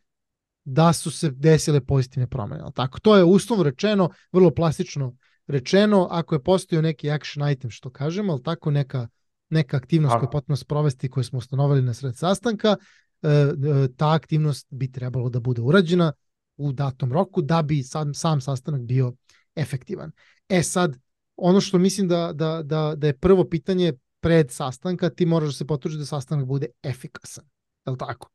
da 0.73 0.93
su 0.93 1.11
se 1.11 1.31
desile 1.31 1.81
pozitivne 1.81 2.27
promjene. 2.27 2.63
jel 2.63 2.73
Tako, 2.73 3.01
to 3.01 3.17
je 3.17 3.25
uslovno 3.25 3.65
rečeno, 3.65 4.11
vrlo 4.33 4.51
plastično 4.51 5.17
rečeno, 5.47 6.09
ako 6.11 6.35
je 6.35 6.43
postojao 6.43 6.83
neki 6.83 7.11
action 7.11 7.51
item, 7.51 7.71
što 7.71 7.91
kažemo, 7.91 8.33
ali 8.33 8.43
tako 8.43 8.71
neka, 8.71 9.09
neka 9.49 9.77
aktivnost 9.77 10.15
koju 10.15 10.27
je 10.27 10.31
potrebno 10.31 10.57
sprovesti 10.57 11.11
koju 11.11 11.25
smo 11.25 11.39
ustanovili 11.39 11.83
na 11.83 11.95
sred 11.95 12.17
sastanka, 12.17 12.77
e, 13.23 13.29
e, 13.29 13.53
ta 13.97 14.13
aktivnost 14.15 14.67
bi 14.71 14.93
trebalo 14.93 15.29
da 15.29 15.41
bude 15.41 15.63
urađena 15.63 16.13
u 16.57 16.73
datom 16.73 17.13
roku 17.13 17.43
da 17.43 17.63
bi 17.63 17.83
sam, 17.83 18.15
sam 18.15 18.41
sastanak 18.41 18.83
bio 18.83 19.13
efektivan. 19.57 20.13
E 20.49 20.63
sad, 20.63 20.97
ono 21.37 21.61
što 21.61 21.79
mislim 21.79 22.09
da, 22.09 22.33
da, 22.33 22.63
da, 22.63 22.95
da 22.97 23.07
je 23.07 23.19
prvo 23.19 23.45
pitanje 23.45 23.93
pred 24.21 24.51
sastanka, 24.51 25.11
ti 25.11 25.27
moraš 25.27 25.49
da 25.49 25.53
se 25.53 25.67
potruži 25.67 25.99
da 25.99 26.07
sastanak 26.07 26.47
bude 26.47 26.67
efikasan. 26.83 27.45
Je 27.87 27.91
li 27.91 27.99
tako? 27.99 28.31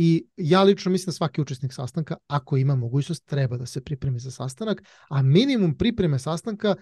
I 0.00 0.26
ja 0.36 0.62
lično 0.62 0.92
mislim 0.92 1.06
da 1.06 1.12
svaki 1.12 1.40
učesnik 1.40 1.72
sastanka, 1.72 2.16
ako 2.26 2.56
ima 2.56 2.74
mogućnost, 2.74 3.24
treba 3.26 3.56
da 3.56 3.66
se 3.66 3.80
pripremi 3.84 4.18
za 4.18 4.30
sastanak, 4.30 4.82
a 5.08 5.22
minimum 5.22 5.74
pripreme 5.78 6.18
sastanka, 6.18 6.74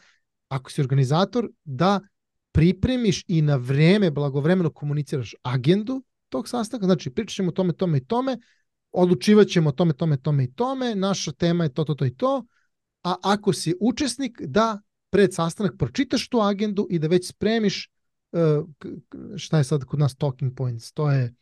ako 0.49 0.71
si 0.71 0.81
organizator, 0.81 1.49
da 1.65 2.01
pripremiš 2.53 3.25
i 3.27 3.43
na 3.43 3.57
vreme, 3.57 4.11
blagovremeno 4.11 4.71
komuniciraš 4.71 5.35
agendu 5.43 6.03
tog 6.29 6.49
sastanka, 6.49 6.87
znači 6.87 7.11
pričat 7.11 7.35
ćemo 7.35 7.49
o 7.49 7.53
tome, 7.53 7.73
tome 7.73 7.99
i 7.99 8.05
tome, 8.05 8.39
odlučivat 8.93 9.49
ćemo 9.49 9.69
o 9.69 9.73
tome, 9.73 9.93
tome, 9.93 10.17
tome 10.17 10.45
i 10.45 10.53
tome, 10.53 10.95
naša 10.95 11.33
tema 11.33 11.65
je 11.65 11.73
to, 11.73 11.85
to, 11.85 11.95
to 11.95 12.07
i 12.07 12.15
to, 12.15 12.45
a 13.03 13.15
ako 13.23 13.53
si 13.53 13.75
učesnik, 13.81 14.41
da 14.41 14.81
pred 15.11 15.35
sastanak 15.35 15.73
pročitaš 15.79 16.29
tu 16.29 16.41
agendu 16.41 16.87
i 16.91 16.99
da 16.99 17.09
već 17.09 17.29
spremiš 17.29 17.91
uh, 18.33 18.41
šta 19.37 19.59
je 19.59 19.65
sad 19.65 19.85
kod 19.85 19.99
nas 19.99 20.17
talking 20.17 20.57
points, 20.57 20.93
to 20.93 21.11
je 21.11 21.35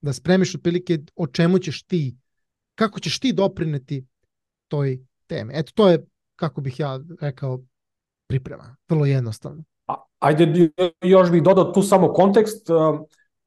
da 0.00 0.12
spremiš 0.12 0.54
otprilike 0.54 0.98
o 1.16 1.26
čemu 1.26 1.58
ćeš 1.58 1.82
ti, 1.82 2.16
kako 2.74 3.00
ćeš 3.00 3.18
ti 3.18 3.32
doprineti 3.32 4.06
toj 4.68 4.98
teme. 5.26 5.52
Eto, 5.56 5.72
to 5.74 5.88
je, 5.88 6.04
kako 6.36 6.60
bih 6.60 6.80
ja 6.80 7.00
rekao, 7.20 7.60
priprema. 8.26 8.76
Vrlo 8.88 9.06
jednostavno. 9.06 9.64
Ajde, 10.18 10.70
još 11.02 11.30
bih 11.30 11.42
dodao 11.42 11.72
tu 11.72 11.82
samo 11.82 12.12
kontekst. 12.12 12.70
Uh, 12.70 12.76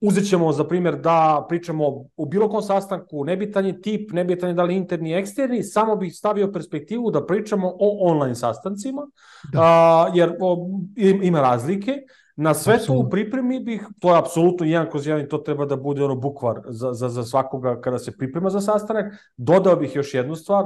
uzet 0.01 0.29
ćemo 0.29 0.51
za 0.51 0.63
primjer 0.63 0.95
da 0.95 1.45
pričamo 1.49 1.87
u 2.17 2.25
bilo 2.25 2.49
kom 2.49 2.61
sastanku, 2.61 3.25
nebitan 3.25 3.65
je 3.65 3.81
tip, 3.81 4.11
nebitan 4.11 4.49
je 4.49 4.53
da 4.53 4.63
li 4.63 4.75
interni, 4.75 5.13
eksterni, 5.13 5.63
samo 5.63 5.95
bih 5.95 6.15
stavio 6.15 6.51
perspektivu 6.51 7.11
da 7.11 7.25
pričamo 7.25 7.67
o 7.67 8.11
online 8.11 8.35
sastancima, 8.35 9.01
da. 9.53 9.61
a, 9.61 10.11
jer 10.15 10.35
o, 10.39 10.67
ima 11.21 11.41
razlike. 11.41 11.97
Na 12.36 12.54
sve 12.54 12.78
to 12.86 12.94
u 12.94 13.10
pripremi 13.10 13.60
bih, 13.60 13.88
to 14.00 14.13
je 14.13 14.20
apsolutno 14.20 14.65
jedan 14.65 14.89
kroz 14.89 15.08
jedan 15.08 15.24
i 15.24 15.30
to 15.30 15.38
treba 15.38 15.65
da 15.65 15.76
bude 15.76 16.04
ono 16.04 16.15
bukvar 16.15 16.62
za, 16.67 16.94
za, 16.94 17.10
za 17.10 17.24
svakoga 17.24 17.82
kada 17.82 18.00
se 18.00 18.17
priprema 18.17 18.50
za 18.50 18.62
sastanak. 18.62 19.13
Dodao 19.38 19.76
bih 19.76 19.96
još 19.96 20.13
jednu 20.13 20.36
stvar, 20.36 20.65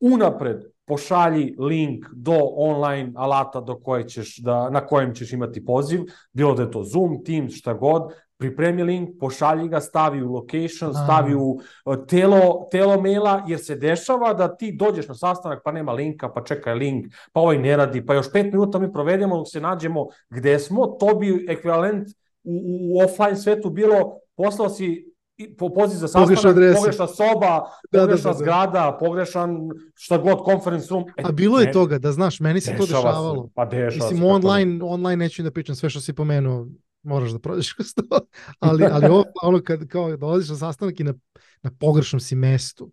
unapred 0.00 0.64
pošalji 0.86 1.54
link 1.58 2.06
do 2.12 2.38
online 2.56 3.12
alata 3.16 3.60
do 3.60 3.80
koje 3.80 4.08
ćeš 4.08 4.38
da, 4.38 4.70
na 4.70 4.86
kojem 4.86 5.14
ćeš 5.14 5.32
imati 5.32 5.64
poziv, 5.64 6.00
bilo 6.32 6.54
da 6.54 6.62
je 6.62 6.70
to 6.70 6.82
Zoom, 6.82 7.24
Teams, 7.24 7.54
šta 7.54 7.74
god, 7.74 8.12
pripremi 8.44 8.82
link, 8.82 9.10
pošalji 9.20 9.68
ga, 9.68 9.80
stavi 9.80 10.22
u 10.22 10.32
location, 10.32 10.94
stavi 11.04 11.34
u 11.34 11.48
uh, 11.84 11.96
telo, 12.08 12.68
telo 12.70 13.00
maila, 13.00 13.42
jer 13.48 13.60
se 13.60 13.76
dešava 13.76 14.34
da 14.34 14.56
ti 14.56 14.72
dođeš 14.72 15.08
na 15.08 15.14
sastanak 15.14 15.62
pa 15.64 15.72
nema 15.72 15.92
linka, 15.92 16.28
pa 16.28 16.44
čekaj 16.44 16.74
link, 16.74 17.06
pa 17.32 17.40
ovaj 17.40 17.58
ne 17.58 17.76
radi, 17.76 18.06
pa 18.06 18.14
još 18.14 18.32
pet 18.32 18.52
minuta 18.52 18.78
mi 18.78 18.92
provedemo 18.92 19.36
dok 19.36 19.46
se 19.50 19.60
nađemo 19.60 20.06
gde 20.30 20.58
smo, 20.58 20.86
to 20.86 21.14
bi 21.14 21.46
ekvivalent 21.48 22.08
u, 22.44 22.60
u 22.94 23.04
offline 23.04 23.36
svetu 23.36 23.70
bilo, 23.70 24.18
poslao 24.36 24.68
si 24.68 25.14
po 25.58 25.68
poziv 25.68 25.96
za 25.96 26.08
sastanak, 26.08 26.74
pogrešna 26.76 27.06
soba, 27.06 27.60
da, 27.92 27.98
da, 27.98 28.00
pogrešna 28.00 28.30
da, 28.30 28.34
da, 28.34 28.38
da. 28.38 28.38
zgrada, 28.38 28.96
pogrešan 29.00 29.56
šta 29.94 30.18
god, 30.18 30.38
conference 30.44 30.86
room. 30.90 31.04
E, 31.16 31.22
A 31.24 31.32
bilo 31.32 31.60
je 31.60 31.66
ne, 31.66 31.72
toga, 31.72 31.98
da 31.98 32.12
znaš, 32.12 32.40
meni 32.40 32.60
se 32.60 32.76
to 32.76 32.86
dešavalo. 32.86 33.46
Se, 33.46 33.52
pa 33.54 33.64
dešava 33.64 34.10
Mislim, 34.10 34.18
se, 34.18 34.26
online, 34.26 34.74
ne. 34.74 34.84
online 34.84 35.16
neću 35.16 35.42
da 35.42 35.50
pričam 35.50 35.74
sve 35.74 35.90
što 35.90 36.00
si 36.00 36.12
pomenuo, 36.12 36.66
moraš 37.04 37.30
da 37.30 37.38
prođeš 37.38 37.72
kroz 37.72 37.94
to, 37.94 38.20
ali, 38.58 38.84
ali 38.84 39.06
ovo, 39.06 39.24
ono 39.42 39.62
kad 39.62 39.88
kao 39.88 40.16
dolaziš 40.16 40.48
na 40.48 40.56
sastanak 40.56 41.00
i 41.00 41.04
na, 41.04 41.14
na 41.62 41.70
pogrešnom 41.80 42.20
si 42.20 42.34
mestu. 42.34 42.92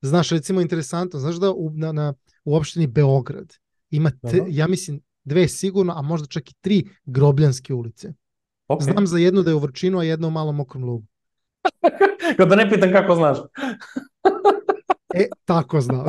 Znaš, 0.00 0.30
recimo, 0.30 0.60
interesantno, 0.60 1.20
znaš 1.20 1.36
da 1.36 1.52
u, 1.52 1.70
na, 1.74 1.92
na, 1.92 2.14
u 2.44 2.56
opštini 2.56 2.86
Beograd 2.86 3.52
ima, 3.90 4.10
te, 4.30 4.44
ja 4.48 4.66
mislim, 4.66 5.00
dve 5.24 5.48
sigurno, 5.48 5.92
a 5.96 6.02
možda 6.02 6.26
čak 6.26 6.50
i 6.50 6.54
tri 6.60 6.88
grobljanske 7.04 7.74
ulice. 7.74 8.12
Okay. 8.68 8.82
Znam 8.82 9.06
za 9.06 9.18
jednu 9.18 9.42
da 9.42 9.50
je 9.50 9.54
u 9.54 9.58
Vrčinu, 9.58 9.98
a 9.98 10.04
jednu 10.04 10.28
u 10.28 10.30
malom 10.30 10.56
mokrom 10.56 10.84
lugu. 10.84 11.06
Kao 12.36 12.46
da 12.46 12.56
ne 12.56 12.70
pitam 12.70 12.92
kako 12.92 13.14
znaš. 13.14 13.38
e, 15.14 15.28
tako 15.44 15.80
znam. 15.80 16.06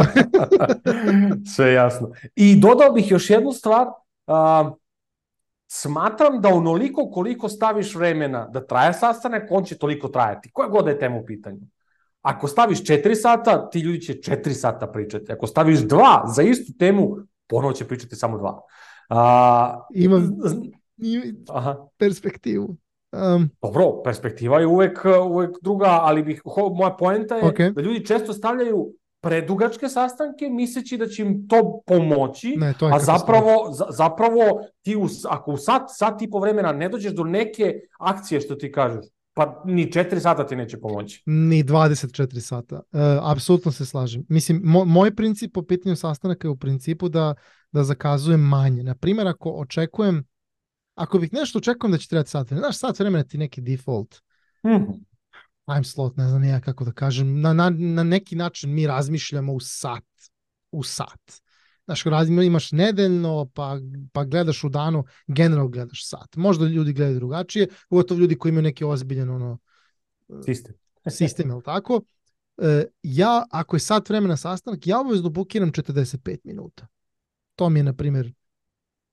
Sve 1.55 1.73
jasno. 1.73 2.11
I 2.35 2.55
dodao 2.55 2.91
bih 2.93 3.11
još 3.11 3.29
jednu 3.29 3.51
stvar. 3.51 3.87
Uh, 4.27 4.77
smatram 5.67 6.41
da 6.41 6.49
onoliko 6.49 7.09
koliko 7.09 7.49
staviš 7.49 7.95
vremena 7.95 8.47
da 8.47 8.65
traje 8.65 8.93
sastanak, 8.93 9.43
on 9.49 9.63
će 9.63 9.77
toliko 9.77 10.07
trajati. 10.07 10.51
Koja 10.53 10.69
god 10.69 10.85
da 10.85 10.91
je 10.91 10.99
tema 10.99 11.17
u 11.17 11.25
pitanju. 11.25 11.61
Ako 12.21 12.47
staviš 12.47 12.83
4 12.83 13.15
sata, 13.15 13.69
ti 13.69 13.79
ljudi 13.79 14.01
će 14.01 14.13
4 14.13 14.53
sata 14.53 14.87
pričati. 14.87 15.31
Ako 15.31 15.47
staviš 15.47 15.79
2 15.79 16.33
za 16.35 16.43
istu 16.43 16.73
temu, 16.79 17.17
ponovo 17.47 17.73
će 17.73 17.87
pričati 17.87 18.15
samo 18.15 18.37
2. 18.37 18.59
Uh, 19.09 19.81
Imam 19.93 20.37
Aha. 21.49 21.75
perspektivu. 21.97 22.75
Um, 23.11 23.49
Dobro, 23.61 24.03
perspektiva 24.03 24.59
je 24.59 24.67
uvek, 24.67 25.05
uvek 25.29 25.57
druga, 25.61 25.99
ali 26.01 26.23
bih, 26.23 26.41
ho, 26.45 26.69
moja 26.69 26.95
poenta 26.99 27.35
je 27.35 27.43
okay. 27.43 27.73
da 27.73 27.81
ljudi 27.81 28.05
često 28.05 28.33
stavljaju 28.33 28.93
predugačke 29.21 29.89
sastanke 29.89 30.49
misleći 30.49 30.97
da 30.97 31.07
će 31.07 31.21
im 31.21 31.47
to 31.47 31.81
pomoći, 31.85 32.55
ne, 32.57 32.73
to 32.79 32.85
a 32.85 32.99
zapravo, 32.99 33.71
za, 33.71 33.85
zapravo 33.89 34.41
ti 34.81 34.95
u, 34.95 35.07
ako 35.29 35.51
u 35.51 35.57
sat, 35.57 35.81
sat 35.87 36.21
i 36.21 36.29
po 36.29 36.39
vremena 36.39 36.71
ne 36.71 36.89
dođeš 36.89 37.13
do 37.13 37.23
neke 37.23 37.73
akcije 37.99 38.41
što 38.41 38.55
ti 38.55 38.71
kažeš, 38.71 39.05
pa 39.33 39.61
ni 39.65 39.91
4 39.91 40.19
sata 40.19 40.47
ti 40.47 40.55
neće 40.55 40.79
pomoći. 40.79 41.23
Ni 41.25 41.63
24 41.63 42.39
sata. 42.39 42.75
E, 42.75 42.99
apsolutno 43.21 43.71
se 43.71 43.85
slažem. 43.85 44.25
Mislim, 44.29 44.61
mo, 44.63 44.85
moj 44.85 45.15
princip 45.15 45.53
po 45.53 45.61
pitanju 45.61 45.95
sastanaka 45.95 46.47
je 46.47 46.51
u 46.51 46.57
principu 46.57 47.09
da, 47.09 47.33
da 47.71 47.83
zakazujem 47.83 48.41
manje. 48.41 48.83
Na 48.83 48.95
primjer, 48.95 49.27
ako 49.27 49.49
očekujem 49.49 50.23
ako 50.97 51.19
bih 51.19 51.33
nešto 51.33 51.57
očekujem 51.57 51.91
da 51.91 51.97
će 51.97 52.07
trebati 52.07 52.29
sat 52.29 52.49
vremena, 52.49 52.65
znaš, 52.65 52.79
sat 52.79 52.99
vremena 52.99 53.23
ti 53.23 53.37
neki 53.37 53.61
default. 53.61 54.15
Mm. 54.65 55.05
Time 55.67 55.83
slot, 55.83 56.17
ne 56.17 56.29
znam 56.29 56.43
ja 56.43 56.61
kako 56.61 56.85
da 56.85 56.91
kažem, 56.91 57.41
na, 57.41 57.53
na, 57.53 57.69
na 57.69 58.03
neki 58.03 58.35
način 58.35 58.73
mi 58.73 58.87
razmišljamo 58.87 59.53
u 59.53 59.59
sat, 59.59 60.31
u 60.71 60.83
sat. 60.83 61.41
Znaš, 61.85 62.03
imaš 62.45 62.71
nedeljno, 62.71 63.49
pa, 63.53 63.79
pa 64.13 64.23
gledaš 64.23 64.63
u 64.63 64.69
danu, 64.69 65.03
generalno 65.27 65.69
gledaš 65.69 66.07
sat. 66.09 66.35
Možda 66.35 66.65
ljudi 66.65 66.93
gledaju 66.93 67.19
drugačije, 67.19 67.67
ugotovo 67.89 68.19
ljudi 68.19 68.37
koji 68.37 68.49
imaju 68.49 68.63
neki 68.63 68.83
ozbiljen 68.83 69.29
ono, 69.29 69.57
sistem. 70.45 70.75
sistem, 71.17 71.49
je 71.49 71.61
tako? 71.65 72.01
E, 72.57 72.85
ja, 73.03 73.45
ako 73.51 73.75
je 73.75 73.79
sat 73.79 74.09
vremena 74.09 74.37
sastanak, 74.37 74.87
ja 74.87 74.99
obavezno 74.99 75.29
bukiram 75.29 75.71
45 75.71 76.37
minuta. 76.43 76.87
To 77.55 77.69
mi 77.69 77.79
je, 77.79 77.83
na 77.83 77.93
primjer, 77.93 78.33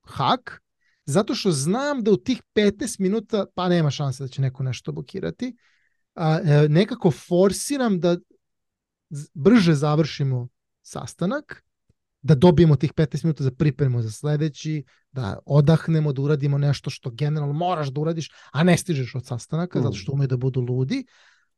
hak, 0.02 0.62
zato 1.04 1.34
što 1.34 1.50
znam 1.50 2.02
da 2.02 2.10
u 2.10 2.16
tih 2.16 2.42
15 2.54 3.00
minuta 3.00 3.46
pa 3.54 3.68
nema 3.68 3.90
šanse 3.90 4.24
da 4.24 4.28
će 4.28 4.42
neko 4.42 4.62
nešto 4.62 4.92
blokirati. 4.92 5.56
A, 6.14 6.40
e, 6.44 6.68
nekako 6.68 7.10
forsiram 7.10 8.00
da 8.00 8.16
brže 9.34 9.74
završimo 9.74 10.48
sastanak, 10.82 11.64
da 12.22 12.34
dobijemo 12.34 12.76
tih 12.76 12.92
15 12.92 13.24
minuta 13.24 13.44
za 13.44 13.50
pripremu 13.50 14.02
za 14.02 14.10
sledeći, 14.10 14.84
da 15.12 15.38
odahnemo, 15.46 16.12
da 16.12 16.22
uradimo 16.22 16.58
nešto 16.58 16.90
što 16.90 17.10
generalno 17.10 17.54
moraš 17.54 17.88
da 17.88 18.00
uradiš, 18.00 18.30
a 18.52 18.62
ne 18.62 18.76
stižeš 18.76 19.14
od 19.14 19.26
sastanaka, 19.26 19.78
mm. 19.78 19.82
zato 19.82 19.96
što 19.96 20.12
umeju 20.12 20.28
da 20.28 20.36
budu 20.36 20.60
ludi. 20.60 21.04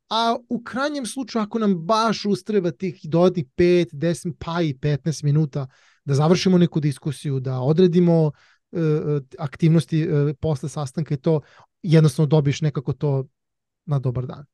A 0.09 0.35
u 0.49 0.63
krajnjem 0.63 1.05
slučaju, 1.05 1.43
ako 1.43 1.59
nam 1.59 1.85
baš 1.85 2.25
ustreba 2.25 2.71
tih 2.71 2.99
dodatnih 3.03 3.45
5, 3.57 3.93
10, 3.93 4.33
pa 4.39 4.61
i 4.61 4.73
15 4.73 5.23
minuta 5.23 5.67
da 6.05 6.13
završimo 6.13 6.57
neku 6.57 6.79
diskusiju, 6.79 7.39
da 7.39 7.59
odredimo 7.59 8.31
E, 8.71 8.79
e, 8.79 9.21
aktivnosti 9.39 10.01
e, 10.01 10.33
posle 10.33 10.69
sastanka 10.69 11.13
i 11.13 11.17
to 11.17 11.41
jednostavno 11.83 12.27
dobiješ 12.27 12.61
nekako 12.61 12.93
to 12.93 13.25
na 13.87 13.99
dobar 13.99 14.25
dan. 14.25 14.45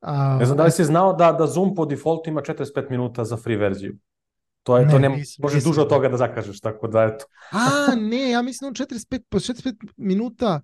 A, 0.00 0.36
ne 0.38 0.46
znam 0.46 0.58
da 0.58 0.64
li 0.64 0.70
si 0.70 0.84
znao 0.84 1.12
da, 1.12 1.32
da 1.32 1.46
Zoom 1.46 1.74
po 1.74 1.86
defaultu 1.86 2.30
ima 2.30 2.40
45 2.40 2.90
minuta 2.90 3.24
za 3.24 3.36
free 3.36 3.56
verziju. 3.56 3.96
To 4.62 4.78
je 4.78 4.86
ne, 4.86 4.92
to 4.92 4.98
ne 4.98 5.08
nisam, 5.08 5.42
možeš 5.42 5.64
duže 5.64 5.80
od 5.80 5.88
toga 5.88 6.08
da 6.08 6.16
zakažeš, 6.16 6.60
tako 6.60 6.88
da 6.88 7.02
eto. 7.02 7.24
A, 7.52 7.94
ne, 7.94 8.30
ja 8.30 8.42
mislim 8.42 8.68
on 8.68 8.74
45 8.74 9.20
po 9.28 9.38
45 9.38 9.74
minuta 9.96 10.60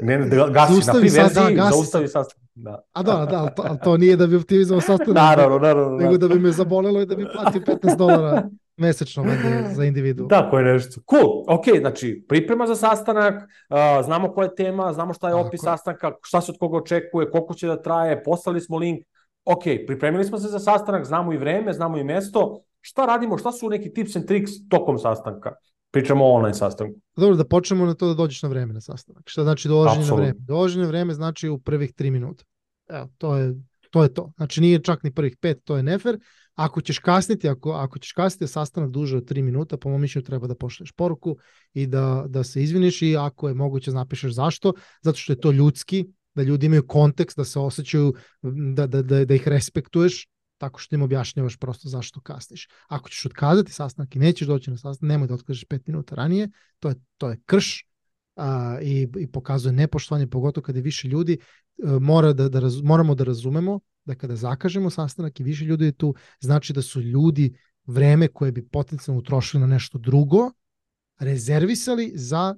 ne, 0.00 0.18
ne, 0.18 0.28
da 0.28 0.48
gasi 0.48 0.86
na 0.86 0.92
free 0.92 1.10
verziji, 1.10 1.56
da, 1.56 1.70
zaustavi 1.70 2.08
sastanak. 2.08 2.46
Da. 2.54 2.82
A 2.92 3.02
da, 3.02 3.26
da, 3.30 3.38
ali 3.38 3.50
to, 3.56 3.62
ali 3.66 3.78
to 3.84 3.96
nije 3.96 4.16
da 4.16 4.26
bi 4.26 4.36
optimizovao 4.36 4.80
sastanak. 4.80 5.14
naravno, 5.14 5.58
naravno. 5.58 5.96
Nego 5.96 6.18
da 6.18 6.28
bi 6.28 6.38
me 6.38 6.52
zabolelo 6.52 7.00
i 7.00 7.06
da 7.06 7.14
bi 7.14 7.26
platio 7.34 7.60
15 7.60 7.96
dolara 7.96 8.48
mesečno 8.76 9.22
vende 9.22 9.74
za 9.74 9.84
individu. 9.84 10.26
Tako 10.28 10.58
je 10.58 10.64
nešto. 10.64 11.00
Cool. 11.10 11.44
Ok, 11.48 11.64
znači 11.80 12.24
priprema 12.28 12.66
za 12.66 12.74
sastanak, 12.74 13.42
uh, 13.42 14.04
znamo 14.04 14.32
koja 14.32 14.44
je 14.44 14.54
tema, 14.54 14.92
znamo 14.92 15.14
šta 15.14 15.28
je 15.28 15.34
Tako. 15.34 15.48
opis 15.48 15.60
sastanka, 15.60 16.12
šta 16.22 16.40
se 16.40 16.52
od 16.52 16.58
koga 16.58 16.76
očekuje, 16.76 17.30
koliko 17.30 17.54
će 17.54 17.66
da 17.66 17.82
traje, 17.82 18.22
poslali 18.24 18.60
smo 18.60 18.78
link. 18.78 19.06
Ok, 19.44 19.62
pripremili 19.86 20.24
smo 20.24 20.38
se 20.38 20.48
za 20.48 20.58
sastanak, 20.58 21.04
znamo 21.04 21.32
i 21.32 21.38
vreme, 21.38 21.72
znamo 21.72 21.98
i 21.98 22.04
mesto. 22.04 22.60
Šta 22.80 23.06
radimo, 23.06 23.38
šta 23.38 23.52
su 23.52 23.68
neki 23.68 23.92
tips 23.92 24.16
and 24.16 24.26
tricks 24.26 24.52
tokom 24.68 24.98
sastanka? 24.98 25.52
Pričamo 25.90 26.24
o 26.24 26.32
online 26.32 26.54
sastanku. 26.54 27.00
Dobro, 27.16 27.36
da 27.36 27.44
počnemo 27.44 27.86
na 27.86 27.94
to 27.94 28.08
da 28.08 28.14
dođeš 28.14 28.42
na 28.42 28.48
vreme 28.48 28.74
na 28.74 28.80
sastanak. 28.80 29.22
Šta 29.26 29.42
znači 29.42 29.68
dolaženje 29.68 30.06
na 30.06 30.14
vreme? 30.14 30.34
Dolaženje 30.38 30.82
na 30.82 30.88
vreme 30.88 31.14
znači 31.14 31.48
u 31.48 31.58
prvih 31.58 31.92
tri 31.92 32.10
minuta. 32.10 32.44
Evo, 32.88 33.08
to 33.18 33.36
je 33.36 33.54
To 33.90 34.02
je 34.02 34.14
to. 34.14 34.32
Znači 34.36 34.60
nije 34.60 34.82
čak 34.82 35.02
ni 35.02 35.14
prvih 35.14 35.36
pet, 35.40 35.64
to 35.64 35.76
je 35.76 35.82
nefer. 35.82 36.18
Ako 36.56 36.80
ćeš 36.80 36.98
kasniti, 36.98 37.48
ako, 37.48 37.70
ako 37.70 37.98
ćeš 37.98 38.12
kasniti 38.12 38.52
sastanak 38.52 38.90
duže 38.90 39.16
od 39.16 39.24
3 39.30 39.42
minuta, 39.42 39.76
po 39.76 39.90
mom 39.90 40.00
mišljenju 40.00 40.24
treba 40.24 40.46
da 40.46 40.54
pošleš 40.54 40.92
poruku 40.92 41.36
i 41.74 41.86
da, 41.86 42.24
da 42.28 42.44
se 42.44 42.62
izviniš 42.62 43.02
i 43.02 43.16
ako 43.16 43.48
je 43.48 43.54
moguće 43.54 43.92
napišeš 43.92 44.32
zašto, 44.32 44.72
zato 45.02 45.18
što 45.18 45.32
je 45.32 45.40
to 45.40 45.52
ljudski, 45.52 46.06
da 46.34 46.42
ljudi 46.42 46.66
imaju 46.66 46.86
kontekst, 46.86 47.36
da 47.36 47.44
se 47.44 47.58
osjećaju, 47.58 48.14
da, 48.76 48.86
da, 48.86 49.02
da, 49.02 49.24
da 49.24 49.34
ih 49.34 49.48
respektuješ, 49.48 50.26
tako 50.58 50.80
što 50.80 50.94
im 50.94 51.02
objašnjavaš 51.02 51.56
prosto 51.56 51.88
zašto 51.88 52.20
kasniš. 52.20 52.68
Ako 52.88 53.08
ćeš 53.08 53.26
otkazati 53.26 53.72
sastanak 53.72 54.16
i 54.16 54.18
nećeš 54.18 54.48
doći 54.48 54.70
na 54.70 54.76
sastanak, 54.76 55.10
nemoj 55.10 55.28
da 55.28 55.34
otkažeš 55.34 55.64
5 55.64 55.80
minuta 55.86 56.14
ranije, 56.14 56.48
to 56.78 56.88
je, 56.88 56.94
to 57.18 57.30
je 57.30 57.40
krš 57.46 57.86
a, 58.36 58.78
i, 58.82 59.08
i 59.18 59.26
pokazuje 59.32 59.72
nepoštovanje, 59.72 60.26
pogotovo 60.26 60.64
kada 60.64 60.78
je 60.78 60.82
više 60.82 61.08
ljudi, 61.08 61.32
e, 61.32 61.86
mora 62.00 62.32
da, 62.32 62.48
da 62.48 62.60
raz, 62.60 62.82
moramo 62.82 63.14
da 63.14 63.24
razumemo 63.24 63.80
da 64.06 64.14
kada 64.14 64.36
zakažemo 64.36 64.90
sastanak 64.90 65.40
i 65.40 65.42
više 65.42 65.64
ljudi 65.64 65.84
je 65.84 65.92
tu, 65.92 66.14
znači 66.40 66.72
da 66.72 66.82
su 66.82 67.00
ljudi 67.00 67.56
vreme 67.86 68.28
koje 68.28 68.52
bi 68.52 68.68
potencijalno 68.68 69.20
utrošili 69.20 69.60
na 69.60 69.66
nešto 69.66 69.98
drugo, 69.98 70.50
rezervisali 71.18 72.12
za 72.14 72.54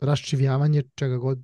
raščivjavanje 0.00 0.82
čega 0.94 1.16
god 1.16 1.38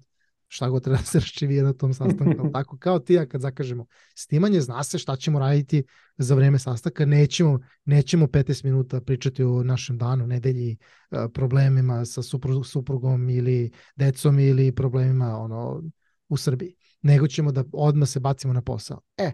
šta 0.49 0.69
god 0.69 0.85
treba 0.85 0.99
da 0.99 1.05
se 1.05 1.19
raščivije 1.19 1.63
na 1.63 1.73
tom 1.73 1.95
sastanku. 1.95 2.51
tako 2.53 2.79
kao 2.79 2.99
ti 2.99 3.15
ja 3.15 3.27
kad 3.27 3.41
zakažemo 3.41 3.87
snimanje, 4.15 4.61
zna 4.61 4.83
se 4.85 4.99
šta 4.99 5.17
ćemo 5.17 5.39
raditi 5.39 5.83
za 6.17 6.35
vreme 6.35 6.59
sastanka. 6.59 7.07
Nećemo, 7.07 7.59
nećemo 7.85 8.27
15 8.27 8.65
minuta 8.65 9.01
pričati 9.01 9.45
o 9.45 9.63
našem 9.63 9.99
danu, 9.99 10.27
nedelji, 10.27 10.77
e, 11.11 11.29
problemima 11.35 12.05
sa 12.05 12.23
suprugom 12.65 13.31
ili 13.31 13.71
decom 13.97 14.39
ili 14.39 14.73
problemima 14.73 15.39
ono, 15.39 15.83
u 16.29 16.37
Srbiji 16.37 16.75
nego 17.03 17.29
ćemo 17.29 17.53
da 17.53 17.65
odmah 17.73 18.09
se 18.09 18.21
bacimo 18.21 18.53
na 18.53 18.63
posao. 18.63 19.01
E, 19.17 19.33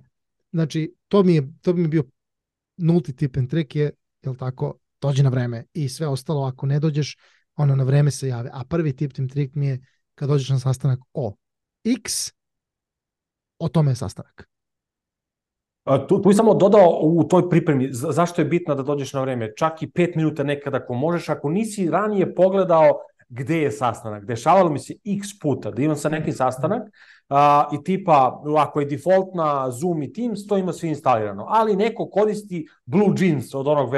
znači, 0.53 0.95
to 1.09 1.23
mi 1.23 1.35
je, 1.35 1.53
to 1.63 1.73
bi 1.73 1.83
mi 1.83 1.89
bio 1.89 2.05
nulti 2.77 3.17
tip 3.17 3.37
and 3.37 3.51
trick 3.51 3.77
je, 3.77 3.91
jel 4.23 4.35
tako, 4.35 4.75
dođi 5.01 5.23
na 5.23 5.29
vreme 5.29 5.65
i 5.73 5.89
sve 5.89 6.07
ostalo, 6.07 6.47
ako 6.47 6.67
ne 6.67 6.81
dođeš, 6.81 7.17
ono 7.57 7.77
na 7.77 7.85
vreme 7.85 8.11
se 8.11 8.29
jave. 8.29 8.51
A 8.53 8.65
prvi 8.65 8.97
tip 8.97 9.13
and 9.19 9.31
trick 9.31 9.55
mi 9.55 9.67
je 9.67 9.81
kad 10.15 10.29
dođeš 10.29 10.49
na 10.49 10.59
sastanak 10.59 10.99
o 11.15 11.35
X, 11.85 12.33
o 13.59 13.69
tome 13.69 13.91
je 13.91 13.95
sastanak. 13.95 14.49
A, 15.85 16.07
tu, 16.07 16.23
tu 16.23 16.29
bi 16.29 16.35
samo 16.35 16.55
dodao 16.55 16.99
u 17.03 17.25
toj 17.25 17.51
pripremi, 17.51 17.89
zašto 17.93 18.41
je 18.41 18.45
bitno 18.45 18.75
da 18.75 18.83
dođeš 18.83 19.13
na 19.13 19.21
vreme, 19.21 19.53
čak 19.57 19.83
i 19.83 19.91
pet 19.91 20.17
minuta 20.17 20.43
nekada 20.43 20.77
ako 20.77 20.95
možeš, 20.95 21.29
ako 21.29 21.51
nisi 21.51 21.91
ranije 21.91 22.35
pogledao 22.35 23.01
gde 23.29 23.59
je 23.59 23.71
sastanak. 23.73 24.25
Dešavalo 24.25 24.71
mi 24.71 24.79
se 24.79 24.95
x 25.05 25.29
puta 25.43 25.71
da 25.71 25.83
imam 25.83 25.97
sa 25.97 26.09
neki 26.09 26.33
sastanak 26.33 26.83
a, 27.29 27.69
i 27.73 27.85
tipa, 27.85 28.43
ako 28.59 28.81
je 28.81 28.87
default 28.87 29.35
na 29.35 29.71
Zoom 29.71 30.03
i 30.03 30.13
Teams, 30.13 30.47
to 30.47 30.59
ima 30.59 30.73
sve 30.73 30.89
instalirano. 30.89 31.47
Ali 31.49 31.77
neko 31.77 32.07
koristi 32.11 32.67
Blue 32.87 33.15
Jeans 33.19 33.55
od 33.55 33.69
onog 33.69 33.91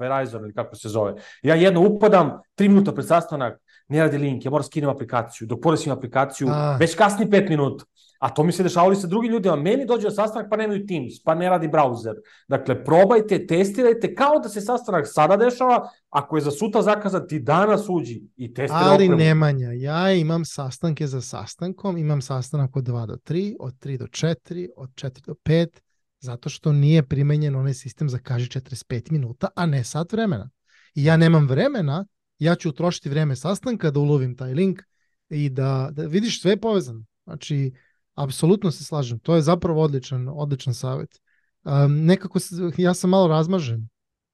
Verizon 0.00 0.42
ili 0.42 0.54
kako 0.54 0.76
se 0.76 0.88
zove. 0.88 1.14
Ja 1.42 1.54
jedno 1.54 1.88
upadam, 1.88 2.38
tri 2.54 2.68
minuta 2.68 2.92
pred 2.92 3.06
sastanak, 3.06 3.60
ne 3.88 4.00
radi 4.00 4.18
link, 4.18 4.44
ja 4.44 4.50
moram 4.50 4.64
skinem 4.64 4.90
aplikaciju. 4.90 5.46
Dok 5.46 5.60
poresim 5.60 5.92
aplikaciju, 5.92 6.48
a. 6.50 6.76
već 6.80 6.94
kasni 6.94 7.30
pet 7.30 7.48
minuta. 7.48 7.84
A 8.18 8.34
to 8.34 8.42
mi 8.44 8.52
se 8.52 8.62
dešavalo 8.62 8.92
i 8.92 8.96
sa 8.96 9.06
drugim 9.06 9.32
ljudima. 9.32 9.56
Meni 9.56 9.86
dođe 9.86 10.04
na 10.04 10.10
sastanak 10.10 10.50
pa 10.50 10.56
nemaju 10.56 10.86
Teams, 10.86 11.22
pa 11.24 11.34
ne 11.34 11.48
radi 11.48 11.68
browser. 11.68 12.14
Dakle, 12.48 12.84
probajte, 12.84 13.46
testirajte, 13.46 14.14
kao 14.14 14.38
da 14.38 14.48
se 14.48 14.60
sastanak 14.60 15.04
sada 15.08 15.36
dešava, 15.36 15.88
ako 16.10 16.36
je 16.36 16.42
za 16.42 16.50
sutra 16.50 16.82
zakazan, 16.82 17.28
ti 17.28 17.38
danas 17.40 17.88
uđi 17.88 18.22
i 18.36 18.54
testiraj 18.54 18.84
Ali 18.84 19.04
opremu. 19.04 19.16
Nemanja, 19.16 19.72
ja 19.72 20.12
imam 20.12 20.44
sastanke 20.44 21.06
za 21.06 21.20
sastankom, 21.20 21.96
imam 21.96 22.22
sastanak 22.22 22.76
od 22.76 22.84
2 22.84 23.06
do 23.06 23.16
3, 23.16 23.56
od 23.60 23.74
3 23.78 23.98
do 23.98 24.06
4, 24.06 24.68
od 24.76 24.90
4 24.90 25.26
do 25.26 25.34
5, 25.44 25.68
zato 26.20 26.48
što 26.48 26.72
nije 26.72 27.02
primenjen 27.02 27.56
onaj 27.56 27.74
sistem 27.74 28.08
za 28.08 28.18
kaži 28.18 28.48
45 28.48 29.12
minuta, 29.12 29.48
a 29.54 29.66
ne 29.66 29.84
sat 29.84 30.12
vremena. 30.12 30.50
I 30.94 31.04
ja 31.04 31.16
nemam 31.16 31.48
vremena, 31.48 32.06
ja 32.38 32.54
ću 32.54 32.68
utrošiti 32.68 33.08
vreme 33.08 33.36
sastanka 33.36 33.90
da 33.90 34.00
ulovim 34.00 34.36
taj 34.36 34.54
link 34.54 34.82
i 35.28 35.48
da, 35.48 35.88
da 35.92 36.02
vidiš 36.06 36.42
sve 36.42 36.50
je 36.50 36.60
povezano. 36.60 37.04
Znači, 37.24 37.72
Apsolutno 38.18 38.70
se 38.70 38.84
slažem. 38.84 39.18
To 39.18 39.34
je 39.34 39.42
zapravo 39.42 39.82
odličan, 39.82 40.28
odličan 40.28 40.74
savjet. 40.74 41.20
Um, 41.64 42.04
nekako, 42.04 42.38
ja 42.76 42.94
sam 42.94 43.10
malo 43.10 43.28
razmažen. 43.28 43.88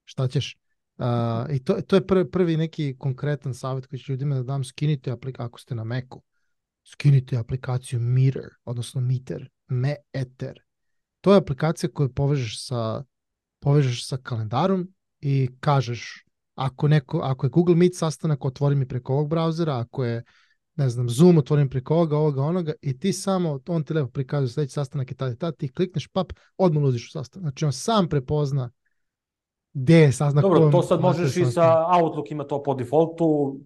Šta 0.04 0.28
ćeš? 0.28 0.56
Uh, 0.98 1.06
I 1.50 1.64
to, 1.64 1.80
to 1.86 1.96
je 1.96 2.06
prvi, 2.06 2.30
prvi 2.30 2.56
neki 2.56 2.96
konkretan 2.98 3.54
savjet 3.54 3.86
koji 3.86 4.00
ću 4.00 4.12
ljudima 4.12 4.34
da 4.34 4.42
dam. 4.42 4.64
Skinite 4.64 5.10
aplikaciju, 5.10 5.46
ako 5.46 5.60
ste 5.60 5.74
na 5.74 5.84
Macu, 5.84 6.22
skinite 6.84 7.36
aplikaciju 7.36 8.00
Meter, 8.00 8.48
odnosno 8.64 9.00
Meter, 9.00 9.50
Meter. 9.68 10.60
To 11.20 11.32
je 11.32 11.38
aplikacija 11.38 11.90
koju 11.90 12.12
povežeš 12.12 12.66
sa, 12.66 13.04
povežeš 13.60 14.06
sa 14.08 14.16
kalendarom 14.16 14.88
i 15.20 15.48
kažeš 15.60 16.24
ako, 16.54 16.88
neko, 16.88 17.18
ako 17.18 17.46
je 17.46 17.50
Google 17.50 17.74
Meet 17.74 17.96
sastanak, 17.96 18.44
otvori 18.44 18.76
mi 18.76 18.88
preko 18.88 19.12
ovog 19.12 19.28
brauzera, 19.28 19.78
ako 19.78 20.04
je 20.04 20.24
ne 20.76 20.88
znam, 20.88 21.08
Zoom 21.08 21.38
otvorim 21.38 21.68
preko 21.68 21.94
ovoga, 21.94 22.16
ovoga, 22.16 22.42
onoga 22.42 22.72
i 22.82 22.98
ti 22.98 23.12
samo, 23.12 23.60
on 23.68 23.84
ti 23.84 23.94
lepo 23.94 24.10
prikazuje 24.10 24.48
sledeći 24.48 24.72
sastanak 24.72 25.10
i 25.10 25.14
tada 25.14 25.32
i 25.32 25.36
tada, 25.36 25.56
ti 25.56 25.72
klikneš, 25.72 26.06
pap, 26.06 26.32
odmah 26.56 26.82
ulaziš 26.82 27.08
u 27.08 27.10
sastanak. 27.10 27.42
Znači 27.42 27.64
on 27.64 27.72
sam 27.72 28.08
prepozna 28.08 28.70
gde 29.74 29.94
je 29.94 30.12
sastanak. 30.12 30.42
Dobro, 30.42 30.70
to 30.70 30.82
sad 30.82 31.00
možeš 31.00 31.36
i 31.36 31.44
sa 31.44 31.86
Outlook 32.00 32.30
ima 32.30 32.44
to 32.44 32.62
po 32.62 32.74
defaultu, 32.74 33.56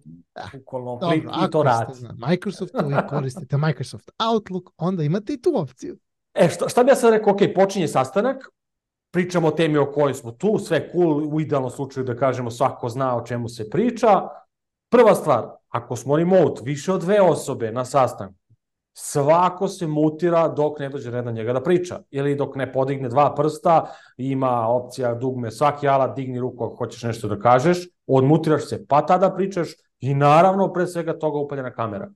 ukolno 0.61 0.99
klik 0.99 1.23
i 1.23 1.51
to 1.51 1.63
radi. 1.63 1.93
Microsoft 2.27 2.73
i 2.73 3.07
koristite 3.09 3.57
Microsoft 3.57 4.11
Outlook, 4.31 4.69
onda 4.77 5.03
imate 5.03 5.33
i 5.33 5.41
tu 5.41 5.51
opciju. 5.55 5.97
E, 6.33 6.49
šta, 6.49 6.69
šta 6.69 6.83
bi 6.83 6.91
ja 6.91 6.95
sad 6.95 7.13
rekao, 7.13 7.33
ok, 7.33 7.39
počinje 7.55 7.87
sastanak, 7.87 8.49
pričamo 9.11 9.47
o 9.47 9.51
temi 9.51 9.77
o 9.77 9.91
kojoj 9.91 10.13
smo 10.13 10.31
tu, 10.31 10.57
sve 10.59 10.89
cool, 10.91 11.35
u 11.35 11.41
idealnom 11.41 11.71
slučaju 11.71 12.05
da 12.05 12.15
kažemo 12.15 12.51
svako 12.51 12.89
zna 12.89 13.15
o 13.17 13.25
čemu 13.25 13.49
se 13.49 13.69
priča. 13.69 14.21
Prva 14.89 15.15
stvar, 15.15 15.58
Ako 15.69 15.95
smo 15.95 16.17
remote, 16.17 16.61
više 16.63 16.93
od 16.93 17.01
dve 17.01 17.21
osobe 17.21 17.71
na 17.71 17.85
sastanku, 17.85 18.39
svako 18.93 19.67
se 19.67 19.87
mutira 19.87 20.47
dok 20.47 20.79
ne 20.79 20.89
dođe 20.89 21.11
red 21.11 21.25
na 21.25 21.31
njega 21.31 21.53
da 21.53 21.63
priča. 21.63 21.99
Ili 22.11 22.35
dok 22.35 22.55
ne 22.55 22.73
podigne 22.73 23.09
dva 23.09 23.35
prsta, 23.35 23.85
ima 24.17 24.67
opcija 24.67 25.13
dugme, 25.15 25.51
svaki 25.51 25.87
alat 25.87 26.15
digni 26.15 26.39
ruku 26.39 26.65
ako 26.65 26.75
hoćeš 26.75 27.03
nešto 27.03 27.27
da 27.27 27.39
kažeš, 27.39 27.87
odmutiraš 28.07 28.69
se, 28.69 28.85
pa 28.87 29.05
tada 29.05 29.29
pričaš 29.35 29.69
i 29.99 30.13
naravno 30.13 30.73
pre 30.73 30.87
svega 30.87 31.19
toga 31.19 31.37
upaljena 31.39 31.71
kamera. 31.71 32.09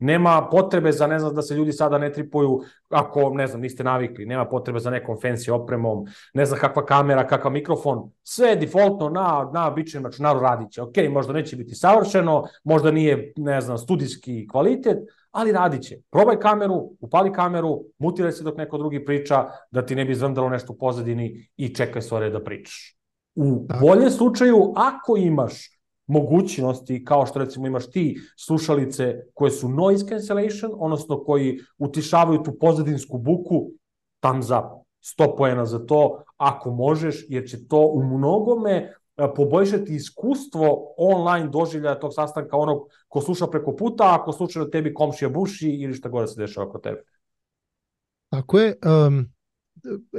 Nema 0.00 0.48
potrebe 0.50 0.92
za, 0.92 1.06
ne 1.06 1.18
znam, 1.18 1.34
da 1.34 1.42
se 1.42 1.54
ljudi 1.54 1.72
sada 1.72 1.98
ne 1.98 2.12
tripuju 2.12 2.60
ako, 2.88 3.30
ne 3.34 3.46
znam, 3.46 3.60
niste 3.60 3.84
navikli. 3.84 4.26
Nema 4.26 4.44
potrebe 4.44 4.80
za 4.80 4.90
nekom 4.90 5.16
fancy 5.16 5.52
opremom, 5.52 6.06
ne 6.34 6.46
znam 6.46 6.60
kakva 6.60 6.86
kamera, 6.86 7.26
kakav 7.26 7.52
mikrofon. 7.52 8.10
Sve 8.22 8.48
je 8.48 8.56
defaultno 8.56 9.08
na, 9.08 9.50
na 9.52 9.68
običnom 9.68 10.04
računaru 10.04 10.40
radit 10.40 10.70
će. 10.70 10.82
Ok, 10.82 10.96
možda 11.10 11.32
neće 11.32 11.56
biti 11.56 11.74
savršeno, 11.74 12.44
možda 12.64 12.90
nije, 12.90 13.32
ne 13.36 13.60
znam, 13.60 13.78
studijski 13.78 14.48
kvalitet, 14.48 14.98
ali 15.30 15.52
radit 15.52 15.82
će. 15.82 15.96
Probaj 16.10 16.38
kameru, 16.40 16.90
upali 17.00 17.32
kameru, 17.32 17.80
mutiraj 17.98 18.32
se 18.32 18.44
dok 18.44 18.56
neko 18.56 18.78
drugi 18.78 19.04
priča, 19.04 19.44
da 19.70 19.86
ti 19.86 19.94
ne 19.94 20.04
bi 20.04 20.14
zvrndalo 20.14 20.48
nešto 20.48 20.72
u 20.72 20.78
pozadini 20.78 21.48
i 21.56 21.74
čekaj 21.74 22.02
svoje 22.02 22.30
da 22.30 22.44
pričaš. 22.44 22.96
U 23.34 23.66
boljem 23.80 24.10
slučaju, 24.10 24.72
ako 24.76 25.16
imaš 25.16 25.79
mogućnosti, 26.10 27.04
kao 27.04 27.26
što 27.26 27.38
recimo 27.38 27.66
imaš 27.66 27.90
ti 27.90 28.20
slušalice 28.36 29.20
koje 29.34 29.50
su 29.50 29.68
noise 29.68 30.06
cancellation, 30.06 30.72
odnosno 30.74 31.24
koji 31.24 31.58
utišavaju 31.78 32.42
tu 32.42 32.58
pozadinsku 32.60 33.18
buku, 33.18 33.70
tam 34.20 34.42
za 34.42 34.62
100 35.18 35.36
poena 35.36 35.66
za 35.66 35.86
to, 35.86 36.22
ako 36.36 36.70
možeš, 36.70 37.24
jer 37.28 37.48
će 37.48 37.68
to 37.68 37.86
u 37.86 38.04
mnogome 38.04 38.72
e, 38.72 38.92
poboljšati 39.36 39.94
iskustvo 39.94 40.94
online 40.98 41.48
doživljaja 41.48 41.98
tog 41.98 42.14
sastanka 42.14 42.56
onog 42.56 42.88
ko 43.08 43.20
sluša 43.20 43.46
preko 43.46 43.76
puta, 43.76 44.16
ako 44.20 44.32
slučajno 44.32 44.68
tebi 44.68 44.94
komšija 44.94 45.28
buši 45.28 45.68
ili 45.68 45.94
šta 45.94 46.08
gore 46.08 46.26
se 46.26 46.40
dešava 46.40 46.66
oko 46.66 46.78
tebe. 46.78 47.02
Tako 48.28 48.58
je. 48.58 48.76
Um, 49.06 49.32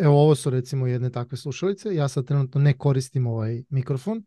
evo 0.01 0.21
ovo 0.21 0.35
su 0.35 0.49
recimo 0.49 0.87
jedne 0.87 1.09
takve 1.09 1.37
slušalice. 1.37 1.95
Ja 1.95 2.07
sad 2.07 2.25
trenutno 2.25 2.61
ne 2.61 2.77
koristim 2.77 3.27
ovaj 3.27 3.63
mikrofon, 3.69 4.23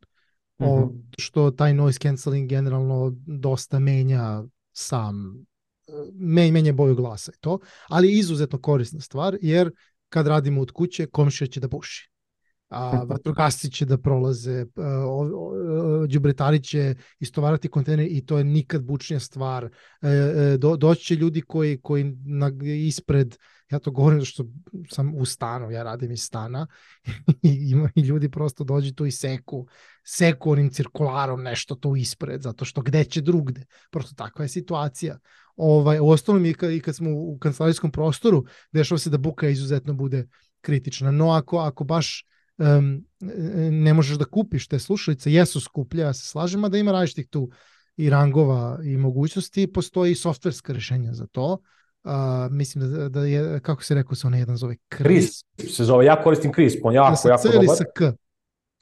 mm 0.59 0.65
-hmm. 0.65 0.69
o, 0.69 0.93
što 1.19 1.51
taj 1.51 1.75
noise 1.75 1.99
cancelling 1.99 2.49
generalno 2.49 3.13
dosta 3.27 3.79
menja 3.79 4.43
sam 4.73 5.45
men, 6.13 6.53
menja 6.53 6.73
boju 6.73 6.95
glasa 6.95 7.33
i 7.35 7.41
to, 7.41 7.59
ali 7.89 8.19
izuzetno 8.19 8.61
korisna 8.61 9.01
stvar 9.01 9.37
jer 9.41 9.71
kad 10.09 10.27
radimo 10.27 10.61
od 10.61 10.71
kuće 10.71 11.07
komšija 11.07 11.49
će 11.49 11.61
da 11.61 11.69
buši. 11.69 12.14
A 12.75 13.05
vatrogasci 13.09 13.71
će 13.71 13.85
da 13.85 13.99
prolaze, 13.99 14.67
đubretari 16.09 16.63
će 16.63 16.95
istovarati 17.21 17.69
kontejner 17.69 18.07
i 18.11 18.27
to 18.27 18.39
je 18.39 18.45
nikad 18.45 18.85
bučnija 18.85 19.21
stvar. 19.21 19.65
E, 19.65 20.09
e, 20.09 20.57
do, 20.59 20.77
doći 20.77 21.05
će 21.05 21.15
ljudi 21.15 21.41
koji, 21.41 21.81
koji 21.83 22.17
na, 22.25 22.51
ispred, 22.87 23.37
ja 23.71 23.79
to 23.79 23.91
govorim 23.91 24.25
što 24.25 24.45
sam 24.91 25.15
u 25.15 25.25
stanu, 25.25 25.71
ja 25.71 25.83
radim 25.83 26.13
iz 26.13 26.23
stana 26.23 26.67
i, 27.43 27.71
ima, 27.71 27.91
i 27.95 28.01
ljudi 28.01 28.31
prosto 28.31 28.65
dođu 28.65 28.95
tu 28.95 29.07
i 29.07 29.11
seku, 29.11 29.67
seku 30.05 30.51
onim 30.51 30.71
cirkularom 30.71 31.43
nešto 31.43 31.75
tu 31.75 31.97
ispred, 31.97 32.43
zato 32.43 32.65
što 32.65 32.83
gde 32.83 33.05
će 33.05 33.21
drugde. 33.21 33.65
Prosto 33.91 34.15
takva 34.15 34.45
je 34.45 34.49
situacija. 34.49 35.19
Ovaj, 35.57 36.01
u 36.01 36.09
ostalom 36.09 36.47
i 36.47 36.55
kad, 36.55 36.73
i 36.73 36.81
kad 36.81 36.97
smo 36.97 37.11
u 37.11 37.39
kancelarijskom 37.39 37.91
prostoru, 37.91 38.45
dešava 38.73 38.99
se 38.99 39.11
da 39.11 39.19
buka 39.19 39.49
izuzetno 39.49 39.95
bude 39.95 40.27
kritična. 40.61 41.11
No 41.11 41.31
ako, 41.31 41.59
ako 41.59 41.85
baš 41.85 42.25
um, 42.59 43.05
ne 43.71 43.95
možeš 43.95 44.19
da 44.19 44.25
kupiš 44.25 44.69
te 44.69 44.79
slušalice, 44.79 45.33
jesu 45.33 45.61
skuplje, 45.61 46.01
ja 46.01 46.13
se 46.13 46.29
slažem, 46.29 46.65
a 46.65 46.69
da 46.69 46.79
ima 46.79 46.93
različitih 46.93 47.29
tu 47.29 47.51
i 47.97 48.11
rangova 48.11 48.79
i 48.85 48.97
mogućnosti, 48.97 49.73
postoji 49.73 50.13
i 50.13 50.15
softverska 50.15 50.73
rešenja 50.73 51.13
za 51.13 51.27
to. 51.27 51.59
Uh, 52.05 52.11
mislim 52.51 52.91
da, 52.93 53.09
da 53.09 53.25
je, 53.25 53.61
kako 53.61 53.83
se 53.83 53.95
rekao 53.95 54.15
se 54.15 54.27
onaj 54.27 54.41
jedan 54.41 54.57
zove? 54.57 54.77
Kris. 54.89 55.45
Kris 55.57 55.77
se 55.77 55.85
zove, 55.85 56.05
ja 56.05 56.23
koristim 56.23 56.53
Kris, 56.53 56.75
on 56.83 56.95
jako, 56.95 57.17
sa 57.17 57.29
jako 57.29 57.49
ili 57.55 57.69
sa 57.69 57.85
K? 57.95 58.13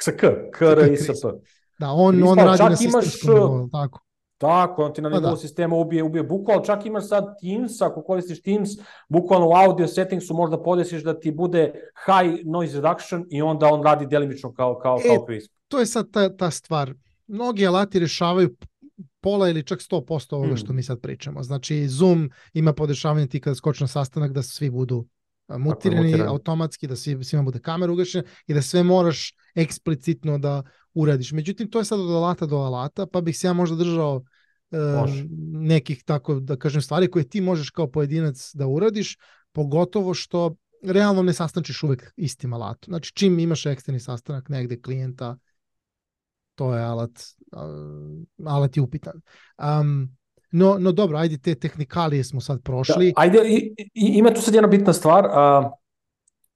Sa 0.03 0.13
K, 0.13 0.51
K, 0.53 0.63
R 0.63 0.93
i 0.93 0.97
sa 0.97 1.13
P. 1.13 1.39
Da, 1.79 1.91
on, 1.91 2.23
on 2.23 2.39
radi 2.39 2.63
na 2.63 2.77
sistemskom 2.77 3.35
nivou, 3.35 3.69
tako. 3.71 4.01
Tako, 4.43 4.85
on 4.85 4.93
ti 4.93 5.03
na 5.03 5.11
pa 5.11 5.17
nivou 5.17 5.31
da. 5.31 5.37
sistema 5.37 5.77
ubije, 5.77 6.03
ubije 6.03 6.23
buku, 6.23 6.53
ali 6.53 6.65
čak 6.65 6.87
imaš 6.87 7.09
sad 7.09 7.25
Teams, 7.41 7.83
ako 7.83 8.03
koristiš 8.03 8.43
Teams, 8.43 8.71
bukvalno 9.09 9.49
u 9.49 9.53
audio 9.53 9.87
settingsu 9.87 10.35
možda 10.35 10.63
podesiš 10.63 11.05
da 11.05 11.21
ti 11.21 11.31
bude 11.31 11.73
high 12.07 12.47
noise 12.47 12.81
reduction 12.81 13.27
i 13.31 13.43
onda 13.43 13.67
on 13.67 13.83
radi 13.83 14.07
delimično 14.07 14.53
kao, 14.53 14.79
kao, 14.79 14.99
e, 15.05 15.09
kao 15.09 15.27
Prism. 15.27 15.53
To 15.69 15.81
je 15.81 15.87
sad 15.87 16.11
ta, 16.11 16.37
ta 16.37 16.51
stvar. 16.51 16.95
Mnogi 17.27 17.67
alati 17.67 17.99
rešavaju 17.99 18.57
pola 19.21 19.49
ili 19.49 19.63
čak 19.63 19.79
100% 19.79 20.35
ovoga 20.35 20.49
hmm. 20.49 20.57
što 20.57 20.73
mi 20.73 20.83
sad 20.83 21.01
pričamo. 21.01 21.43
Znači, 21.43 21.89
Zoom 21.89 22.31
ima 22.53 22.73
podešavanje 22.73 23.27
ti 23.27 23.41
kada 23.41 23.55
skoči 23.55 23.83
na 23.83 23.89
sastanak 23.89 24.33
da 24.33 24.43
svi 24.43 24.71
budu 24.71 25.07
mutirani, 25.49 26.05
mutirani 26.05 26.31
automatski, 26.31 26.87
da 26.87 26.97
svi, 26.97 27.25
svima 27.25 27.43
bude 27.43 27.59
kamera 27.59 27.93
ugašena 27.93 28.25
i 28.47 28.55
da 28.55 28.63
sve 28.63 28.83
moraš 28.83 29.35
eksplicitno 29.55 30.39
da 30.39 30.63
uradiš. 30.95 31.33
Međutim, 31.33 31.71
to 31.71 31.79
je 31.79 31.85
sad 31.85 32.01
od 32.01 32.11
alata 32.11 32.47
do 32.47 32.57
alata, 32.57 33.07
pa 33.07 33.21
bih 33.21 33.39
se 33.39 33.47
ja 33.47 33.53
možda 33.53 33.77
držao 33.77 34.23
Može. 34.73 35.25
nekih 35.53 36.05
tako 36.05 36.41
da 36.41 36.57
kažem 36.57 36.83
stvari 36.83 37.11
koje 37.11 37.29
ti 37.29 37.41
možeš 37.41 37.71
kao 37.71 37.91
pojedinac 37.91 38.51
da 38.55 38.67
uradiš, 38.67 39.19
pogotovo 39.53 40.15
što 40.15 40.55
realno 40.83 41.23
ne 41.23 41.33
sastančiš 41.33 41.83
uvek 41.83 42.13
istim 42.17 42.53
alatom. 42.53 42.91
Znači 42.91 43.13
čim 43.15 43.39
imaš 43.39 43.67
eksterni 43.67 44.01
sastanak 44.01 44.49
negde 44.49 44.81
klijenta, 44.81 45.37
to 46.55 46.75
je 46.75 46.83
alat, 46.83 47.11
alat 48.45 48.77
je 48.77 48.83
upitan. 48.83 49.21
Um, 49.81 50.17
no, 50.53 50.79
no 50.79 50.93
dobro, 50.93 51.19
ajde 51.19 51.39
te 51.39 51.55
tehnikalije 51.55 52.25
smo 52.25 52.41
sad 52.41 52.63
prošli. 52.63 53.13
Da, 53.17 53.23
ajde, 53.23 53.39
i, 53.47 53.75
i, 53.79 54.07
ima 54.19 54.31
tu 54.31 54.41
sad 54.41 54.55
jedna 54.55 54.69
bitna 54.69 54.93
stvar. 54.93 55.25
Uh, 55.25 55.71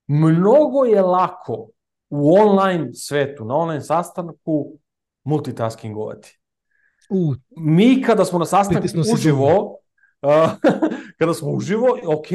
mnogo 0.07 0.85
je 0.85 1.03
lako 1.03 1.69
u 2.11 2.35
online 2.35 2.95
svetu, 2.95 3.45
na 3.45 3.55
online 3.55 3.81
sastanku 3.81 4.79
multitaskingovati. 5.25 6.39
U, 7.11 7.35
mi 7.57 8.03
kada 8.03 8.25
smo 8.25 8.39
na 8.39 8.45
sastanku 8.45 8.89
uživo, 9.15 9.79
uh, 10.23 10.31
kada 11.19 11.35
smo 11.35 11.51
uživo, 11.51 11.99
ok, 12.07 12.27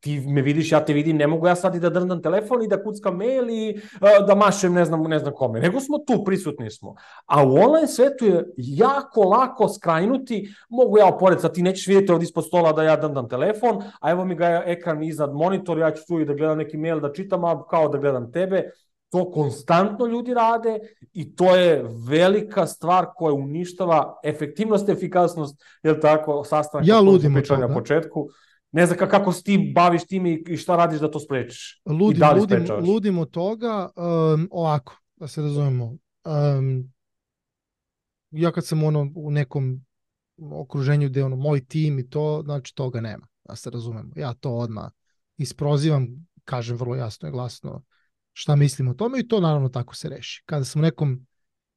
ti 0.00 0.20
me 0.20 0.42
vidiš, 0.42 0.72
ja 0.72 0.84
te 0.84 0.92
vidim, 0.92 1.16
ne 1.16 1.26
mogu 1.26 1.46
ja 1.46 1.54
sad 1.56 1.74
i 1.74 1.80
da 1.80 1.90
drndam 1.90 2.22
telefon 2.22 2.62
i 2.62 2.68
da 2.68 2.82
kuckam 2.82 3.16
mail 3.16 3.50
i 3.50 3.80
uh, 3.94 4.26
da 4.26 4.34
mašem 4.34 4.72
ne 4.72 4.84
znam, 4.84 5.02
ne 5.02 5.18
znam 5.18 5.34
kome, 5.34 5.60
nego 5.60 5.80
smo 5.80 5.98
tu, 5.98 6.24
prisutni 6.24 6.70
smo. 6.70 6.94
A 7.26 7.46
u 7.46 7.54
online 7.54 7.86
svetu 7.86 8.24
je 8.26 8.44
jako 8.56 9.20
lako 9.20 9.68
skrajnuti, 9.68 10.48
mogu 10.68 10.98
ja 10.98 11.06
opored, 11.06 11.40
sad 11.40 11.54
ti 11.54 11.62
nećeš 11.62 11.86
vidjeti 11.86 12.12
ovdje 12.12 12.24
ispod 12.24 12.46
stola 12.46 12.72
da 12.72 12.82
ja 12.82 12.96
drndam 12.96 13.28
telefon, 13.28 13.82
a 14.00 14.10
evo 14.10 14.24
mi 14.24 14.34
ga 14.34 14.62
ekran 14.66 15.02
iznad 15.02 15.34
monitor, 15.34 15.78
ja 15.78 15.90
ću 15.90 16.02
tu 16.06 16.20
i 16.20 16.24
da 16.24 16.34
gledam 16.34 16.58
neki 16.58 16.76
mail, 16.76 17.00
da 17.00 17.12
čitam, 17.12 17.44
a 17.44 17.66
kao 17.70 17.88
da 17.88 17.98
gledam 17.98 18.32
tebe, 18.32 18.70
To 19.10 19.30
konstantno 19.30 20.06
ljudi 20.06 20.34
rade 20.34 20.78
i 21.12 21.34
to 21.34 21.56
je 21.56 21.84
velika 22.08 22.66
stvar 22.66 23.06
koja 23.16 23.34
uništava 23.34 24.20
efektivnost, 24.24 24.88
efikasnost, 24.88 25.62
je 25.82 26.00
tako, 26.00 26.44
sastanak 26.44 26.88
ja 26.88 27.00
ludim 27.00 27.42
toga. 27.48 27.66
na 27.66 27.74
početku. 27.74 28.28
Ne 28.72 28.86
znam 28.86 28.98
kako 28.98 29.32
se 29.32 29.42
ti 29.42 29.72
baviš 29.74 30.06
tim 30.06 30.26
i 30.26 30.56
šta 30.56 30.76
radiš 30.76 31.00
da 31.00 31.10
to 31.10 31.20
sprečiš. 31.20 31.82
Ludim, 31.86 32.20
da 32.20 32.32
ludim, 32.32 32.66
ludim 32.86 33.18
od 33.18 33.30
toga, 33.30 33.88
um, 33.96 34.48
ovako, 34.50 34.96
da 35.16 35.28
se 35.28 35.42
razumemo. 35.42 35.96
Um, 36.24 36.92
ja 38.30 38.52
kad 38.52 38.66
sam 38.66 38.84
ono 38.84 39.12
u 39.14 39.30
nekom 39.30 39.84
okruženju 40.52 41.08
gde 41.08 41.24
ono 41.24 41.36
moj 41.36 41.64
tim 41.64 41.98
i 41.98 42.10
to, 42.10 42.42
znači 42.44 42.74
toga 42.74 43.00
nema, 43.00 43.26
da 43.44 43.56
se 43.56 43.70
razumemo. 43.70 44.12
Ja 44.16 44.34
to 44.34 44.50
odmah 44.50 44.90
isprozivam, 45.36 46.26
kažem 46.44 46.76
vrlo 46.76 46.94
jasno 46.94 47.28
i 47.28 47.32
glasno 47.32 47.82
šta 48.38 48.56
mislim 48.56 48.88
o 48.88 48.94
tome 48.94 49.20
i 49.20 49.28
to 49.28 49.40
naravno 49.40 49.68
tako 49.68 49.96
se 49.96 50.08
reši. 50.08 50.42
Kada 50.46 50.64
sam 50.64 50.80
u 50.80 50.82
nekom 50.82 51.26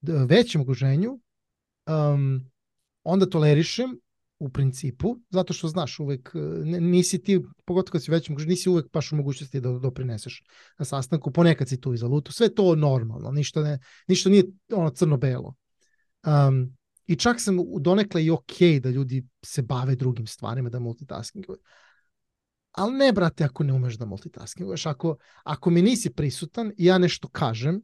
većem 0.02 0.62
okruženju, 0.62 1.20
um, 1.88 2.52
onda 3.04 3.30
tolerišem 3.30 4.00
u 4.40 4.50
principu, 4.50 5.16
zato 5.30 5.54
što 5.54 5.68
znaš 5.68 6.00
uvek, 6.00 6.32
nisi 6.66 7.24
ti, 7.24 7.42
pogotovo 7.66 7.92
kad 7.92 8.04
si 8.04 8.12
većem 8.12 8.36
nisi 8.36 8.70
uvek 8.70 8.92
baš 8.94 9.12
u 9.12 9.16
mogućnosti 9.16 9.60
da 9.60 9.72
doprineseš 9.72 10.44
na 10.78 10.86
sastanku, 10.86 11.32
ponekad 11.32 11.70
si 11.70 11.82
tu 11.82 11.94
iza 11.94 12.08
lutu, 12.08 12.32
sve 12.32 12.56
to 12.56 12.76
normalno, 12.76 13.32
ništa, 13.32 13.62
ne, 13.62 13.80
ništa 14.08 14.30
nije 14.30 14.44
ono 14.74 14.90
crno-belo. 14.90 15.56
Um, 16.26 16.78
I 17.08 17.16
čak 17.16 17.42
sam 17.42 17.58
donekle 17.80 18.26
i 18.26 18.32
ok 18.32 18.60
da 18.82 18.90
ljudi 18.90 19.28
se 19.46 19.62
bave 19.62 19.96
drugim 19.96 20.28
stvarima, 20.28 20.70
da 20.70 20.80
multitaskinguju 20.80 21.58
ali 22.72 22.98
ne, 22.98 23.14
brate, 23.14 23.44
ako 23.44 23.64
ne 23.64 23.74
umeš 23.74 23.98
da 23.98 24.06
multitaskinguješ. 24.06 24.86
Ako, 24.86 25.16
ako 25.44 25.70
mi 25.70 25.82
nisi 25.82 26.10
prisutan 26.10 26.72
i 26.78 26.86
ja 26.86 26.98
nešto 26.98 27.28
kažem, 27.28 27.82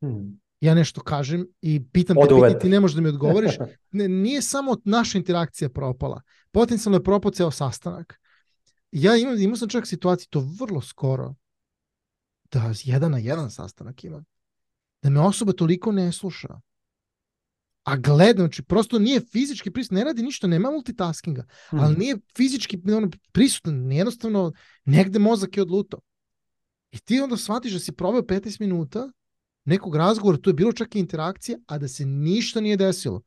hmm. 0.00 0.40
ja 0.60 0.74
nešto 0.74 1.00
kažem 1.00 1.46
i 1.60 1.82
pitam 1.92 2.16
te, 2.16 2.34
pitam, 2.34 2.60
ti 2.60 2.68
ne 2.68 2.80
možeš 2.80 2.94
da 2.94 3.00
mi 3.00 3.08
odgovoriš, 3.08 3.52
ne, 3.90 4.08
nije 4.08 4.42
samo 4.42 4.76
naša 4.84 5.18
interakcija 5.18 5.68
propala. 5.68 6.22
Potencijalno 6.50 6.96
je 6.96 7.04
propao 7.04 7.30
ceo 7.30 7.50
sastanak. 7.50 8.20
Ja 8.92 9.16
imam, 9.16 9.40
imao 9.40 9.56
sam 9.56 9.68
čak 9.68 9.86
situaciju, 9.86 10.28
to 10.30 10.48
vrlo 10.60 10.80
skoro, 10.80 11.34
da 12.52 12.72
jedan 12.84 13.10
na 13.10 13.18
jedan 13.18 13.50
sastanak 13.50 14.04
imam, 14.04 14.24
da 15.02 15.10
me 15.10 15.20
osoba 15.20 15.52
toliko 15.52 15.92
ne 15.92 16.12
sluša, 16.12 16.60
a 17.84 17.96
gleda, 17.96 18.42
znači 18.42 18.62
prosto 18.62 18.98
nije 18.98 19.20
fizički 19.20 19.70
prisutan, 19.70 19.98
ne 19.98 20.04
radi 20.04 20.22
ništa, 20.22 20.46
nema 20.46 20.70
multitaskinga, 20.70 21.46
mm. 21.72 21.80
ali 21.80 21.96
nije 21.96 22.16
fizički 22.36 22.78
ono, 22.96 23.10
prisutan, 23.32 23.92
jednostavno 23.92 24.52
negde 24.84 25.18
mozak 25.18 25.56
je 25.56 25.62
odlutao. 25.62 26.00
I 26.90 26.98
ti 26.98 27.20
onda 27.20 27.36
shvatiš 27.36 27.72
da 27.72 27.78
si 27.78 27.92
proveo 27.92 28.22
15 28.22 28.60
minuta 28.60 29.10
nekog 29.64 29.96
razgovora, 29.96 30.38
to 30.38 30.50
je 30.50 30.54
bilo 30.54 30.72
čak 30.72 30.94
i 30.94 30.98
interakcija, 30.98 31.58
a 31.66 31.78
da 31.78 31.88
se 31.88 32.06
ništa 32.06 32.60
nije 32.60 32.76
desilo. 32.76 33.22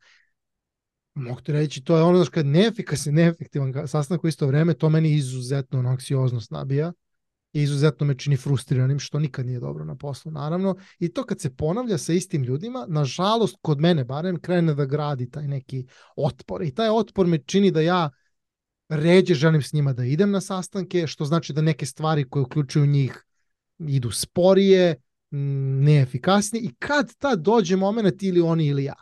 Mogu 1.13 1.41
ti 1.41 1.51
reći, 1.51 1.83
to 1.83 1.97
je 1.97 2.03
ono, 2.03 2.17
znaš, 2.17 2.29
kad 2.29 2.45
neefikasan, 2.45 3.13
neefektivan 3.13 3.87
sastanak 3.87 4.23
u 4.23 4.27
isto 4.27 4.47
vreme, 4.47 4.73
to 4.73 4.89
meni 4.89 5.13
izuzetno 5.13 5.79
ono, 5.79 5.89
anksioznost 5.89 6.51
nabija 6.51 6.93
i 7.55 7.61
izuzetno 7.61 8.05
me 8.05 8.17
čini 8.17 8.37
frustriranim, 8.37 8.99
što 8.99 9.19
nikad 9.19 9.45
nije 9.45 9.59
dobro 9.59 9.85
na 9.85 9.95
poslu, 9.95 10.31
naravno. 10.31 10.75
I 10.99 11.09
to 11.09 11.23
kad 11.23 11.39
se 11.41 11.55
ponavlja 11.55 11.97
sa 11.97 12.13
istim 12.13 12.43
ljudima, 12.43 12.85
nažalost, 12.87 13.57
kod 13.61 13.79
mene 13.79 14.03
barem, 14.03 14.39
krene 14.39 14.73
da 14.73 14.85
gradi 14.85 15.29
taj 15.31 15.47
neki 15.47 15.85
otpor. 16.15 16.63
I 16.63 16.73
taj 16.73 16.89
otpor 16.89 17.27
me 17.27 17.37
čini 17.37 17.71
da 17.71 17.81
ja 17.81 18.09
ređe 18.89 19.33
želim 19.33 19.61
s 19.61 19.73
njima 19.73 19.93
da 19.93 20.05
idem 20.05 20.31
na 20.31 20.41
sastanke, 20.41 21.07
što 21.07 21.25
znači 21.25 21.53
da 21.53 21.61
neke 21.61 21.85
stvari 21.85 22.29
koje 22.29 22.43
uključuju 22.43 22.85
njih 22.85 23.23
idu 23.79 24.11
sporije, 24.11 24.95
neefikasnije 25.31 26.63
i 26.63 26.75
kad 26.79 27.15
ta 27.17 27.35
dođe 27.35 27.75
moment 27.75 28.23
ili 28.23 28.41
oni 28.41 28.67
ili 28.67 28.83
ja. 28.83 28.95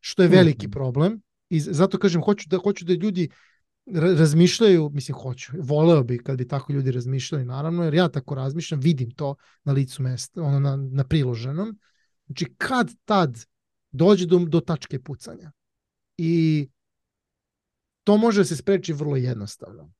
Što 0.00 0.22
je 0.22 0.28
veliki 0.28 0.68
mm. 0.68 0.70
problem. 0.70 1.20
I 1.48 1.60
zato 1.60 1.98
kažem, 1.98 2.22
hoću 2.22 2.48
da, 2.48 2.58
hoću 2.58 2.84
da 2.84 2.92
ljudi 2.92 3.28
razmišljaju, 3.94 4.90
mislim 4.92 5.18
hoću, 5.18 5.52
voleo 5.58 6.02
bi 6.02 6.18
kad 6.18 6.38
bi 6.38 6.48
tako 6.48 6.72
ljudi 6.72 6.92
razmišljali 6.92 7.44
naravno, 7.44 7.84
jer 7.84 7.94
ja 7.94 8.08
tako 8.08 8.34
razmišljam, 8.34 8.80
vidim 8.80 9.10
to 9.10 9.34
na 9.64 9.72
licu 9.72 10.02
mesta, 10.02 10.42
ono 10.42 10.60
na, 10.60 10.76
na 10.76 11.04
priloženom. 11.04 11.78
Znači 12.26 12.54
kad 12.58 12.90
tad 13.04 13.44
dođe 13.90 14.26
do, 14.26 14.38
do 14.38 14.60
tačke 14.60 15.00
pucanja 15.00 15.52
i 16.16 16.68
to 18.04 18.16
može 18.16 18.40
da 18.40 18.44
se 18.44 18.56
spreči 18.56 18.92
vrlo 18.92 19.16
jednostavno. 19.16 19.92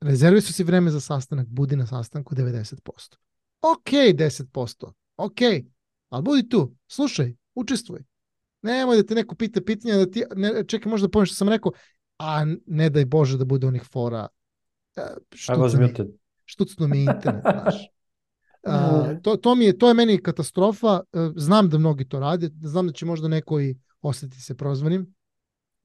Rezervi 0.00 0.40
su 0.40 0.52
si 0.52 0.64
vreme 0.64 0.90
za 0.90 1.00
sastanak, 1.00 1.46
budi 1.48 1.76
na 1.76 1.86
sastanku 1.86 2.34
90%. 2.34 3.16
Ok, 3.62 3.90
10%. 3.90 4.92
Ok, 5.16 5.40
ali 6.08 6.22
budi 6.22 6.48
tu, 6.48 6.74
slušaj, 6.88 7.34
učestvuj. 7.54 8.00
Nemoj 8.62 8.96
da 8.96 9.02
te 9.02 9.14
neko 9.14 9.34
pita 9.34 9.60
pitanja, 9.60 9.96
da 9.96 10.10
ti, 10.10 10.24
ne, 10.36 10.64
čekaj, 10.68 10.90
možda 10.90 11.08
pomeš 11.08 11.28
što 11.28 11.36
sam 11.36 11.48
rekao, 11.48 11.72
a 12.18 12.44
ne 12.66 12.90
daj 12.90 13.04
Bože 13.04 13.38
da 13.38 13.44
bude 13.44 13.66
onih 13.66 13.84
fora 13.84 14.28
štucno 15.34 15.80
mi, 15.80 15.94
štucno 16.44 16.88
mi 16.88 17.04
internet, 17.04 17.42
znaš. 17.62 17.88
A, 18.66 19.14
to, 19.22 19.36
to, 19.36 19.54
mi 19.54 19.64
je, 19.64 19.78
to 19.78 19.88
je 19.88 19.94
meni 19.94 20.22
katastrofa. 20.22 21.00
E, 21.12 21.18
znam 21.36 21.68
da 21.68 21.78
mnogi 21.78 22.08
to 22.08 22.20
rade. 22.20 22.50
Znam 22.62 22.86
da 22.86 22.92
će 22.92 23.06
možda 23.06 23.28
neko 23.28 23.60
i 23.60 23.76
osjeti 24.02 24.40
se 24.40 24.56
prozvanim. 24.56 25.14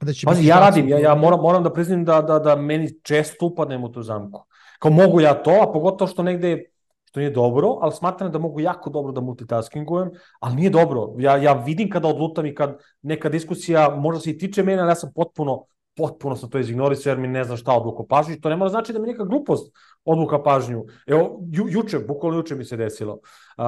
Da 0.01 0.13
će 0.13 0.25
Pazi, 0.25 0.47
ja 0.47 0.59
radim, 0.59 0.87
ja, 0.87 0.99
ja 0.99 1.15
moram, 1.15 1.39
moram 1.39 1.63
da 1.63 1.73
priznam 1.73 2.05
da, 2.05 2.21
da, 2.21 2.39
da 2.39 2.55
meni 2.55 3.01
često 3.03 3.45
upadnem 3.45 3.83
u 3.83 3.91
tu 3.91 4.01
zamku. 4.01 4.45
Kao 4.79 4.91
mogu 4.91 5.21
ja 5.21 5.43
to, 5.43 5.51
a 5.61 5.73
pogotovo 5.73 6.07
što 6.07 6.23
negde 6.23 6.63
što 7.03 7.19
nije 7.19 7.31
dobro, 7.31 7.77
ali 7.81 7.91
smatram 7.91 8.31
da 8.31 8.39
mogu 8.39 8.59
jako 8.59 8.89
dobro 8.89 9.11
da 9.11 9.21
multitaskingujem, 9.21 10.11
ali 10.39 10.55
nije 10.55 10.69
dobro. 10.69 11.13
Ja, 11.17 11.37
ja 11.37 11.53
vidim 11.53 11.89
kada 11.89 12.07
odlutam 12.07 12.45
i 12.45 12.55
kad 12.55 12.77
neka 13.01 13.29
diskusija 13.29 13.95
možda 13.95 14.21
se 14.21 14.29
i 14.29 14.37
tiče 14.37 14.63
mene, 14.63 14.81
ali 14.81 14.91
ja 14.91 14.95
sam 14.95 15.11
potpuno 15.15 15.65
potpuno 15.95 16.35
sam 16.35 16.49
to 16.49 16.59
izignorisao 16.59 17.11
jer 17.11 17.17
mi 17.17 17.27
ne 17.27 17.43
znam 17.43 17.57
šta 17.57 17.73
odluka 17.73 18.03
pažnju. 18.09 18.41
To 18.41 18.49
ne 18.49 18.55
mora 18.55 18.69
znači 18.69 18.93
da 18.93 18.99
mi 18.99 19.07
neka 19.07 19.23
glupost 19.23 19.75
odluka 20.05 20.43
pažnju. 20.43 20.85
Evo, 21.07 21.39
ju, 21.51 21.65
juče, 21.69 21.99
bukvalno 21.99 22.37
juče 22.37 22.55
mi 22.55 22.65
se 22.65 22.77
desilo. 22.77 23.13
Uh, 23.13 23.63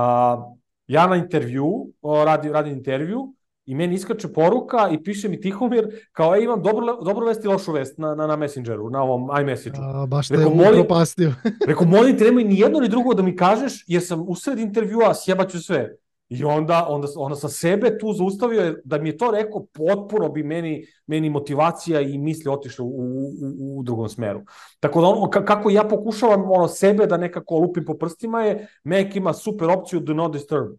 ja 0.87 1.07
na 1.07 1.15
intervju, 1.15 1.87
radim, 2.25 2.51
radim 2.51 2.73
intervju 2.73 3.33
i 3.65 3.75
meni 3.75 3.95
iskače 3.95 4.27
poruka 4.33 4.89
i 4.91 5.03
piše 5.03 5.29
mi 5.29 5.41
Tihomir 5.41 5.87
kao, 6.11 6.35
ej, 6.35 6.43
imam 6.43 6.63
dobro, 6.63 7.03
dobro 7.03 7.25
vest 7.25 7.43
i 7.43 7.47
lošu 7.47 7.71
vest 7.71 7.97
na, 7.97 8.15
na, 8.15 8.27
na 8.27 8.35
Messengeru, 8.35 8.89
na 8.89 9.03
ovom 9.03 9.29
iMessage-u. 9.41 9.81
A, 9.81 10.05
baš 10.05 10.27
te 10.27 10.35
je 10.35 10.45
upropastio. 10.45 11.33
Rekao, 11.67 11.85
molim 11.85 12.17
te, 12.17 12.23
nemoj 12.23 12.43
ni 12.43 12.59
jedno 12.59 12.79
ni 12.79 12.87
drugo 12.87 13.13
da 13.13 13.23
mi 13.23 13.35
kažeš, 13.35 13.83
jer 13.87 14.05
sam 14.05 14.25
usred 14.27 14.59
intervjua, 14.59 15.13
sjebaću 15.13 15.59
sve. 15.59 15.95
I 16.29 16.43
onda, 16.43 16.85
onda, 16.89 17.07
onda 17.17 17.35
sa 17.35 17.49
sebe 17.49 17.97
tu 17.97 18.13
zaustavio 18.13 18.75
da 18.83 18.97
mi 18.97 19.09
je 19.09 19.17
to 19.17 19.31
rekao, 19.31 19.65
potpuno 19.73 20.29
bi 20.29 20.43
meni, 20.43 20.85
meni 21.07 21.29
motivacija 21.29 22.01
i 22.01 22.17
misli 22.17 22.51
otišle 22.51 22.85
u, 22.85 22.87
u, 22.87 23.79
u 23.79 23.83
drugom 23.83 24.09
smeru. 24.09 24.41
Tako 24.79 25.01
da 25.01 25.07
ono, 25.07 25.29
kako 25.29 25.69
ja 25.69 25.83
pokušavam 25.83 26.51
ono 26.51 26.67
sebe 26.67 27.05
da 27.05 27.17
nekako 27.17 27.57
lupim 27.57 27.85
po 27.85 27.93
prstima 27.93 28.41
je, 28.41 28.67
Mac 28.83 29.15
ima 29.15 29.33
super 29.33 29.69
opciju 29.69 29.99
do 29.99 30.13
not 30.13 30.33
disturb 30.33 30.77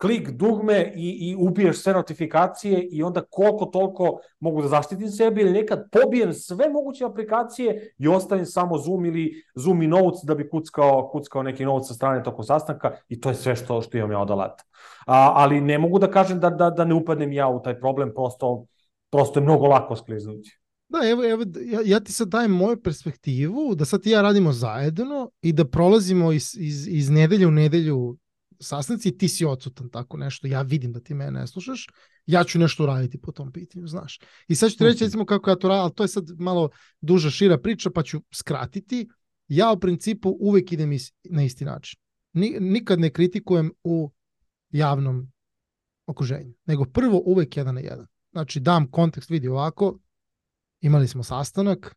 klik 0.00 0.30
dugme 0.30 0.92
i, 0.96 1.30
i 1.30 1.36
ubiješ 1.38 1.82
sve 1.82 1.92
notifikacije 1.92 2.88
i 2.90 3.02
onda 3.02 3.22
koliko 3.30 3.66
toliko 3.66 4.18
mogu 4.40 4.62
da 4.62 4.68
zaštitim 4.68 5.08
sebe 5.08 5.40
ili 5.40 5.52
nekad 5.52 5.88
pobijem 5.90 6.32
sve 6.32 6.68
moguće 6.68 7.04
aplikacije 7.04 7.94
i 7.98 8.08
ostavim 8.08 8.46
samo 8.46 8.78
Zoom 8.78 9.04
ili 9.04 9.42
Zoom 9.54 9.82
i 9.82 9.86
Notes 9.86 10.20
da 10.24 10.34
bi 10.34 10.48
kuckao, 10.48 11.08
kuckao 11.12 11.42
neki 11.42 11.64
notes 11.64 11.88
sa 11.88 11.94
strane 11.94 12.22
toko 12.22 12.42
sastanka 12.42 12.92
i 13.08 13.20
to 13.20 13.28
je 13.28 13.34
sve 13.34 13.56
što, 13.56 13.82
što 13.82 13.98
imam 13.98 14.12
ja 14.12 14.20
od 14.20 14.30
alata. 14.30 14.64
A, 15.06 15.32
ali 15.34 15.60
ne 15.60 15.78
mogu 15.78 15.98
da 15.98 16.10
kažem 16.10 16.40
da, 16.40 16.50
da, 16.50 16.70
da 16.70 16.84
ne 16.84 16.94
upadnem 16.94 17.32
ja 17.32 17.48
u 17.48 17.62
taj 17.62 17.80
problem, 17.80 18.12
prosto, 18.14 18.66
prosto 19.10 19.40
je 19.40 19.44
mnogo 19.44 19.66
lako 19.66 19.96
skliznuti. 19.96 20.58
Da, 20.88 20.98
evo, 21.08 21.24
evo 21.24 21.44
ja, 21.64 21.80
ja 21.84 22.00
ti 22.00 22.12
sad 22.12 22.28
dajem 22.28 22.50
moju 22.50 22.82
perspektivu, 22.82 23.74
da 23.74 23.84
sad 23.84 24.02
ti 24.02 24.10
ja 24.10 24.22
radimo 24.22 24.52
zajedno 24.52 25.30
i 25.42 25.52
da 25.52 25.64
prolazimo 25.64 26.32
iz, 26.32 26.56
iz, 26.58 26.88
iz 26.88 27.10
nedelje 27.10 27.46
u 27.46 27.50
nedelju 27.50 28.16
sastanci 28.60 29.18
ti 29.18 29.28
si 29.28 29.44
odsutan 29.44 29.90
tako 29.90 30.16
nešto, 30.16 30.46
ja 30.46 30.62
vidim 30.62 30.92
da 30.92 31.00
ti 31.00 31.14
mene 31.14 31.40
ne 31.40 31.46
slušaš, 31.46 31.86
ja 32.26 32.44
ću 32.44 32.58
nešto 32.58 32.82
uraditi 32.82 33.20
po 33.20 33.32
tom 33.32 33.52
pitanju, 33.52 33.86
znaš. 33.86 34.18
I 34.48 34.54
sad 34.54 34.70
ću 34.70 34.78
ti 34.78 34.84
reći 34.84 35.04
recimo 35.04 35.26
kako 35.26 35.50
ja 35.50 35.56
to 35.56 35.68
radim, 35.68 35.82
ali 35.82 35.94
to 35.94 36.04
je 36.04 36.08
sad 36.08 36.24
malo 36.38 36.70
duža, 37.00 37.30
šira 37.30 37.58
priča, 37.58 37.90
pa 37.90 38.02
ću 38.02 38.20
skratiti. 38.30 39.08
Ja 39.48 39.72
u 39.72 39.80
principu 39.80 40.36
uvek 40.40 40.72
idem 40.72 40.92
is, 40.92 41.12
na 41.24 41.44
isti 41.44 41.64
način. 41.64 42.00
Nikad 42.60 43.00
ne 43.00 43.10
kritikujem 43.10 43.72
u 43.84 44.12
javnom 44.70 45.32
okruženju, 46.06 46.54
nego 46.66 46.84
prvo 46.84 47.22
uvek 47.26 47.56
jedan 47.56 47.74
na 47.74 47.80
jedan. 47.80 48.06
Znači 48.32 48.60
dam 48.60 48.90
kontekst, 48.90 49.30
vidi 49.30 49.48
ovako, 49.48 49.98
imali 50.80 51.08
smo 51.08 51.22
sastanak, 51.22 51.96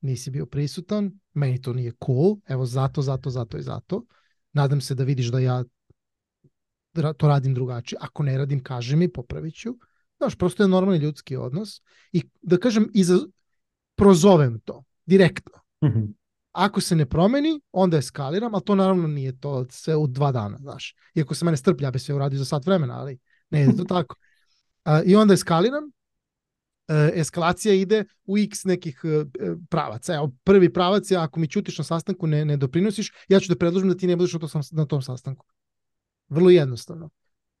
nisi 0.00 0.30
bio 0.30 0.46
prisutan, 0.46 1.12
meni 1.32 1.62
to 1.62 1.72
nije 1.72 1.92
cool, 2.06 2.36
evo 2.46 2.66
zato, 2.66 3.02
zato, 3.02 3.30
zato 3.30 3.58
i 3.58 3.62
zato. 3.62 4.04
Nadam 4.52 4.80
se 4.80 4.94
da 4.94 5.04
vidiš 5.04 5.26
da 5.26 5.38
ja 5.38 5.64
to 7.16 7.28
radim 7.28 7.54
drugačije. 7.54 7.98
Ako 8.02 8.22
ne 8.22 8.38
radim, 8.38 8.62
kaži 8.62 8.96
mi, 8.96 9.12
popravit 9.12 9.54
ću. 9.54 9.74
Znaš, 10.18 10.36
prosto 10.36 10.62
je 10.62 10.68
normalni 10.68 11.00
ljudski 11.00 11.36
odnos. 11.36 11.82
I 12.12 12.22
da 12.42 12.56
kažem, 12.56 12.90
iza, 12.94 13.18
prozovem 13.94 14.60
to, 14.60 14.84
direktno. 15.06 15.60
Mm 15.84 15.86
-hmm. 15.86 16.12
Ako 16.52 16.80
se 16.80 16.96
ne 16.96 17.06
promeni, 17.06 17.60
onda 17.72 17.96
eskaliram, 17.96 18.54
ali 18.54 18.64
to 18.64 18.74
naravno 18.74 19.08
nije 19.08 19.38
to 19.38 19.66
sve 19.70 19.96
u 19.96 20.06
dva 20.06 20.32
dana, 20.32 20.58
znaš. 20.58 20.94
Iako 21.14 21.34
se 21.34 21.44
mene 21.44 21.56
strplja, 21.56 21.90
bi 21.90 21.98
sve 21.98 22.14
uradio 22.14 22.38
za 22.38 22.44
sat 22.44 22.66
vremena, 22.66 23.00
ali 23.00 23.18
ne 23.50 23.60
je 23.60 23.76
to 23.76 23.84
tako. 23.94 24.16
Uh, 24.84 24.92
I 25.04 25.16
onda 25.16 25.34
eskaliram, 25.34 25.84
uh, 25.84 25.90
eskalacija 27.14 27.74
ide 27.74 28.04
u 28.24 28.38
x 28.38 28.64
nekih 28.64 29.00
uh, 29.04 29.26
pravaca. 29.68 30.14
Evo, 30.14 30.32
prvi 30.44 30.72
pravac 30.72 31.10
je 31.10 31.16
ako 31.16 31.40
mi 31.40 31.48
ćutiš 31.48 31.78
na 31.78 31.84
sastanku, 31.84 32.26
ne, 32.26 32.44
ne 32.44 32.56
doprinosiš, 32.56 33.12
ja 33.28 33.40
ću 33.40 33.48
da 33.48 33.58
predložim 33.58 33.88
da 33.88 33.96
ti 33.96 34.06
ne 34.06 34.16
budeš 34.16 34.32
na 34.32 34.38
tom, 34.38 34.62
na 34.70 34.86
tom 34.86 35.02
sastanku. 35.02 35.46
Vrlo 36.28 36.50
jednostavno. 36.50 37.10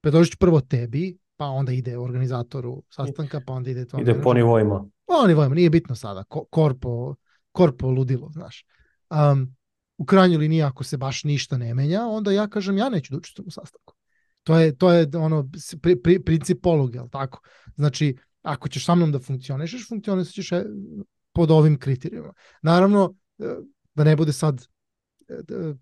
Predložit 0.00 0.32
ću 0.32 0.38
prvo 0.38 0.60
tebi, 0.60 1.18
pa 1.36 1.46
onda 1.46 1.72
ide 1.72 1.98
organizatoru 1.98 2.82
sastanka, 2.90 3.40
pa 3.46 3.52
onda 3.52 3.70
ide 3.70 3.86
to. 3.86 4.00
Ide 4.00 4.20
po 4.22 4.34
nivoima. 4.34 4.84
Po 5.06 5.26
nivoima, 5.26 5.54
nije 5.54 5.70
bitno 5.70 5.94
sada. 5.94 6.24
Korpo, 6.50 7.14
korpo 7.52 7.90
ludilo, 7.90 8.30
znaš. 8.32 8.64
Um, 9.10 9.56
u 9.98 10.04
krajnjoj 10.04 10.38
liniji, 10.38 10.62
ako 10.62 10.84
se 10.84 10.96
baš 10.96 11.24
ništa 11.24 11.58
ne 11.58 11.74
menja, 11.74 12.06
onda 12.06 12.32
ja 12.32 12.48
kažem, 12.48 12.78
ja 12.78 12.88
neću 12.88 13.14
da 13.14 13.18
učestvujem 13.18 13.48
u 13.48 13.50
sastanku. 13.50 13.94
To 14.42 14.58
je, 14.58 14.76
to 14.76 14.92
je 14.92 15.08
ono, 15.14 15.48
pri, 15.82 16.02
pri, 16.02 16.24
princip 16.24 16.62
poluge, 16.62 16.98
ali 16.98 17.10
tako? 17.10 17.40
Znači, 17.74 18.16
ako 18.42 18.68
ćeš 18.68 18.84
sa 18.84 18.94
mnom 18.94 19.12
da 19.12 19.18
funkcionišeš, 19.18 19.88
funkcionišeš 19.88 20.52
e, 20.52 20.64
pod 21.32 21.50
ovim 21.50 21.78
kriterijima. 21.78 22.32
Naravno, 22.62 23.14
e, 23.38 23.56
da 23.94 24.04
ne 24.04 24.16
bude 24.16 24.32
sad 24.32 24.66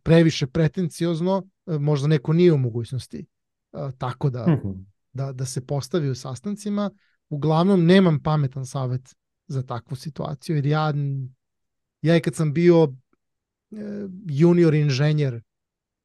previše 0.02 0.46
pretenciozno, 0.46 1.48
možda 1.66 2.08
neko 2.08 2.32
nije 2.32 2.52
u 2.52 2.58
mogućnosti 2.58 3.26
tako 3.98 4.30
da, 4.30 4.46
mm 4.46 4.60
-hmm. 4.64 4.84
da, 5.12 5.32
da 5.32 5.44
se 5.44 5.66
postavi 5.66 6.10
u 6.10 6.14
sastancima. 6.14 6.90
Uglavnom, 7.28 7.84
nemam 7.84 8.22
pametan 8.22 8.66
savet 8.66 9.14
za 9.46 9.62
takvu 9.62 9.96
situaciju, 9.96 10.56
jer 10.56 10.66
ja, 10.66 10.92
ja 12.02 12.20
kad 12.20 12.34
sam 12.34 12.52
bio 12.52 12.84
e, 12.84 13.76
junior 14.26 14.74
inženjer 14.74 15.42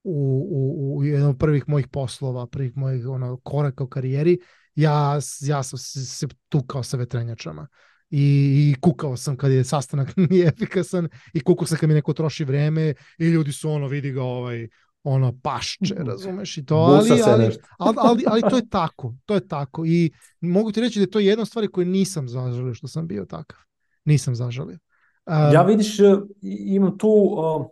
u, 0.04 0.48
u, 0.52 0.98
u 0.98 1.04
jednom 1.04 1.38
prvih 1.38 1.64
mojih 1.68 1.88
poslova, 1.88 2.48
prvih 2.48 2.78
mojih 2.78 3.08
ono, 3.08 3.38
koraka 3.38 3.84
u 3.84 3.88
karijeri, 3.88 4.40
ja, 4.76 5.20
ja 5.42 5.64
sam 5.64 5.80
se 5.80 6.28
tukao 6.50 6.84
sa 6.84 6.98
vetrenjačama. 6.98 7.68
I, 8.10 8.26
i 8.72 8.76
kukao 8.82 9.18
sam 9.18 9.38
kad 9.38 9.51
je 9.51 9.64
sastanak 9.64 10.14
nije 10.30 10.47
efikasan 10.47 11.10
i 11.34 11.39
kukao 11.39 11.68
sam 11.68 11.78
kad 11.78 11.89
mi 11.89 11.95
neko 11.95 12.14
troši 12.14 12.43
vreme 12.43 12.93
i 13.18 13.26
ljudi 13.26 13.51
su 13.51 13.72
ono 13.72 13.88
vidi 13.88 14.12
ga 14.12 14.24
ovaj 14.24 14.68
ono 15.03 15.39
pašče, 15.43 15.95
razumeš 15.97 16.57
i 16.57 16.66
to, 16.66 16.76
ali, 16.76 17.22
ali, 17.26 17.43
ali, 17.78 17.95
ali, 17.97 18.24
ali 18.28 18.41
to 18.41 18.55
je 18.55 18.70
tako, 18.70 19.14
to 19.26 19.34
je 19.34 19.47
tako 19.47 19.86
i 19.86 20.12
mogu 20.41 20.72
ti 20.72 20.82
reći 20.82 20.99
da 20.99 21.03
je 21.03 21.12
to 21.12 21.20
jedna 21.20 21.45
stvar 21.45 21.68
koju 21.68 21.86
nisam 21.86 22.30
zažalio 22.30 22.74
što 22.74 22.88
sam 22.88 23.07
bio 23.07 23.26
takav, 23.26 23.60
nisam 24.05 24.36
zažalio. 24.36 24.78
Um, 25.26 25.53
ja 25.53 25.62
vidiš, 25.62 25.99
e, 25.99 26.03
imam 26.41 26.97
tu, 26.97 27.07
uh, 27.10 27.66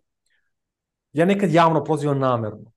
ja 1.14 1.26
nekad 1.26 1.52
javno 1.52 1.84
pozivam 1.84 2.20
namerno. 2.20 2.72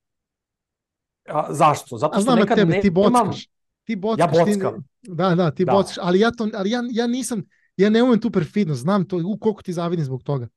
A, 1.29 1.55
zašto? 1.55 1.99
Zato 1.99 2.13
što 2.13 2.23
znam 2.23 2.39
nekad 2.39 2.57
tebe, 2.57 2.73
ne, 2.73 2.81
ti 2.81 2.91
bockaš. 2.91 3.49
Ti 3.91 3.97
bockaš. 3.97 4.37
Ja 4.37 4.45
bockam. 4.45 4.83
Ti, 5.01 5.11
da, 5.11 5.35
da, 5.35 5.51
ti 5.51 5.65
da. 5.65 5.73
bockaš, 5.73 5.97
ali 6.01 6.21
ja, 6.21 6.31
to, 6.31 6.49
ali 6.55 6.71
ja, 6.71 6.83
ja 6.91 7.07
nisam, 7.07 7.43
ja 7.77 7.91
ne 7.91 8.03
umem 8.03 8.21
tu 8.21 8.31
perfidnost, 8.31 8.81
znam 8.81 9.05
to, 9.05 9.17
u 9.27 9.39
koliko 9.39 9.63
ti 9.63 9.73
zavidim 9.73 10.05
zbog 10.05 10.23
toga. 10.23 10.49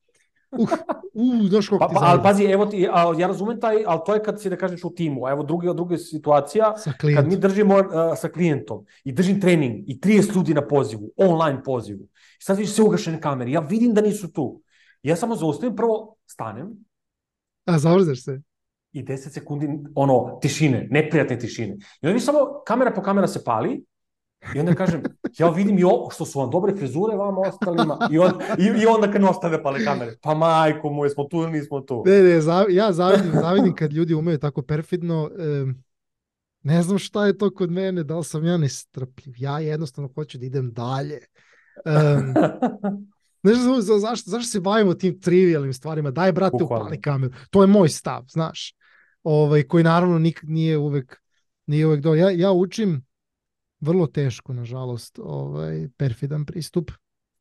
Uh, 0.52 0.70
uh, 1.14 1.50
znaš 1.50 1.68
kako 1.68 1.80
pa, 1.80 1.88
ti 1.88 1.96
pa, 2.00 2.06
ali 2.06 2.22
pazi, 2.24 2.44
evo 2.44 2.66
ti, 2.66 2.88
a, 2.92 3.14
ja 3.18 3.28
razumem 3.28 3.60
taj, 3.60 3.84
ali 3.88 4.00
to 4.06 4.14
je 4.14 4.24
kad 4.24 4.42
si 4.42 4.50
da 4.50 4.58
kažeš 4.58 4.84
u 4.84 4.90
timu, 4.90 5.26
a 5.26 5.32
evo 5.32 5.44
druga, 5.44 5.74
druga 5.74 5.98
situacija, 5.98 6.74
kad 7.16 7.28
mi 7.28 7.38
držimo 7.38 7.76
uh, 7.76 7.86
sa 8.18 8.30
klijentom 8.30 8.86
i 9.04 9.12
držim 9.12 9.42
trening 9.42 9.90
i 9.90 10.00
30 10.00 10.36
ljudi 10.36 10.54
na 10.54 10.68
pozivu, 10.68 11.10
online 11.18 11.64
pozivu, 11.64 12.04
i 12.40 12.44
sad 12.44 12.58
vidiš 12.58 12.74
sve 12.74 12.84
ugašene 12.84 13.22
kamere, 13.22 13.52
ja 13.52 13.60
vidim 13.60 13.94
da 13.94 14.02
nisu 14.02 14.32
tu. 14.32 14.62
Ja 15.04 15.16
samo 15.16 15.36
zaustavim, 15.36 15.76
prvo 15.76 16.16
stanem. 16.26 16.86
A, 17.66 17.80
zavrzaš 17.80 18.24
se. 18.24 18.42
I 18.94 19.04
10 19.04 19.30
sekundi, 19.30 19.68
ono, 19.96 20.40
tišine, 20.42 20.88
neprijatne 20.92 21.40
tišine. 21.40 21.74
I 22.02 22.08
onda 22.08 22.14
mi 22.14 22.20
samo, 22.20 22.40
kamera 22.66 22.92
po 22.92 23.02
kamera 23.02 23.28
se 23.28 23.44
pali, 23.44 23.84
I 24.56 24.60
onda 24.60 24.76
kažem, 24.76 25.04
ja 25.38 25.50
vidim 25.50 25.80
i 25.80 25.84
ovo, 25.84 26.10
što 26.12 26.26
su 26.26 26.40
vam 26.40 26.52
dobre 26.52 26.76
frizure 26.76 27.16
vama 27.16 27.42
ostalima. 27.42 27.98
I, 28.12 28.20
on, 28.20 28.32
i, 28.58 28.82
i 28.82 28.86
onda 28.86 29.12
kad 29.12 29.24
ostane 29.24 29.64
pale 29.64 29.86
kamere, 29.86 30.16
pa 30.22 30.34
majko 30.34 30.90
moje, 30.90 31.10
smo 31.10 31.24
tu 31.24 31.38
ili 31.38 31.52
nismo 31.52 31.82
tu. 31.82 32.04
Ne, 32.06 32.24
ne, 32.24 32.42
zav, 32.42 32.66
ja 32.70 32.92
zavidim, 32.92 33.32
zavidim 33.42 33.76
kad 33.76 33.94
ljudi 33.94 34.14
umeju 34.14 34.38
tako 34.38 34.62
perfidno. 34.62 35.30
E, 35.40 35.66
ne 36.64 36.84
znam 36.84 37.00
šta 37.00 37.26
je 37.26 37.38
to 37.38 37.54
kod 37.54 37.72
mene, 37.72 38.04
da 38.04 38.18
li 38.18 38.24
sam 38.24 38.46
ja 38.46 38.58
nestrpljiv. 38.58 39.36
Ja 39.38 39.60
jednostavno 39.60 40.10
hoću 40.16 40.38
da 40.38 40.46
idem 40.46 40.72
dalje. 40.72 41.20
E, 41.86 41.92
ne 43.44 43.54
znam 43.54 43.82
za, 43.82 44.00
zašto, 44.00 44.32
zašto 44.32 44.50
se 44.50 44.60
bavimo 44.60 44.94
tim 44.94 45.22
trivialnim 45.22 45.74
stvarima. 45.74 46.12
Daj, 46.12 46.32
brate, 46.32 46.64
upali 46.64 47.02
kameru. 47.02 47.34
To 47.50 47.62
je 47.62 47.68
moj 47.68 47.90
stav, 47.90 48.26
znaš. 48.30 48.76
Ovaj, 49.24 49.64
koji 49.64 49.84
naravno 49.84 50.20
nik, 50.20 50.40
nije 50.44 50.78
uvek 50.78 51.24
nije 51.66 51.88
uvek 51.88 52.02
do. 52.02 52.16
Ja, 52.16 52.30
ja 52.30 52.52
učim 52.52 53.06
vrlo 53.80 54.08
teško, 54.08 54.54
nažalost, 54.54 55.20
ovaj, 55.24 55.88
perfidan 55.98 56.46
pristup, 56.46 56.92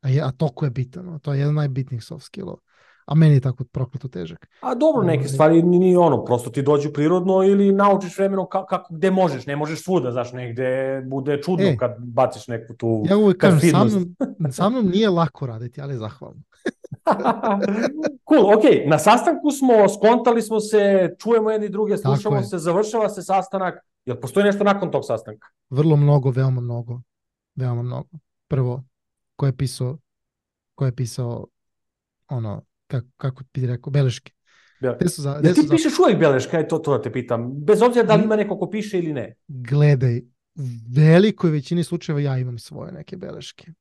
a, 0.00 0.08
je, 0.08 0.22
a 0.22 0.30
toliko 0.30 0.64
je 0.64 0.70
bitan, 0.70 1.18
to 1.20 1.32
je 1.32 1.38
jedan 1.38 1.54
najbitnijih 1.54 2.04
soft 2.04 2.24
skillova. 2.24 2.58
a 3.06 3.14
meni 3.14 3.34
je 3.34 3.40
tako 3.40 3.64
prokleto 3.64 4.08
težak. 4.08 4.48
A 4.60 4.74
dobro, 4.74 5.02
neke 5.02 5.18
Ovaj. 5.18 5.28
stvari 5.28 5.62
ni, 5.62 5.78
ni 5.78 5.96
ono, 5.96 6.24
prosto 6.24 6.50
ti 6.50 6.62
dođu 6.62 6.92
prirodno 6.92 7.42
ili 7.42 7.72
naučiš 7.72 8.18
vremenom 8.18 8.46
ka, 8.50 8.66
kako, 8.66 8.94
gde 8.94 9.10
možeš, 9.10 9.46
ne 9.46 9.56
možeš 9.56 9.82
svuda, 9.84 10.12
znaš, 10.12 10.32
negde 10.32 11.02
bude 11.06 11.40
čudno 11.42 11.66
E. 11.66 11.76
kad 11.76 11.96
baciš 11.98 12.48
neku 12.48 12.74
tu 12.74 13.02
Ja 13.08 13.16
uvek 13.16 13.36
kažem, 13.36 13.70
sa 13.70 13.84
mnom, 13.84 14.16
sa 14.52 14.68
mnom 14.68 14.86
nije 14.86 15.10
lako 15.10 15.46
raditi, 15.46 15.80
ali 15.80 15.94
je 15.94 15.98
zahvalno. 15.98 16.42
cool, 18.28 18.54
ok, 18.54 18.64
na 18.86 18.98
sastanku 18.98 19.50
smo, 19.50 19.88
skontali 19.88 20.42
smo 20.42 20.60
se, 20.60 21.10
čujemo 21.18 21.50
jedni 21.50 21.68
druge, 21.68 21.96
slušamo 21.96 22.36
je. 22.36 22.44
se, 22.44 22.58
završava 22.58 23.08
se 23.08 23.22
sastanak, 23.22 23.74
jel 24.04 24.16
postoji 24.20 24.44
nešto 24.44 24.64
nakon 24.64 24.90
tog 24.90 25.02
sastanka? 25.06 25.46
Vrlo 25.70 25.96
mnogo, 25.96 26.30
veoma 26.30 26.60
mnogo. 26.60 27.00
Veoma 27.56 27.82
mnogo. 27.82 28.08
Prvo, 28.48 28.84
ko 29.36 29.46
je 29.46 29.56
pisao, 29.56 29.98
ko 30.74 30.86
je 30.86 30.94
pisao 30.96 31.46
ono, 32.28 32.62
kako, 32.86 33.06
kako 33.16 33.44
bi 33.54 33.66
rekao, 33.66 33.90
beleške. 33.90 34.32
Ja. 34.80 34.96
Gde 35.00 35.08
su 35.08 35.22
za, 35.22 35.30
Ja 35.30 35.38
gde 35.40 35.54
ti 35.54 35.60
su 35.60 35.66
za, 35.66 35.74
pišeš 35.74 35.98
uvek 35.98 36.18
beleška, 36.18 36.58
je 36.58 36.68
to, 36.68 36.78
to 36.78 36.96
da 36.96 37.02
te 37.02 37.12
pitam, 37.12 37.64
bez 37.64 37.82
obzira 37.82 38.04
da 38.06 38.14
li 38.14 38.20
Mm. 38.20 38.24
ima 38.24 38.36
neko 38.36 38.58
ko 38.58 38.70
piše 38.70 38.98
ili 38.98 39.12
ne. 39.12 39.34
gledaj, 39.48 40.18
u 40.54 40.62
velikoj 40.96 41.50
većini 41.50 41.84
slučajeva 41.84 42.20
ja 42.20 42.38
imam 42.38 42.58
svoje 42.58 42.92
neke 42.92 43.16
beleške. 43.16 43.72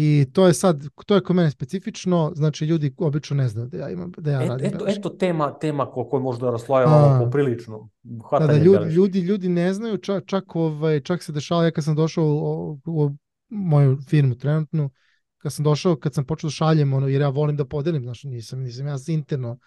I 0.00 0.26
to 0.32 0.46
je 0.46 0.54
sad, 0.54 0.84
to 1.06 1.14
je 1.14 1.20
kod 1.20 1.36
mene 1.36 1.50
specifično, 1.50 2.32
znači 2.34 2.64
ljudi 2.64 2.94
obično 2.98 3.36
ne 3.36 3.48
znaju 3.48 3.68
da 3.68 3.78
ja 3.78 3.90
imam, 3.90 4.12
da 4.18 4.30
ja 4.30 4.42
Et, 4.42 4.48
radim 4.48 4.66
eto, 4.66 4.84
eto 4.88 5.08
tema, 5.08 5.58
tema 5.58 5.90
ko, 5.90 6.04
koju 6.08 6.22
možda 6.22 6.50
raslojavamo 6.50 7.24
poprilično. 7.24 7.88
Da, 8.30 8.46
da, 8.46 8.56
ljudi, 8.56 8.92
ljudi, 8.92 9.20
ljudi 9.20 9.48
ne 9.48 9.74
znaju, 9.74 9.98
čak, 9.98 10.24
čak, 10.26 10.56
ovaj, 10.56 11.00
čak 11.00 11.22
se 11.22 11.32
dešava, 11.32 11.64
ja 11.64 11.70
kad 11.70 11.84
sam 11.84 11.96
došao 11.96 12.24
u, 12.24 12.78
u, 12.86 13.04
u 13.04 13.10
moju 13.48 13.98
firmu 14.08 14.34
trenutnu, 14.34 14.90
kad 15.38 15.52
sam 15.52 15.64
došao, 15.64 15.96
kad 15.96 16.14
sam 16.14 16.24
počeo 16.24 16.48
da 16.48 16.52
šaljem, 16.52 16.92
ono, 16.92 17.08
jer 17.08 17.20
ja 17.20 17.28
volim 17.28 17.56
da 17.56 17.64
podelim, 17.64 18.02
znaš, 18.02 18.24
nisam, 18.24 18.60
nisam 18.60 18.86
ja 18.86 18.96
interno, 19.08 19.58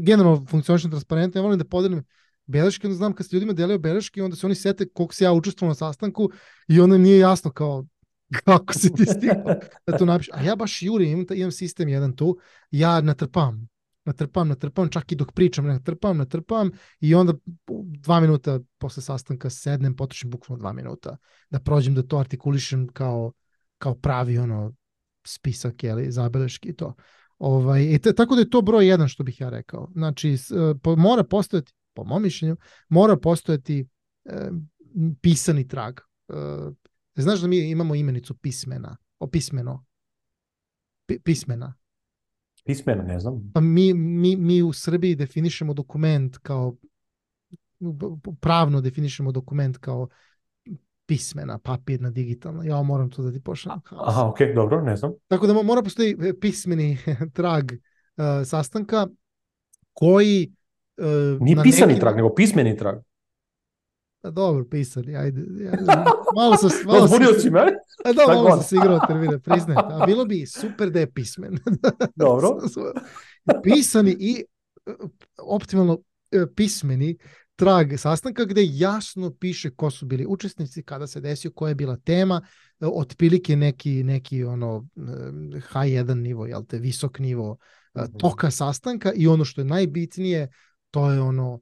generalno 0.00 0.46
funkcionišem 0.46 0.90
transparentno, 0.90 1.40
ja 1.40 1.42
volim 1.42 1.58
da 1.58 1.64
podelim 1.64 2.04
beleške, 2.46 2.86
onda 2.86 2.96
znam 2.96 3.12
kad 3.12 3.26
se 3.26 3.36
ljudima 3.36 3.52
delio 3.52 3.78
beleške, 3.78 4.22
onda 4.22 4.36
se 4.36 4.46
oni 4.46 4.54
sete 4.54 4.88
koliko 4.88 5.14
se 5.14 5.24
ja 5.24 5.32
učestvovao 5.32 5.70
na 5.70 5.74
sastanku 5.74 6.30
i 6.68 6.80
onda 6.80 6.96
im 6.96 7.02
nije 7.02 7.18
jasno 7.18 7.50
kao 7.50 7.86
kako 8.44 8.72
se 8.72 8.92
ti 8.92 9.06
stigao 9.06 9.54
da 9.86 9.98
to 9.98 10.04
napiš. 10.04 10.28
A 10.32 10.42
ja 10.42 10.56
baš 10.56 10.82
jurim, 10.82 11.26
imam, 11.34 11.52
sistem 11.52 11.88
jedan 11.88 12.16
tu, 12.16 12.38
ja 12.70 13.00
natrpam, 13.00 13.68
natrpam, 14.04 14.48
natrpam, 14.48 14.88
čak 14.88 15.12
i 15.12 15.16
dok 15.16 15.32
pričam, 15.32 15.66
natrpam, 15.66 16.16
natrpam 16.16 16.70
i 17.00 17.14
onda 17.14 17.34
dva 17.84 18.20
minuta 18.20 18.60
posle 18.78 19.02
sastanka 19.02 19.50
sednem, 19.50 19.96
potrošim 19.96 20.30
bukvalno 20.30 20.60
dva 20.60 20.72
minuta 20.72 21.16
da 21.50 21.60
prođem 21.60 21.94
da 21.94 22.02
to 22.02 22.18
artikulišem 22.18 22.88
kao, 22.88 23.32
kao 23.78 23.94
pravi 23.94 24.38
ono 24.38 24.72
spisak, 25.26 25.84
jeli, 25.84 26.12
zabeleški 26.12 26.68
i 26.68 26.76
to. 26.76 26.94
Ovaj, 27.38 27.98
te- 27.98 28.12
tako 28.12 28.34
da 28.34 28.40
je 28.40 28.50
to 28.50 28.62
broj 28.62 28.86
jedan 28.88 29.08
što 29.08 29.24
bih 29.24 29.40
ja 29.40 29.48
rekao. 29.48 29.88
Znači, 29.92 30.32
e, 30.32 30.38
po, 30.82 30.96
mora 30.96 31.24
postojati, 31.24 31.72
po 31.94 32.04
mom 32.04 32.22
mišljenju, 32.22 32.56
mora 32.88 33.16
postojati 33.16 33.86
e, 34.24 34.50
pisani 35.20 35.68
trag. 35.68 36.00
E, 36.28 36.34
znaš 37.16 37.40
da 37.40 37.48
mi 37.48 37.70
imamo 37.70 37.94
imenicu 37.94 38.34
pismena, 38.34 38.96
o 39.18 39.26
pismeno, 39.26 39.84
Pi- 41.06 41.18
pismena. 41.18 41.74
Pismeno, 42.64 43.02
ne 43.02 43.20
znam. 43.20 43.50
Pa 43.54 43.60
mi, 43.60 43.94
mi, 43.94 44.36
mi 44.36 44.62
u 44.62 44.72
Srbiji 44.72 45.14
definišemo 45.14 45.74
dokument 45.74 46.38
kao 46.38 46.76
pravno 48.40 48.80
definišemo 48.80 49.32
dokument 49.32 49.78
kao 49.78 50.08
pismena, 51.06 51.58
papirna, 51.58 52.10
digitalna. 52.10 52.64
Ja 52.64 52.82
moram 52.82 53.10
to 53.10 53.22
da 53.22 53.32
ti 53.32 53.40
pošaljem. 53.40 53.80
Aha, 53.90 54.26
ok, 54.26 54.38
dobro, 54.54 54.80
ne 54.82 54.96
znam. 54.96 55.12
Tako 55.28 55.46
da 55.46 55.52
mo- 55.54 55.62
mora 55.62 55.82
postoji 55.82 56.16
e, 56.20 56.32
pismeni 56.40 56.98
trag 57.32 57.72
e, 57.72 57.78
sastanka 58.44 59.06
koji 59.92 60.52
e, 60.96 61.02
Nije 61.40 61.62
pisani 61.62 61.92
neki- 61.92 62.00
trag, 62.00 62.16
nego 62.16 62.34
pismeni 62.34 62.76
trag. 62.76 62.96
Pa 64.22 64.30
dobro, 64.30 64.64
pisani, 64.64 65.16
ajde. 65.16 65.40
Malo 66.36 66.56
sam, 66.56 66.70
malo 66.86 67.08
sam, 67.08 67.18
si 67.40 67.50
me. 67.50 67.60
a 68.04 68.12
da, 68.12 68.26
malo 68.26 68.50
sam 68.50 68.62
se 68.62 68.76
igrao 68.76 69.00
termine, 69.06 69.38
priznajem. 69.38 69.78
A 69.90 70.06
bilo 70.06 70.24
bi 70.24 70.46
super 70.46 70.90
da 70.90 71.00
je 71.00 71.10
pismen. 71.10 71.58
Dobro. 72.14 72.58
pisani 73.64 74.16
i 74.20 74.44
e, 74.86 74.92
optimalno 75.38 75.98
e, 76.30 76.46
pismeni 76.56 77.16
trag 77.56 77.98
sastanka 77.98 78.44
gde 78.44 78.62
jasno 78.66 79.30
piše 79.30 79.70
ko 79.70 79.90
su 79.90 80.06
bili 80.06 80.26
učesnici, 80.28 80.82
kada 80.82 81.06
se 81.06 81.20
desio, 81.20 81.50
koja 81.50 81.68
je 81.68 81.74
bila 81.74 81.96
tema, 81.96 82.42
e, 82.80 82.86
otprilike 82.86 83.56
neki, 83.56 84.02
neki 84.04 84.44
ono 84.44 84.86
e, 84.96 85.00
H1 85.72 86.14
nivo, 86.14 86.46
jel 86.46 86.64
te, 86.64 86.78
visok 86.78 87.18
nivo 87.18 87.56
Mhm. 87.94 88.16
toka 88.18 88.50
sastanka 88.50 89.12
i 89.12 89.26
ono 89.26 89.44
što 89.44 89.60
je 89.60 89.64
najbitnije, 89.64 90.48
to 90.90 91.10
je 91.10 91.20
ono 91.20 91.60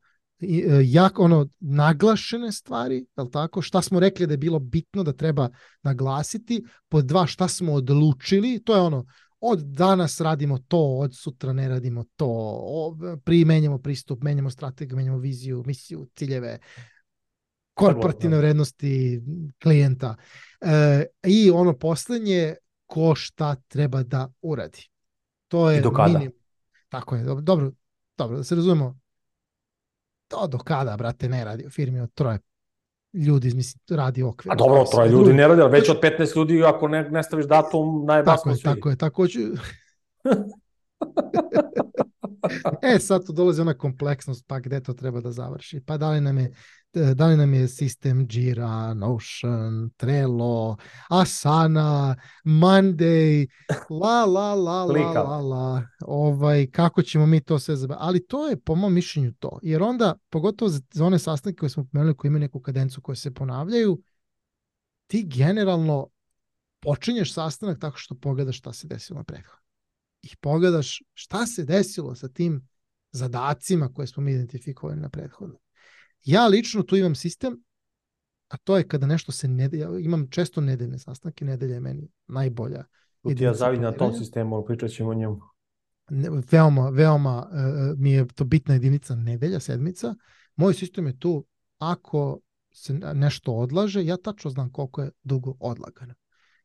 jak 0.85 1.19
ono 1.19 1.47
naglašene 1.61 2.53
stvari, 2.53 3.07
jel 3.17 3.31
tako? 3.31 3.63
Šta 3.63 3.83
smo 3.83 4.01
rekli 4.01 4.27
da 4.27 4.33
je 4.33 4.39
bilo 4.39 4.59
bitno 4.59 5.03
da 5.03 5.13
treba 5.13 5.49
naglasiti, 5.83 6.65
pod 6.89 7.05
dva 7.05 7.27
šta 7.27 7.49
smo 7.49 7.73
odlučili, 7.73 8.63
to 8.65 8.75
je 8.75 8.81
ono 8.81 9.07
od 9.41 9.59
danas 9.59 10.21
radimo 10.21 10.59
to, 10.59 10.79
od 10.79 11.17
sutra 11.17 11.53
ne 11.53 11.69
radimo 11.69 12.05
to, 12.17 12.97
primenjamo 13.25 13.79
pristup, 13.79 14.23
menjamo 14.23 14.51
strategiju, 14.51 14.97
menjamo 14.97 15.19
viziju, 15.19 15.63
misiju, 15.67 16.09
ciljeve, 16.15 16.59
korporativne 17.75 18.37
da. 18.37 18.41
vrednosti 18.41 19.23
klijenta. 19.63 20.17
E, 20.61 21.05
I 21.23 21.51
ono 21.51 21.79
poslednje, 21.79 22.55
ko 22.87 23.15
šta 23.15 23.55
treba 23.69 24.03
da 24.03 24.33
uradi. 24.43 24.89
To 25.49 25.71
je 25.71 25.79
I 25.79 25.83
do 25.83 25.91
kada? 25.93 26.19
minim- 26.19 26.33
Tako 26.89 27.17
je, 27.17 27.25
dobro, 27.25 27.73
dobro, 28.17 28.37
da 28.37 28.45
se 28.45 28.55
razumemo. 28.55 28.99
To 30.31 30.47
do 30.47 30.59
kada, 30.59 30.97
brate, 30.97 31.29
ne 31.29 31.45
radi 31.45 31.67
u 31.67 31.71
firmi 31.71 32.01
od 32.01 32.15
troje 32.15 32.39
ljudi, 33.13 33.55
mislim, 33.55 33.99
radi 33.99 34.23
okvir. 34.23 34.53
A 34.53 34.57
dobro, 34.57 34.85
troje 34.93 35.09
drugo. 35.09 35.25
ljudi 35.25 35.37
ne 35.37 35.49
radi, 35.49 35.63
ali 35.63 35.73
već 35.73 35.89
od 35.89 36.01
15 36.03 36.37
ljudi, 36.37 36.65
ako 36.65 36.89
ne, 36.89 37.11
ne 37.11 37.23
staviš 37.23 37.47
datum, 37.47 37.71
Tako 37.71 38.05
najbasno 38.07 38.53
je, 38.53 38.57
svi. 38.57 38.65
tako 38.65 38.91
je, 38.91 38.97
tako 38.97 39.29
ću... 39.29 39.39
e, 42.95 42.99
sad 42.99 43.27
tu 43.27 43.33
dolazi 43.33 43.61
ona 43.61 43.75
kompleksnost, 43.75 44.45
pa 44.47 44.61
gde 44.61 44.81
to 44.81 44.93
treba 44.93 45.21
da 45.21 45.33
završi? 45.33 45.81
Pa 45.87 45.97
da 45.97 46.11
li 46.11 46.21
nam 46.21 46.39
je, 46.39 46.53
da 46.93 47.27
li 47.27 47.37
nam 47.37 47.55
je 47.55 47.69
sistem 47.69 48.27
Jira, 48.31 48.95
Notion, 48.95 49.91
Trello, 49.97 50.77
Asana, 51.09 52.17
Monday, 52.45 53.47
la, 54.03 54.25
la, 54.25 54.55
la, 54.55 54.85
la, 54.85 55.13
la, 55.13 55.41
la, 55.41 55.83
ovaj, 56.01 56.67
kako 56.71 57.03
ćemo 57.03 57.27
mi 57.27 57.41
to 57.41 57.59
sve 57.59 57.77
zabaviti? 57.77 58.03
Ali 58.05 58.27
to 58.27 58.49
je 58.49 58.61
po 58.61 58.75
mom 58.75 58.95
mišljenju 58.95 59.33
to. 59.39 59.59
Jer 59.63 59.83
onda, 59.83 60.15
pogotovo 60.31 60.69
za, 60.69 60.81
za 60.93 61.05
one 61.05 61.19
sastanke 61.19 61.57
koje 61.59 61.71
smo 61.71 61.87
pomenuli, 61.93 62.17
koji 62.17 62.29
imaju 62.29 62.41
neku 62.41 62.61
kadencu 62.61 63.01
koje 63.01 63.17
se 63.17 63.35
ponavljaju, 63.35 64.03
ti 65.07 65.27
generalno 65.27 66.09
počinješ 66.81 67.35
sastanak 67.35 67.81
tako 67.81 67.99
što 67.99 68.15
pogledaš 68.15 68.59
šta 68.59 68.73
se 68.73 68.87
desilo 68.87 69.19
na 69.19 69.25
prethodno. 69.25 69.61
I 70.23 70.37
pogledaš 70.41 71.03
šta 71.15 71.47
se 71.47 71.65
desilo 71.65 72.15
sa 72.15 72.29
tim 72.29 72.69
zadacima 73.13 73.93
koje 73.95 74.07
smo 74.07 74.23
mi 74.23 74.33
identifikovali 74.33 75.01
na 75.01 75.09
prethodno. 75.09 75.59
Ja 76.25 76.47
lično 76.47 76.83
tu 76.83 76.97
imam 76.97 77.15
sistem, 77.15 77.63
a 78.49 78.57
to 78.57 78.77
je 78.77 78.89
kada 78.89 79.07
nešto 79.07 79.33
se 79.33 79.49
ne... 79.49 79.69
Ja 79.73 79.99
imam 79.99 80.29
često 80.31 80.61
nedeljne 80.61 80.99
sastanke, 80.99 81.45
nedelja 81.45 81.75
je 81.75 81.81
meni 81.81 82.09
najbolja. 82.27 82.85
Tu 83.23 83.35
ti 83.35 83.45
ja 83.45 83.55
zavidim 83.55 83.83
na 83.83 83.93
tom 83.93 84.15
sistemu, 84.15 84.65
pričat 84.65 84.91
ćemo 84.91 85.11
o 85.11 85.15
njemu. 85.15 85.41
Ne, 86.11 86.29
veoma, 86.53 86.89
veoma 86.89 87.49
uh, 87.51 87.99
mi 87.99 88.13
je 88.13 88.27
to 88.27 88.45
bitna 88.45 88.75
jedinica 88.75 89.15
nedelja, 89.15 89.61
sedmica. 89.61 90.15
Moj 90.57 90.75
sistem 90.75 91.07
je 91.07 91.19
tu, 91.19 91.47
ako 91.79 92.41
se 92.73 92.95
nešto 92.95 93.53
odlaže, 93.53 94.05
ja 94.05 94.17
tačno 94.17 94.51
znam 94.51 94.73
koliko 94.73 95.03
je 95.03 95.11
dugo 95.23 95.55
odlagano. 95.61 96.15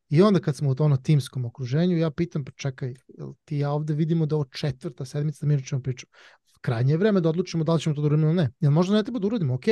I 0.10 0.22
onda 0.22 0.40
kad 0.40 0.56
smo 0.56 0.70
u 0.70 0.76
ono 0.80 0.98
timskom 0.98 1.46
okruženju, 1.46 1.98
ja 1.98 2.12
pitam, 2.12 2.46
pa 2.46 2.52
čekaj, 2.52 2.94
jel 3.08 3.34
ti 3.46 3.58
ja 3.58 3.72
ovde 3.72 3.94
vidimo 3.94 4.26
da 4.26 4.36
ovo 4.36 4.46
četvrta 4.46 5.06
sedmica, 5.06 5.46
da 5.46 5.56
mi 5.56 5.64
ćemo 5.64 5.82
pričati. 5.82 6.12
Krajnje 6.66 6.94
je 6.94 6.98
vreme 6.98 7.22
da 7.22 7.30
odlučimo 7.30 7.64
da 7.64 7.74
li 7.74 7.82
ćemo 7.82 7.96
to 7.96 8.02
da 8.02 8.08
uradimo 8.08 8.28
ili 8.28 8.36
ne. 8.36 8.50
Jel 8.60 8.72
možda 8.72 8.96
ne 8.96 9.04
treba 9.04 9.20
da 9.20 9.28
uradimo, 9.28 9.54
ok. 9.54 9.68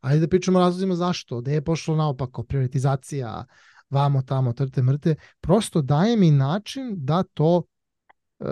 Ajde 0.00 0.20
da 0.20 0.28
pričamo 0.28 0.58
razlozima 0.58 0.94
zašto, 0.94 1.40
da 1.40 1.50
je 1.50 1.64
pošlo 1.64 1.96
naopako, 1.96 2.44
prioritizacija, 2.44 3.44
vamo, 3.90 4.22
tamo, 4.22 4.52
trte, 4.52 4.82
mrte. 4.82 5.14
Prosto 5.40 5.82
daje 5.82 6.16
mi 6.16 6.30
način 6.30 6.94
da 6.96 7.22
to 7.22 7.62
e, 8.40 8.44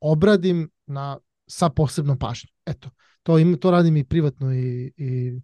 obradim 0.00 0.70
na, 0.86 1.18
sa 1.46 1.68
posebnom 1.70 2.18
pažnjom. 2.18 2.50
Eto, 2.66 2.90
to, 3.22 3.38
im, 3.38 3.54
to 3.60 3.70
radim 3.70 3.96
i 3.96 4.04
privatno 4.04 4.54
i, 4.54 4.92
i 4.96 5.40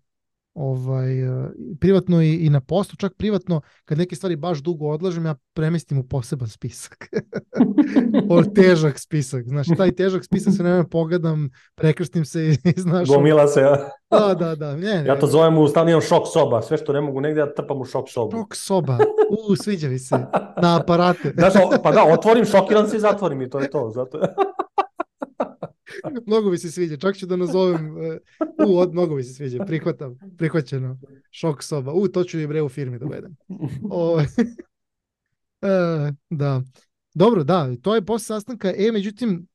ovaj, 0.59 1.23
e, 1.23 1.51
privatno 1.81 2.23
i, 2.23 2.35
i 2.35 2.51
na 2.51 2.61
poslu, 2.61 2.97
čak 2.97 3.15
privatno, 3.15 3.61
kad 3.85 3.99
neke 3.99 4.17
stvari 4.17 4.37
baš 4.37 4.59
dugo 4.59 4.87
odlažem, 4.87 5.27
ja 5.27 5.35
premestim 5.55 5.99
u 5.99 6.03
poseban 6.03 6.49
spisak. 6.49 7.09
o 8.31 8.43
težak 8.43 8.99
spisak. 8.99 9.49
Znaš, 9.49 9.67
taj 9.77 9.93
težak 9.93 10.25
spisak 10.25 10.55
se 10.57 10.63
nema 10.63 10.85
pogledam, 10.85 11.51
prekrstim 11.75 12.25
se 12.25 12.43
i, 12.43 12.51
i 12.65 12.81
znaš... 12.81 13.09
Gomila 13.09 13.49
se, 13.49 13.61
ja. 13.61 13.91
Da, 14.11 14.35
da, 14.35 14.55
da. 14.55 14.77
Ne, 14.77 15.03
ne, 15.03 15.05
Ja 15.07 15.19
to 15.19 15.27
zovem 15.27 15.59
u 15.59 15.69
stalno 15.69 15.91
imam 15.91 16.03
šok 16.03 16.23
soba, 16.33 16.63
sve 16.63 16.77
što 16.77 16.93
ne 16.93 17.01
mogu 17.01 17.21
negde 17.21 17.41
ja 17.41 17.55
trpam 17.55 17.81
u 17.81 17.85
šok 17.85 18.11
sobu. 18.11 18.37
Šok 18.37 18.57
soba. 18.57 18.99
U, 19.51 19.57
sviđa 19.57 19.89
mi 19.89 19.99
se. 19.99 20.17
Na 20.63 20.81
aparate. 20.81 21.33
Znaš, 21.39 21.55
o- 21.57 21.83
pa 21.83 21.93
da, 21.93 22.05
otvorim, 22.05 22.45
šokiram 22.45 22.89
se 22.89 22.97
i 22.97 23.01
zatvorim 23.01 23.43
i 23.43 23.51
to 23.51 23.61
je 23.61 23.71
to. 23.71 23.91
Zato... 23.95 24.21
mnogo 26.27 26.51
mi 26.51 26.59
se 26.59 26.71
sviđa, 26.71 26.97
čak 26.97 27.17
ću 27.17 27.27
da 27.27 27.37
nazovem, 27.37 27.97
uh, 27.97 28.03
u, 28.69 28.79
od, 28.79 28.93
mnogo 28.93 29.15
mi 29.15 29.23
se 29.23 29.35
sviđa, 29.35 29.65
prihvatam, 29.65 30.19
prihvaćeno, 30.39 30.99
šok 31.31 31.63
soba, 31.63 31.93
u, 31.93 32.09
to 32.09 32.25
ću 32.25 32.41
i 32.41 32.47
bre 32.47 32.63
u 32.63 32.69
firmi 32.69 32.99
dovedem. 32.99 33.37
O, 33.91 34.15
uh, 34.15 34.23
da, 36.31 36.63
dobro, 37.15 37.45
da, 37.45 37.77
to 37.83 37.95
je 37.95 38.05
posle 38.05 38.25
sastanka, 38.25 38.73
e, 38.77 38.93
međutim, 38.93 39.47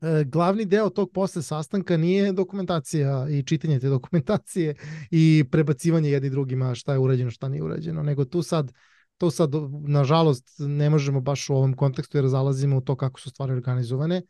uh, 0.00 0.08
glavni 0.26 0.64
deo 0.64 0.90
tog 0.90 1.10
posle 1.12 1.42
sastanka 1.42 1.96
nije 1.96 2.32
dokumentacija 2.32 3.26
i 3.30 3.42
čitanje 3.42 3.80
te 3.80 3.88
dokumentacije 3.88 4.74
i 5.10 5.44
prebacivanje 5.50 6.10
jedni 6.10 6.30
drugima 6.30 6.74
šta 6.74 6.92
je 6.92 6.98
urađeno, 6.98 7.30
šta 7.30 7.48
nije 7.48 7.62
urađeno, 7.62 8.02
nego 8.02 8.24
tu 8.24 8.42
sad 8.42 8.72
to 9.18 9.30
sad, 9.30 9.50
nažalost, 9.86 10.48
ne 10.58 10.90
možemo 10.90 11.20
baš 11.20 11.50
u 11.50 11.54
ovom 11.54 11.76
kontekstu 11.76 12.18
jer 12.18 12.26
zalazimo 12.26 12.76
u 12.76 12.80
to 12.80 12.96
kako 12.96 13.20
su 13.20 13.30
stvari 13.30 13.52
organizovane, 13.52 14.22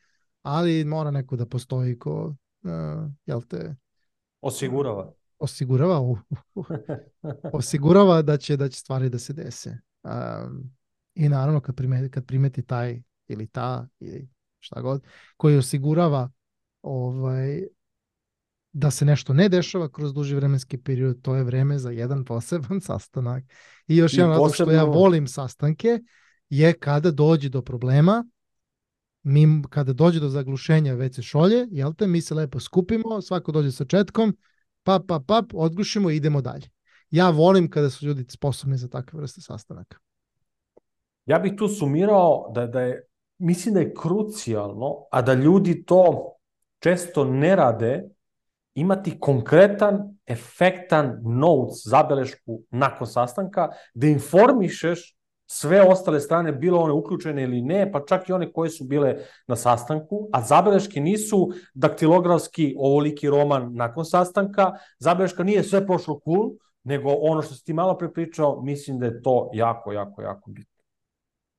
ali 0.45 0.84
mora 0.84 1.11
neko 1.11 1.36
da 1.36 1.47
postoji 1.47 1.99
ko, 1.99 2.34
uh, 2.62 2.70
jel 3.26 3.42
te... 3.42 3.74
Osigurava. 4.40 5.12
Osigurava, 5.38 6.01
uh, 6.01 6.18
uh, 6.55 6.66
osigurava 7.53 8.22
da 8.22 8.36
će, 8.36 8.57
da 8.57 8.68
će 8.68 8.78
stvari 8.78 9.09
da 9.09 9.18
se 9.18 9.32
dese. 9.32 9.78
Um, 10.03 10.70
I 11.14 11.28
naravno 11.28 11.61
kad 11.61 11.76
primeti, 11.76 12.11
kad 12.11 12.26
primeti 12.26 12.62
taj 12.62 13.03
ili 13.26 13.47
ta 13.47 13.88
ili 14.01 14.28
šta 14.59 14.80
god, 14.80 15.05
koji 15.36 15.57
osigurava 15.57 16.30
ovaj, 16.82 17.62
da 18.72 18.90
se 18.90 19.05
nešto 19.05 19.32
ne 19.32 19.49
dešava 19.49 19.88
kroz 19.88 20.14
duži 20.14 20.34
vremenski 20.34 20.78
period, 20.78 21.22
to 21.22 21.34
je 21.34 21.45
vreme 21.45 21.78
za 21.78 21.90
jedan 21.90 22.24
poseban 22.24 22.80
sastanak. 22.88 23.45
I 23.86 23.97
još 23.97 24.14
I 24.14 24.20
jedan 24.20 24.36
posebno... 24.36 24.72
što 24.72 24.76
ja 24.76 24.84
volim 24.84 25.26
sastanke 25.26 25.99
je 26.49 26.72
kada 26.72 27.11
dođe 27.11 27.49
do 27.49 27.62
problema, 27.62 28.24
mi 29.25 29.62
kada 29.70 29.93
dođe 29.93 30.20
do 30.20 30.29
zaglušenja 30.29 30.95
WC 30.95 31.22
šolje, 31.22 31.66
jel 31.70 31.95
te, 31.95 32.07
mi 32.07 32.20
se 32.20 32.35
lepo 32.35 32.61
skupimo, 32.61 33.22
svako 33.22 33.53
dođe 33.53 33.72
sa 33.72 33.85
četkom, 33.85 34.37
pap, 34.83 35.03
pap, 35.09 35.22
pap, 35.27 35.45
odgušimo 35.55 36.11
i 36.11 36.16
idemo 36.16 36.41
dalje. 36.41 36.68
Ja 37.11 37.31
volim 37.31 37.70
kada 37.70 37.91
su 37.91 38.07
ljudi 38.07 38.25
sposobni 38.29 38.77
za 38.77 38.89
takve 38.89 39.20
vrste 39.20 39.41
sastanaka. 39.41 39.99
Ja 41.27 41.39
bih 41.39 41.53
tu 41.59 41.68
sumirao 41.68 42.53
da, 42.55 42.66
da 42.66 42.81
je, 42.81 43.07
mislim 43.39 43.75
da 43.75 43.81
je 43.81 43.95
krucijalno, 43.95 45.07
a 45.11 45.22
da 45.22 45.35
ljudi 45.35 45.85
to 45.85 46.33
često 46.79 47.25
ne 47.25 47.57
rade, 47.57 48.03
imati 48.75 49.20
konkretan, 49.20 50.18
efektan 50.27 51.20
notes, 51.22 51.83
zabelešku 51.85 52.62
nakon 52.70 53.07
sastanka, 53.07 53.68
da 53.95 54.07
informišeš 54.07 55.16
sve 55.47 55.82
ostale 55.82 56.20
strane, 56.20 56.53
bilo 56.53 56.80
one 56.80 56.92
uključene 56.92 57.42
ili 57.42 57.62
ne, 57.62 57.92
pa 57.92 58.05
čak 58.07 58.28
i 58.28 58.32
one 58.32 58.53
koje 58.53 58.70
su 58.70 58.84
bile 58.84 59.16
na 59.47 59.57
sastanku, 59.57 60.28
a 60.32 60.42
zabeleške 60.42 61.01
nisu 61.01 61.49
daktilografski 61.74 62.74
ovoliki 62.78 63.30
roman 63.30 63.70
nakon 63.74 64.05
sastanka, 64.05 64.72
zabeleška 64.99 65.45
nije 65.45 65.62
sve 65.62 65.86
prošlo 65.86 66.20
cool, 66.24 66.53
nego 66.84 67.11
ono 67.20 67.42
što 67.42 67.55
si 67.55 67.64
ti 67.64 67.72
malo 67.72 67.99
prepričao, 67.99 68.62
mislim 68.62 68.99
da 68.99 69.07
je 69.07 69.22
to 69.22 69.51
jako, 69.53 69.92
jako, 69.92 70.22
jako 70.22 70.51
bitno. 70.51 70.82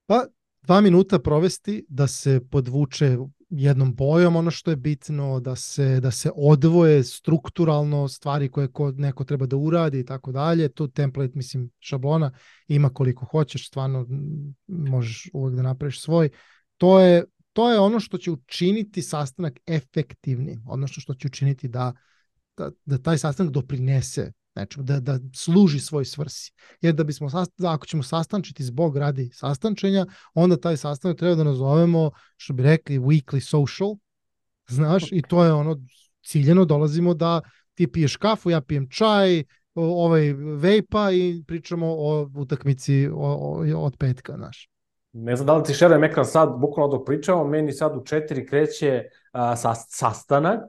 Pa, 0.06 0.26
dva 0.62 0.82
minuta 0.82 1.20
provesti 1.20 1.86
da 1.90 2.08
se 2.08 2.42
podvuče 2.52 3.18
jednom 3.50 3.96
bojom 3.96 4.36
ono 4.36 4.52
što 4.52 4.72
je 4.72 4.76
bitno, 4.76 5.40
da 5.40 5.56
se, 5.56 6.00
da 6.00 6.12
se 6.12 6.32
odvoje 6.36 7.04
strukturalno 7.04 8.08
stvari 8.08 8.50
koje 8.50 8.68
ko, 8.68 8.92
neko 8.92 9.24
treba 9.24 9.46
da 9.46 9.56
uradi 9.56 10.00
i 10.00 10.06
tako 10.06 10.32
dalje. 10.32 10.70
Tu 10.70 10.88
template, 10.88 11.32
mislim, 11.36 11.70
šablona 11.80 12.32
ima 12.68 12.90
koliko 12.90 13.26
hoćeš, 13.26 13.68
stvarno 13.68 14.08
možeš 14.68 15.30
uvek 15.34 15.56
da 15.56 15.62
napraviš 15.62 16.02
svoj. 16.02 16.30
To 16.78 17.00
je, 17.00 17.24
to 17.54 17.72
je 17.72 17.80
ono 17.80 18.00
što 18.00 18.18
će 18.18 18.32
učiniti 18.32 19.02
sastanak 19.02 19.60
efektivnim, 19.68 20.64
odnosno 20.68 21.02
što 21.02 21.14
će 21.14 21.28
učiniti 21.28 21.68
da, 21.68 21.94
da, 22.58 22.72
da 22.86 22.98
taj 22.98 23.18
sastanak 23.18 23.54
doprinese 23.54 24.32
nečemu, 24.56 24.84
da, 24.84 25.00
da 25.00 25.20
služi 25.36 25.80
svoj 25.80 26.06
svrsi. 26.06 26.52
Jer 26.82 26.94
da 26.94 27.04
bismo, 27.04 27.30
da 27.58 27.72
ako 27.72 27.86
ćemo 27.86 28.04
sastančiti 28.04 28.64
zbog 28.64 28.98
radi 28.98 29.30
sastančenja, 29.34 30.06
onda 30.34 30.58
taj 30.58 30.78
sastanak 30.78 31.18
treba 31.18 31.36
da 31.36 31.44
nazovemo, 31.44 32.12
što 32.38 32.54
bi 32.54 32.64
rekli, 32.64 33.00
weekly 33.00 33.40
social, 33.40 33.96
znaš, 34.68 35.12
i 35.12 35.22
to 35.22 35.44
je 35.44 35.54
ono, 35.54 35.78
ciljeno 36.26 36.66
dolazimo 36.66 37.14
da 37.14 37.42
ti 37.74 37.92
piješ 37.92 38.18
kafu, 38.18 38.50
ja 38.50 38.62
pijem 38.62 38.90
čaj, 38.90 39.44
ovaj 39.76 40.34
vejpa 40.34 41.12
i 41.12 41.44
pričamo 41.48 41.88
o 41.90 42.30
utakmici 42.36 43.08
o, 43.08 43.14
o, 43.16 43.86
od 43.86 43.98
petka, 43.98 44.34
znaš. 44.38 44.70
Ne 45.14 45.36
znam 45.36 45.48
da 45.48 45.58
li 45.58 45.64
ti 45.64 45.74
šerujem 45.74 46.04
ekran 46.04 46.26
sad, 46.26 46.50
bukvalno 46.60 46.98
dok 46.98 47.06
pričamo, 47.06 47.44
meni 47.48 47.72
sad 47.72 47.98
u 47.98 48.04
četiri 48.06 48.48
kreće 48.48 49.04
a, 49.32 49.56
sa, 49.56 49.74
sastanak, 49.76 50.60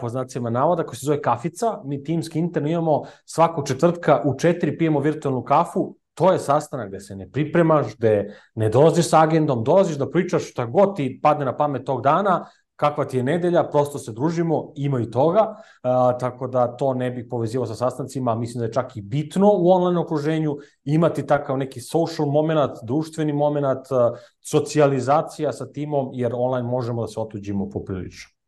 po 0.00 0.08
znacima 0.08 0.50
navoda, 0.50 0.86
koji 0.86 0.96
se 0.96 1.06
zove 1.06 1.22
kafica. 1.22 1.80
Mi 1.84 2.04
timski 2.04 2.38
interno 2.38 2.68
imamo 2.68 3.02
svaku 3.24 3.66
četvrtka 3.66 4.22
u 4.24 4.38
četiri 4.38 4.78
pijemo 4.78 5.00
virtualnu 5.00 5.42
kafu, 5.44 5.96
to 6.14 6.32
je 6.32 6.38
sastanak 6.38 6.88
gde 6.88 7.00
se 7.00 7.16
ne 7.16 7.30
pripremaš, 7.30 7.96
gde 7.96 8.36
ne 8.54 8.68
dolaziš 8.68 9.08
sa 9.08 9.22
agendom, 9.22 9.64
dolaziš 9.64 9.96
da 9.96 10.10
pričaš 10.10 10.50
šta 10.50 10.66
god 10.66 10.96
ti 10.96 11.20
padne 11.22 11.44
na 11.44 11.56
pamet 11.56 11.84
tog 11.84 12.02
dana, 12.02 12.46
kakva 12.76 13.04
ti 13.04 13.16
je 13.16 13.22
nedelja, 13.22 13.62
prosto 13.68 13.98
se 13.98 14.12
družimo, 14.12 14.72
ima 14.76 15.00
i 15.00 15.10
toga, 15.10 15.40
uh, 15.50 16.18
tako 16.18 16.48
da 16.48 16.66
to 16.76 16.94
ne 16.94 17.10
bih 17.10 17.26
povezivao 17.30 17.66
sa 17.66 17.74
sastancima, 17.74 18.34
mislim 18.34 18.60
da 18.60 18.66
je 18.66 18.72
čak 18.72 18.96
i 18.96 19.02
bitno 19.02 19.52
u 19.52 19.70
online 19.70 20.00
okruženju 20.00 20.56
imati 20.84 21.26
takav 21.26 21.58
neki 21.58 21.80
social 21.80 22.28
moment, 22.28 22.72
društveni 22.82 23.32
moment, 23.32 23.90
uh, 23.90 24.18
socijalizacija 24.40 25.52
sa 25.52 25.72
timom, 25.72 26.10
jer 26.12 26.32
online 26.34 26.68
možemo 26.68 27.02
da 27.02 27.08
se 27.08 27.20
otuđimo 27.20 27.68
poprilično. 27.70 28.39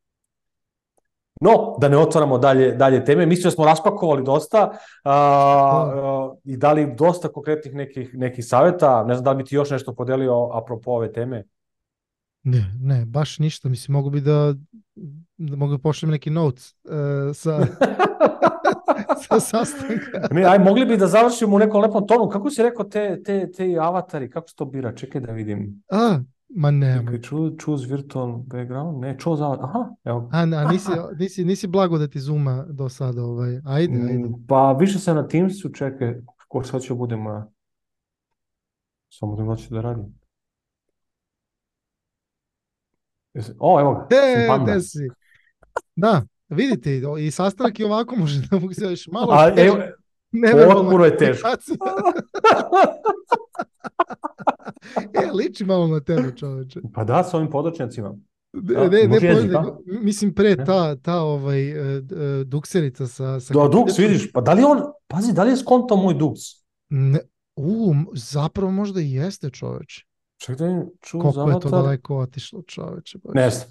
No, 1.43 1.77
da 1.81 1.89
ne 1.89 1.99
otvaramo 1.99 2.39
dalje, 2.39 2.73
dalje 2.73 3.05
teme, 3.05 3.27
mislim 3.27 3.45
da 3.45 3.51
smo 3.51 3.65
raspakovali 3.65 4.23
dosta 4.25 4.59
a, 5.05 5.13
a, 5.13 6.35
i 6.45 6.57
dali 6.57 6.95
dosta 6.99 7.29
konkretnih 7.29 7.75
nekih, 7.75 8.15
nekih 8.15 8.47
saveta. 8.47 9.05
Ne 9.05 9.15
znam 9.15 9.25
da 9.25 9.31
li 9.31 9.37
bi 9.37 9.45
ti 9.45 9.55
još 9.55 9.71
nešto 9.71 9.95
podelio 9.95 10.49
apropo 10.53 10.91
ove 10.91 11.13
teme? 11.13 11.45
Ne, 12.43 12.73
ne, 12.81 13.05
baš 13.07 13.39
ništa. 13.39 13.69
Mislim, 13.69 13.93
mogu 13.93 14.11
bi 14.11 14.21
da, 14.21 14.55
da 15.37 15.57
mogu 15.57 15.73
da 15.73 15.79
pošljem 15.79 16.11
neki 16.11 16.31
notes 16.31 16.75
uh, 16.85 16.91
sa, 17.35 17.59
sa 19.29 19.41
sastanka. 19.41 20.29
ne, 20.31 20.45
aj, 20.45 20.59
mogli 20.59 20.87
bi 20.87 20.97
da 20.97 21.07
završimo 21.07 21.57
u 21.57 21.59
nekom 21.59 21.83
lepom 21.83 22.07
tonu. 22.07 22.29
Kako 22.29 22.51
si 22.51 22.63
rekao 22.63 22.85
te, 22.85 23.23
te, 23.23 23.53
te 23.53 23.77
avatari, 23.81 24.31
kako 24.31 24.49
se 24.49 24.55
to 24.55 24.65
bira? 24.65 24.95
Čekaj 24.95 25.21
da 25.21 25.33
vidim. 25.33 25.83
A, 25.91 26.19
Ma 26.55 26.71
ne. 26.71 27.05
Choose, 27.23 27.57
choose 27.65 27.87
virtual 27.87 28.39
background? 28.47 29.01
Ne, 29.01 29.17
choose 29.19 29.45
out. 29.45 29.61
Aha, 29.63 29.95
evo. 30.05 30.29
A, 30.33 30.41
a 30.41 30.65
nisi, 30.73 30.91
nisi, 31.19 31.45
nisi 31.45 31.67
blago 31.67 31.99
da 31.99 32.09
ti 32.09 32.21
zuma 32.21 32.67
do 32.69 32.89
sada. 32.89 33.23
Ovaj. 33.23 33.61
Ajde, 33.65 33.99
mm, 33.99 34.07
ajde. 34.09 34.29
Pa 34.49 34.73
više 34.73 34.99
se 34.99 35.15
na 35.15 35.29
Teamsu, 35.29 35.69
čekaj, 35.69 36.15
ko 36.49 36.63
sad 36.65 36.83
ću 36.83 36.95
budem... 36.95 37.25
Samo 39.11 39.37
da 39.37 39.45
hoću 39.45 39.75
da 39.75 39.81
radim. 39.81 40.15
O, 43.59 43.81
evo 43.81 44.07
ga. 44.11 44.73
E, 44.73 44.81
si? 44.81 45.09
Da, 45.97 46.23
vidite, 46.49 47.01
i 47.19 47.31
sastanak 47.31 47.81
i 47.81 47.85
ovako 47.85 48.17
može 48.17 48.41
da 48.41 48.61
funkcioniš 48.61 49.07
malo. 49.07 49.33
A, 49.33 49.53
evo, 49.57 49.77
Potpuno 50.67 51.05
je 51.05 51.17
teško. 51.17 51.49
e, 55.15 55.31
liči 55.35 55.65
malo 55.65 55.87
na 55.87 56.01
tebe, 56.01 56.37
čoveče. 56.37 56.81
Pa 56.95 57.05
da, 57.05 57.25
sa 57.25 57.37
ovim 57.37 57.51
podočnjacima. 57.51 58.15
Da, 58.53 58.89
ne, 58.89 59.09
ne, 59.09 59.19
jezik, 59.23 59.51
mislim 59.87 60.35
pre 60.35 60.65
ta, 60.65 60.97
ta 60.97 61.21
ovaj, 61.21 61.79
uh, 61.79 61.87
dukserica 62.45 63.07
sa... 63.07 63.41
sa 63.41 63.55
da, 63.55 63.69
duks, 63.69 63.99
vidiš, 63.99 64.33
pa 64.33 64.41
da 64.41 64.53
li 64.53 64.65
on, 64.65 64.83
pazi, 65.09 65.33
da 65.33 65.43
li 65.43 65.51
je 65.51 65.57
skonto 65.57 65.97
moj 65.97 66.15
duks? 66.15 66.41
Ne, 66.89 67.21
u, 67.57 67.95
zapravo 68.15 68.71
možda 68.71 69.01
i 69.01 69.13
jeste 69.13 69.51
čoveče. 69.51 70.07
Ček 70.43 70.59
da 70.59 70.67
im 70.67 70.83
ču 71.01 71.21
Koliko 71.21 71.33
zavatar. 71.33 71.57
je 71.57 71.61
to 71.61 71.69
daleko 71.71 72.17
otišlo 72.17 72.63
čoveče. 72.63 73.19
Ne 73.35 73.51
znam. 73.51 73.69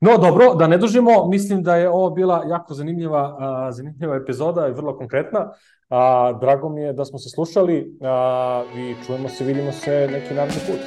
No 0.00 0.18
dobro, 0.18 0.54
da 0.54 0.66
ne 0.66 0.78
dužimo, 0.78 1.28
mislim 1.28 1.62
da 1.62 1.76
je 1.76 1.90
ovo 1.90 2.10
bila 2.10 2.44
jako 2.48 2.74
zanimljiva, 2.74 3.36
a, 3.38 3.72
zanimljiva 3.72 4.16
epizoda 4.16 4.68
i 4.68 4.72
vrlo 4.72 4.98
konkretna. 4.98 5.50
A, 5.94 6.32
drago 6.40 6.68
mi 6.68 6.80
je 6.80 6.92
da 6.92 7.04
smo 7.04 7.18
se 7.18 7.28
slušali 7.28 7.98
a, 8.00 8.62
i 8.76 8.94
čujemo 9.06 9.28
se, 9.28 9.44
vidimo 9.44 9.72
se 9.72 10.08
neki 10.12 10.34
naredni 10.34 10.60
put. 10.66 10.80